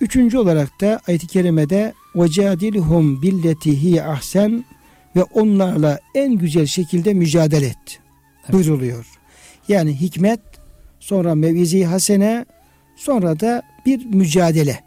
Üçüncü 0.00 0.38
olarak 0.38 0.80
da 0.80 1.00
ayet-i 1.08 1.26
kerimede 1.26 1.92
وَجَادِلْهُمْ 2.14 3.20
بِالَّتِهِ 3.20 4.02
ahsen 4.02 4.64
ve 5.16 5.22
onlarla 5.22 5.98
en 6.14 6.32
güzel 6.32 6.66
şekilde 6.66 7.14
mücadele 7.14 7.66
et. 7.66 8.00
Evet. 8.44 8.52
Buyruluyor. 8.52 9.06
Yani 9.68 10.00
hikmet, 10.00 10.40
sonra 11.00 11.34
mevizi 11.34 11.84
hasene, 11.84 12.46
sonra 12.96 13.40
da 13.40 13.62
bir 13.86 14.04
mücadele. 14.06 14.80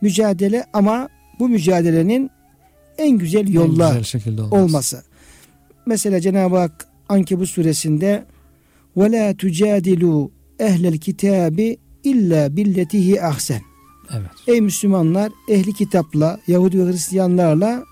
Mücadele 0.00 0.64
ama 0.72 1.08
bu 1.38 1.48
mücadelenin 1.48 2.30
en 2.98 3.18
güzel 3.18 3.48
yolla 3.48 3.88
En 3.88 3.92
güzel 3.92 4.04
şekilde 4.04 4.42
olması. 4.42 4.56
olması. 4.64 5.02
Mesela 5.85 6.21
Cenab-ı 6.21 6.57
Hak 6.57 6.87
Ankebut 7.09 7.49
suresinde 7.49 8.25
ve 8.97 9.11
la 9.11 9.37
tucadilu 9.37 10.31
ehlel 10.59 10.97
kitabi 10.97 11.77
illa 12.03 12.55
billetihi 12.55 13.21
ahsen. 13.21 13.61
Evet. 14.11 14.29
Ey 14.47 14.61
Müslümanlar 14.61 15.31
ehli 15.49 15.73
kitapla 15.73 16.39
Yahudi 16.47 16.79
ve 16.79 16.91
Hristiyanlarla 16.91 17.83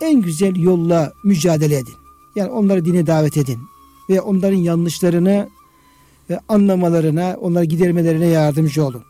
en 0.00 0.20
güzel 0.20 0.56
yolla 0.56 1.12
mücadele 1.24 1.74
edin. 1.74 1.94
Yani 2.36 2.50
onları 2.50 2.84
dine 2.84 3.06
davet 3.06 3.36
edin 3.36 3.58
ve 4.10 4.20
onların 4.20 4.56
yanlışlarını 4.56 5.48
ve 6.30 6.40
anlamalarına, 6.48 7.36
onları 7.40 7.64
gidermelerine 7.64 8.26
yardımcı 8.26 8.84
olun. 8.84 9.02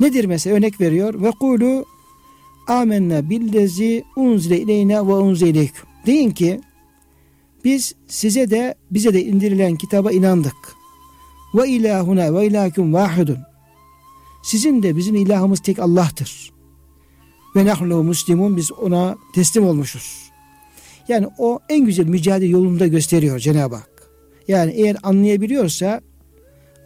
Nedir 0.00 0.24
mesela 0.24 0.56
örnek 0.56 0.80
veriyor? 0.80 1.22
Ve 1.22 1.30
kulu 1.30 1.84
amennâ 2.68 3.30
billezî 3.30 4.04
unzile 4.16 4.60
ileyna 4.60 5.08
ve 5.08 5.12
unzile 5.12 5.68
Deyin 6.06 6.30
ki 6.30 6.60
biz 7.64 7.94
size 8.08 8.50
de 8.50 8.74
bize 8.90 9.14
de 9.14 9.24
indirilen 9.24 9.76
kitaba 9.76 10.12
inandık. 10.12 10.54
Ve 11.54 11.68
ilahuna 11.68 12.34
ve 12.34 12.46
ilahkum 12.46 12.94
vahidun. 12.94 13.38
Sizin 14.42 14.82
de 14.82 14.96
bizim 14.96 15.14
ilahımız 15.14 15.60
tek 15.60 15.78
Allah'tır. 15.78 16.52
Ve 17.56 17.64
nahnu 17.64 18.02
muslimun 18.02 18.56
biz 18.56 18.72
ona 18.72 19.16
teslim 19.34 19.64
olmuşuz. 19.64 20.30
Yani 21.08 21.28
o 21.38 21.58
en 21.68 21.84
güzel 21.84 22.06
mücadele 22.06 22.50
yolunda 22.50 22.86
gösteriyor 22.86 23.38
Cenab-ı 23.38 23.74
Hak. 23.74 23.90
Yani 24.48 24.72
eğer 24.72 24.96
anlayabiliyorsa 25.02 26.00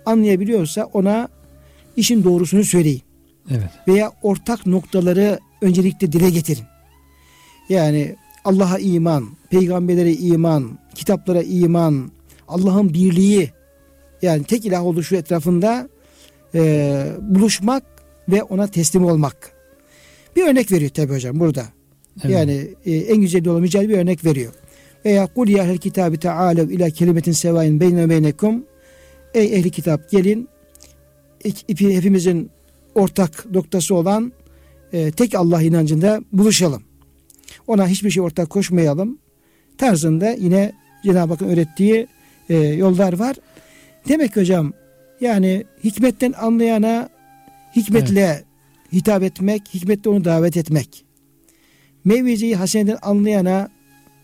anlayabiliyorsa 0.07 0.85
ona 0.85 1.29
işin 1.97 2.25
doğrusunu 2.25 2.65
söyleyin. 2.65 3.03
Evet. 3.51 3.71
Veya 3.89 4.13
ortak 4.23 4.67
noktaları 4.67 5.39
öncelikle 5.61 6.13
dile 6.13 6.31
getirin. 6.31 6.65
Yani 7.69 8.17
Allah'a 8.45 8.79
iman, 8.79 9.29
peygamberlere 9.51 10.13
iman, 10.13 10.79
kitaplara 10.95 11.43
iman, 11.43 12.11
Allah'ın 12.49 12.95
birliği 12.95 13.51
yani 14.23 14.45
tek 14.45 14.67
ilah 14.67 14.85
oluşu 14.85 15.17
etrafında 15.17 15.89
e, 16.55 17.05
buluşmak 17.21 17.85
ve 18.29 18.43
ona 18.43 18.67
teslim 18.67 19.05
olmak. 19.05 19.53
Bir 20.37 20.47
örnek 20.47 20.73
veriyor 20.73 20.91
tabi 20.91 21.13
hocam 21.13 21.41
burada. 21.41 21.65
Evet. 22.25 22.35
Yani 22.35 22.69
e, 22.85 22.97
en 22.97 23.21
güzel 23.21 23.45
yolu 23.45 23.61
mücadele 23.61 23.89
bir 23.89 23.99
örnek 23.99 24.25
veriyor. 24.25 24.53
Veya 25.05 25.27
kul 25.27 25.49
ya 25.49 25.65
ehl 25.65 25.77
kitabı 25.77 26.19
taalev 26.19 26.71
ila 26.71 26.91
kelimetin 26.91 27.33
sevain 27.33 27.81
beyne 27.81 28.11
beynekum 28.11 28.65
Ey 29.35 29.55
ehli 29.55 29.71
kitap 29.71 30.11
gelin 30.11 30.49
hepimizin 31.79 32.51
ortak 32.95 33.47
noktası 33.51 33.95
olan 33.95 34.33
e, 34.93 35.11
tek 35.11 35.35
Allah 35.35 35.63
inancında 35.63 36.21
buluşalım. 36.33 36.83
Ona 37.67 37.89
hiçbir 37.89 38.11
şey 38.11 38.23
ortak 38.23 38.51
koşmayalım. 38.51 39.19
Tarzında 39.79 40.31
yine 40.31 40.73
Cenab-ı 41.05 41.33
Hakk'ın 41.33 41.49
öğrettiği 41.49 42.07
e, 42.49 42.57
yollar 42.57 43.19
var. 43.19 43.37
Demek 44.09 44.35
ki 44.35 44.41
hocam 44.41 44.73
yani 45.21 45.65
hikmetten 45.85 46.33
anlayana 46.33 47.09
hikmetle 47.77 48.45
hitap 48.93 49.23
etmek, 49.23 49.63
hikmetle 49.75 50.11
onu 50.11 50.25
davet 50.25 50.57
etmek. 50.57 51.05
Mevizi 52.05 52.55
haseneden 52.55 52.99
anlayana 53.03 53.69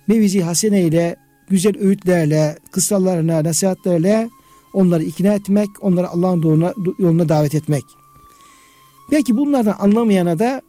mevizi 0.06 0.40
hasene 0.40 0.82
ile 0.82 1.16
güzel 1.48 1.78
öğütlerle, 1.78 2.58
kıssalarına, 2.70 3.44
nasihatlerle 3.44 4.28
onları 4.72 5.02
ikna 5.02 5.34
etmek, 5.34 5.68
onları 5.80 6.08
Allah'ın 6.08 6.42
yoluna, 6.42 6.74
yoluna 6.98 7.28
davet 7.28 7.54
etmek. 7.54 7.84
Belki 9.10 9.36
bunlardan 9.36 9.76
anlamayana 9.78 10.38
da 10.38 10.62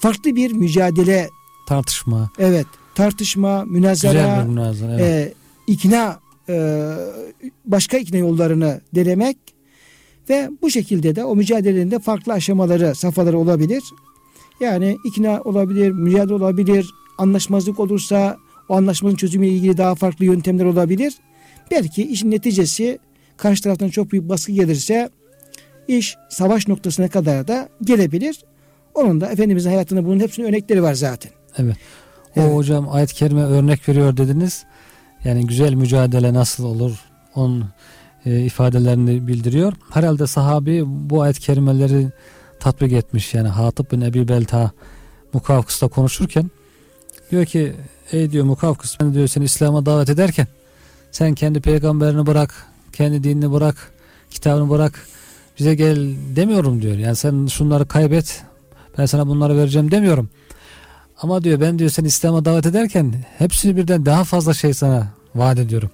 farklı 0.00 0.36
bir 0.36 0.52
mücadele, 0.52 1.28
Tartışma. 1.68 2.30
evet 2.38 2.66
tartışma, 2.98 3.64
münazara, 3.64 4.44
münazara. 4.44 5.00
Evet. 5.00 5.02
e, 5.02 5.34
ikna, 5.66 6.20
e, 6.48 6.94
başka 7.64 7.98
ikna 7.98 8.18
yollarını 8.18 8.80
denemek 8.94 9.36
ve 10.28 10.50
bu 10.62 10.70
şekilde 10.70 11.16
de 11.16 11.24
o 11.24 11.36
mücadelenin 11.36 11.90
de 11.90 11.98
farklı 11.98 12.32
aşamaları, 12.32 12.94
safhaları 12.94 13.38
olabilir. 13.38 13.82
Yani 14.60 14.96
ikna 15.04 15.40
olabilir, 15.40 15.90
mücadele 15.90 16.34
olabilir, 16.34 16.90
anlaşmazlık 17.18 17.80
olursa 17.80 18.36
o 18.68 18.74
anlaşmanın 18.74 19.16
çözümüyle 19.16 19.52
ilgili 19.52 19.76
daha 19.76 19.94
farklı 19.94 20.24
yöntemler 20.24 20.64
olabilir. 20.64 21.14
Belki 21.70 22.02
işin 22.02 22.30
neticesi 22.30 22.98
karşı 23.36 23.62
taraftan 23.62 23.88
çok 23.88 24.12
büyük 24.12 24.28
baskı 24.28 24.52
gelirse 24.52 25.10
iş 25.88 26.16
savaş 26.30 26.68
noktasına 26.68 27.08
kadar 27.08 27.48
da 27.48 27.68
gelebilir. 27.84 28.44
Onun 28.94 29.20
da 29.20 29.30
Efendimizin 29.30 29.70
hayatında 29.70 30.04
bunun 30.04 30.20
hepsinin 30.20 30.46
örnekleri 30.46 30.82
var 30.82 30.94
zaten. 30.94 31.37
Evet. 31.58 31.76
O 32.36 32.40
Evet. 32.40 32.54
hocam 32.54 32.88
ayet-i 32.88 33.14
kerime 33.14 33.42
örnek 33.42 33.88
veriyor 33.88 34.16
dediniz. 34.16 34.64
Yani 35.24 35.46
güzel 35.46 35.74
mücadele 35.74 36.34
nasıl 36.34 36.64
olur? 36.64 36.92
Onun 37.34 37.64
e, 38.26 38.40
ifadelerini 38.40 39.26
bildiriyor. 39.26 39.72
Herhalde 39.90 40.26
sahabi 40.26 40.82
bu 40.86 41.22
ayet-i 41.22 41.40
kerimeleri 41.40 42.08
tatbik 42.60 42.92
etmiş. 42.92 43.34
Yani 43.34 43.48
Hatip 43.48 43.92
bin 43.92 44.00
Ebi 44.00 44.28
Belta 44.28 44.70
Mukavkıs'ta 45.32 45.88
konuşurken 45.88 46.50
diyor 47.30 47.44
ki 47.44 47.72
ey 48.12 48.30
diyor 48.30 48.44
Mukavkıs 48.44 49.00
ben 49.00 49.14
diyor 49.14 49.26
seni 49.26 49.44
İslam'a 49.44 49.86
davet 49.86 50.08
ederken 50.08 50.46
sen 51.10 51.34
kendi 51.34 51.60
peygamberini 51.60 52.26
bırak, 52.26 52.66
kendi 52.92 53.24
dinini 53.24 53.52
bırak, 53.52 53.92
kitabını 54.30 54.70
bırak 54.70 55.06
bize 55.58 55.74
gel 55.74 56.14
demiyorum 56.36 56.82
diyor. 56.82 56.96
Yani 56.96 57.16
sen 57.16 57.46
şunları 57.46 57.88
kaybet 57.88 58.42
ben 58.98 59.06
sana 59.06 59.26
bunları 59.26 59.56
vereceğim 59.56 59.90
demiyorum. 59.90 60.30
Ama 61.22 61.44
diyor 61.44 61.60
ben 61.60 61.78
diyor 61.78 61.90
seni 61.90 62.06
İslam'a 62.06 62.44
davet 62.44 62.66
ederken 62.66 63.14
hepsini 63.38 63.76
birden 63.76 64.06
daha 64.06 64.24
fazla 64.24 64.54
şey 64.54 64.74
sana 64.74 65.08
vaat 65.34 65.58
ediyorum. 65.58 65.90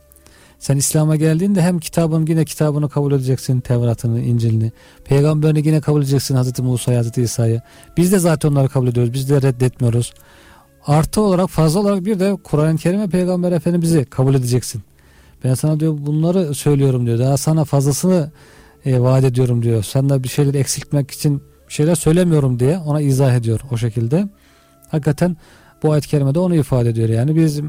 Sen 0.59 0.77
İslam'a 0.77 1.17
geldiğinde 1.17 1.63
hem 1.63 1.79
kitabın 1.79 2.27
yine 2.27 2.45
kitabını 2.45 2.89
kabul 2.89 3.13
edeceksin 3.13 3.61
Tevrat'ını, 3.61 4.21
İncil'ini. 4.21 4.73
Peygamberini 5.05 5.67
yine 5.67 5.81
kabul 5.81 6.03
edeceksin 6.03 6.35
Hazreti 6.35 6.63
Musa'yı, 6.63 6.97
Hazreti 6.97 7.23
İsa'yı. 7.23 7.63
Biz 7.97 8.13
de 8.13 8.19
zaten 8.19 8.49
onları 8.49 8.69
kabul 8.69 8.89
ediyoruz. 8.89 9.13
Biz 9.13 9.31
de 9.31 9.43
reddetmiyoruz. 9.43 10.15
Artı 10.87 11.21
olarak 11.21 11.51
fazla 11.51 11.81
olarak 11.81 12.05
bir 12.05 12.21
de 12.21 12.37
Kur'an-ı 12.45 12.77
Kerim'e 12.77 13.09
Peygamber 13.09 13.53
Efendimiz'i 13.53 14.05
kabul 14.05 14.35
edeceksin. 14.35 14.83
Ben 15.45 15.55
sana 15.55 15.81
diyor 15.81 15.95
bunları 15.99 16.55
söylüyorum 16.55 17.07
diyor. 17.07 17.19
Daha 17.19 17.37
sana 17.37 17.65
fazlasını 17.65 18.31
e, 18.85 19.01
vaat 19.01 19.25
ediyorum 19.25 19.63
diyor. 19.63 19.83
Senden 19.83 20.23
bir 20.23 20.29
şeyleri 20.29 20.59
eksiltmek 20.59 21.11
için 21.11 21.43
bir 21.69 21.73
şeyler 21.73 21.95
söylemiyorum 21.95 22.61
diye 22.61 22.79
ona 22.79 23.01
izah 23.01 23.35
ediyor 23.35 23.61
o 23.71 23.77
şekilde. 23.77 24.29
Hakikaten 24.95 25.37
bu 25.83 25.93
ayet-i 25.93 26.09
kerimede 26.09 26.39
onu 26.39 26.55
ifade 26.55 26.89
ediyor. 26.89 27.09
Yani 27.09 27.37
biz 27.37 27.61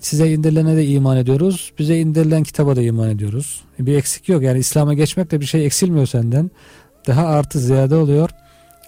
size 0.00 0.32
indirilene 0.32 0.76
de 0.76 0.86
iman 0.86 1.16
ediyoruz. 1.16 1.72
Bize 1.78 1.98
indirilen 1.98 2.42
kitaba 2.42 2.76
da 2.76 2.82
iman 2.82 3.10
ediyoruz. 3.10 3.64
Bir 3.78 3.96
eksik 3.96 4.28
yok. 4.28 4.42
Yani 4.42 4.58
İslam'a 4.58 4.94
geçmekle 4.94 5.40
bir 5.40 5.46
şey 5.46 5.66
eksilmiyor 5.66 6.06
senden. 6.06 6.50
Daha 7.06 7.26
artı 7.26 7.58
ziyade 7.58 7.96
oluyor. 7.96 8.30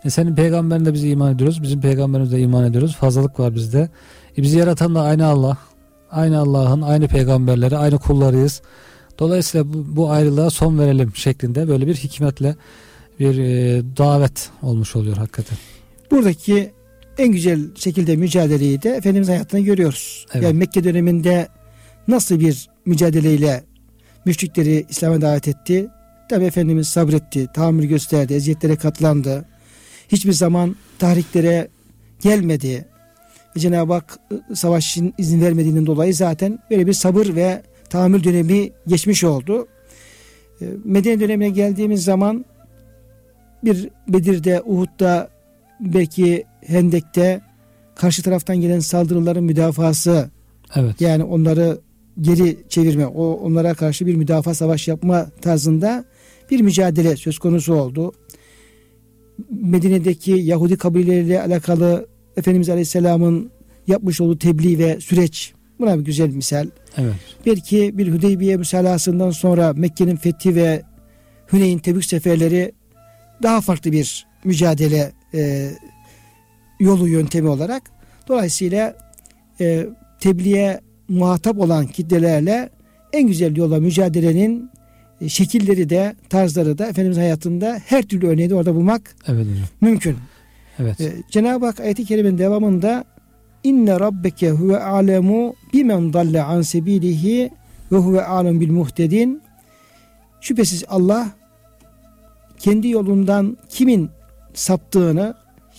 E 0.04 0.10
senin 0.10 0.34
peygamberine 0.34 0.94
bize 0.94 1.08
iman 1.08 1.34
ediyoruz. 1.34 1.62
Bizim 1.62 1.80
peygamberimize 1.80 2.40
iman 2.40 2.64
ediyoruz. 2.64 2.96
Fazlalık 2.96 3.40
var 3.40 3.54
bizde. 3.54 3.88
E 4.38 4.42
bizi 4.42 4.58
yaratan 4.58 4.94
da 4.94 5.02
aynı 5.02 5.26
Allah. 5.26 5.58
Aynı 6.10 6.38
Allah'ın, 6.38 6.82
aynı 6.82 7.08
peygamberleri, 7.08 7.76
aynı 7.76 7.98
kullarıyız. 7.98 8.62
Dolayısıyla 9.18 9.72
bu, 9.72 9.96
bu 9.96 10.10
ayrılığa 10.10 10.50
son 10.50 10.78
verelim 10.78 11.16
şeklinde 11.16 11.68
böyle 11.68 11.86
bir 11.86 11.94
hikmetle 11.94 12.56
bir 13.20 13.38
e, 13.38 13.82
davet 13.96 14.50
olmuş 14.62 14.96
oluyor 14.96 15.16
hakikaten. 15.16 15.58
Buradaki 16.10 16.72
en 17.18 17.32
güzel 17.32 17.74
şekilde 17.74 18.16
mücadeleyi 18.16 18.82
de 18.82 18.90
Efendimiz 18.90 19.28
hayatında 19.28 19.60
görüyoruz. 19.60 20.26
Evet. 20.32 20.44
Yani 20.44 20.58
Mekke 20.58 20.84
döneminde 20.84 21.48
nasıl 22.08 22.40
bir 22.40 22.68
mücadeleyle 22.86 23.64
müşrikleri 24.24 24.86
İslam'a 24.88 25.20
davet 25.20 25.48
etti. 25.48 25.88
Tabi 26.28 26.44
Efendimiz 26.44 26.88
sabretti, 26.88 27.46
tahammül 27.54 27.84
gösterdi, 27.84 28.34
eziyetlere 28.34 28.76
katlandı. 28.76 29.44
Hiçbir 30.08 30.32
zaman 30.32 30.76
tahriklere 30.98 31.68
gelmedi. 32.22 32.86
Cenab-ı 33.58 33.92
Hak 33.92 34.18
ı, 34.50 34.56
savaş 34.56 34.90
için 34.90 35.14
izin 35.18 35.40
vermediğinden 35.40 35.86
dolayı 35.86 36.14
zaten 36.14 36.58
böyle 36.70 36.86
bir 36.86 36.92
sabır 36.92 37.34
ve 37.34 37.62
tahammül 37.88 38.24
dönemi 38.24 38.70
geçmiş 38.86 39.24
oldu. 39.24 39.68
E, 40.60 40.64
Medine 40.84 41.20
dönemine 41.20 41.48
geldiğimiz 41.48 42.04
zaman 42.04 42.44
bir 43.64 43.88
Bedir'de, 44.08 44.62
Uhud'da, 44.62 45.30
belki 45.80 46.44
Hendek'te 46.66 47.40
karşı 47.94 48.22
taraftan 48.22 48.56
gelen 48.56 48.80
saldırıların 48.80 49.44
müdafası 49.44 50.30
Evet. 50.74 51.00
yani 51.00 51.24
onları 51.24 51.78
geri 52.20 52.56
çevirme, 52.68 53.06
o 53.06 53.32
onlara 53.32 53.74
karşı 53.74 54.06
bir 54.06 54.14
müdafaa 54.14 54.54
savaş 54.54 54.88
yapma 54.88 55.26
tarzında 55.42 56.04
bir 56.50 56.60
mücadele 56.60 57.16
söz 57.16 57.38
konusu 57.38 57.74
oldu. 57.74 58.12
Medine'deki 59.50 60.30
Yahudi 60.30 60.76
kabileleriyle 60.76 61.42
alakalı 61.42 62.06
Efendimiz 62.36 62.68
Aleyhisselam'ın 62.68 63.50
yapmış 63.86 64.20
olduğu 64.20 64.38
tebliğ 64.38 64.78
ve 64.78 65.00
süreç 65.00 65.52
buna 65.78 65.98
bir 65.98 66.04
güzel 66.04 66.30
misal. 66.30 66.68
Evet. 66.96 67.14
Belki 67.46 67.98
bir 67.98 68.12
Hudeybiye 68.12 68.56
müsalasından 68.56 69.30
sonra 69.30 69.72
Mekke'nin 69.72 70.16
fethi 70.16 70.54
ve 70.54 70.82
Hüneyn 71.52 71.78
Tebük 71.78 72.04
seferleri 72.04 72.72
daha 73.42 73.60
farklı 73.60 73.92
bir 73.92 74.26
mücadele 74.44 75.12
e, 75.34 75.70
yolu 76.80 77.08
yöntemi 77.08 77.48
olarak. 77.48 77.82
Dolayısıyla 78.28 78.96
e, 79.60 79.86
tebliğe 80.20 80.80
muhatap 81.08 81.58
olan 81.58 81.86
kitlelerle 81.86 82.70
en 83.12 83.26
güzel 83.26 83.56
yola 83.56 83.80
mücadelenin 83.80 84.70
e, 85.20 85.28
şekilleri 85.28 85.90
de 85.90 86.16
tarzları 86.28 86.78
da 86.78 86.86
Efendimiz 86.86 87.18
hayatında 87.18 87.80
her 87.86 88.02
türlü 88.02 88.26
örneği 88.26 88.50
de 88.50 88.54
orada 88.54 88.74
bulmak 88.74 89.14
Evet 89.28 89.46
hocam. 89.46 89.64
mümkün. 89.80 90.16
Evet. 90.78 91.00
E, 91.00 91.12
Cenab-ı 91.30 91.66
Hak 91.66 91.80
ayeti 91.80 92.04
kerimenin 92.04 92.38
devamında 92.38 93.04
inne 93.64 94.00
rabbeke 94.00 94.50
huve 94.50 94.80
alemu 94.80 95.54
bimen 95.72 96.12
dalle 96.12 96.42
an 96.42 96.62
sebilihi 96.62 97.50
ve 97.92 97.96
huve 97.96 98.24
alem 98.24 98.60
bil 98.60 98.70
muhtedin 98.70 99.42
şüphesiz 100.40 100.84
Allah 100.88 101.28
kendi 102.58 102.88
yolundan 102.88 103.56
kimin 103.68 104.10
saptığını 104.54 105.34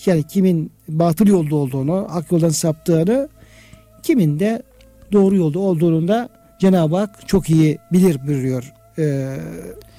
yani 0.06 0.24
kimin 0.24 0.72
batıl 0.90 1.28
yolda 1.28 1.56
olduğunu 1.56 2.08
hak 2.10 2.32
yoldan 2.32 2.50
saptığını 2.50 3.30
kimin 4.04 4.40
de 4.40 4.64
doğru 5.12 5.36
yolda 5.36 5.60
olduğunu 5.60 6.08
da 6.08 6.30
Cenab-ı 6.62 6.96
Hak 6.98 7.28
çok 7.28 7.50
iyi 7.50 7.78
bilir 7.92 8.28
buyuruyor. 8.28 8.74
Ee, 8.98 9.04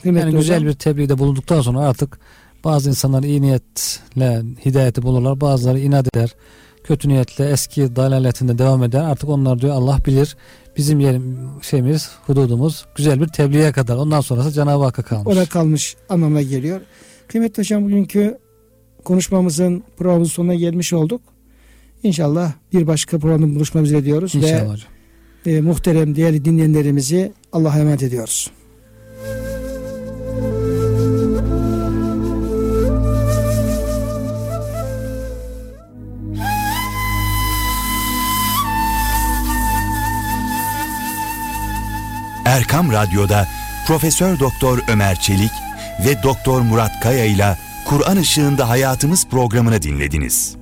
Yani 0.05 0.33
güzel 0.33 0.57
hocam. 0.57 0.69
bir 0.69 0.73
tebliğde 0.73 1.19
bulunduktan 1.19 1.61
sonra 1.61 1.81
artık 1.81 2.19
bazı 2.65 2.89
insanlar 2.89 3.23
iyi 3.23 3.43
niyetle 3.43 4.43
hidayeti 4.65 5.03
bulurlar. 5.03 5.41
Bazıları 5.41 5.79
inat 5.79 6.17
eder. 6.17 6.35
Kötü 6.85 7.09
niyetle 7.09 7.51
eski 7.51 7.97
dalaletinde 7.97 8.59
devam 8.59 8.83
eder. 8.83 9.01
Artık 9.01 9.29
onlar 9.29 9.59
diyor 9.61 9.75
Allah 9.75 9.99
bilir. 10.07 10.37
Bizim 10.77 11.01
yerim, 11.01 11.39
şeyimiz, 11.63 12.11
hududumuz 12.27 12.87
güzel 12.95 13.21
bir 13.21 13.29
tebliğe 13.29 13.73
kadar. 13.73 13.97
Ondan 13.97 14.21
sonrası 14.21 14.53
Cenab-ı 14.53 14.85
Hakk'a 14.85 15.03
kalmış. 15.03 15.27
Orada 15.27 15.45
kalmış 15.47 15.97
anlamına 16.09 16.43
geliyor. 16.43 16.81
Kıymetli 17.29 17.61
hocam 17.61 17.85
bugünkü 17.85 18.39
konuşmamızın 19.09 19.83
programımızın 19.97 20.33
sonuna 20.33 20.55
gelmiş 20.55 20.93
olduk. 20.93 21.21
İnşallah 22.03 22.53
bir 22.73 22.87
başka 22.87 23.19
programda 23.19 23.55
buluşmak 23.55 23.85
üzere 23.85 24.05
diyoruz 24.05 24.35
İnşallah 24.35 24.77
ve 25.47 25.53
e, 25.53 25.61
muhterem 25.61 26.17
değerli 26.17 26.45
dinleyenlerimizi 26.45 27.33
Allah'a 27.53 27.79
emanet 27.79 28.03
ediyoruz. 28.03 28.51
Erkam 42.45 42.93
Radyo'da 42.93 43.49
Profesör 43.87 44.41
Doktor 44.41 44.79
Ömer 44.89 45.21
Çelik 45.21 45.53
ve 46.07 46.23
Doktor 46.23 46.61
Murat 46.61 47.01
Kaya 47.03 47.25
ile 47.25 47.68
Kur'an 47.89 48.19
Işığında 48.19 48.69
Hayatımız 48.69 49.29
programını 49.29 49.83
dinlediniz. 49.83 50.58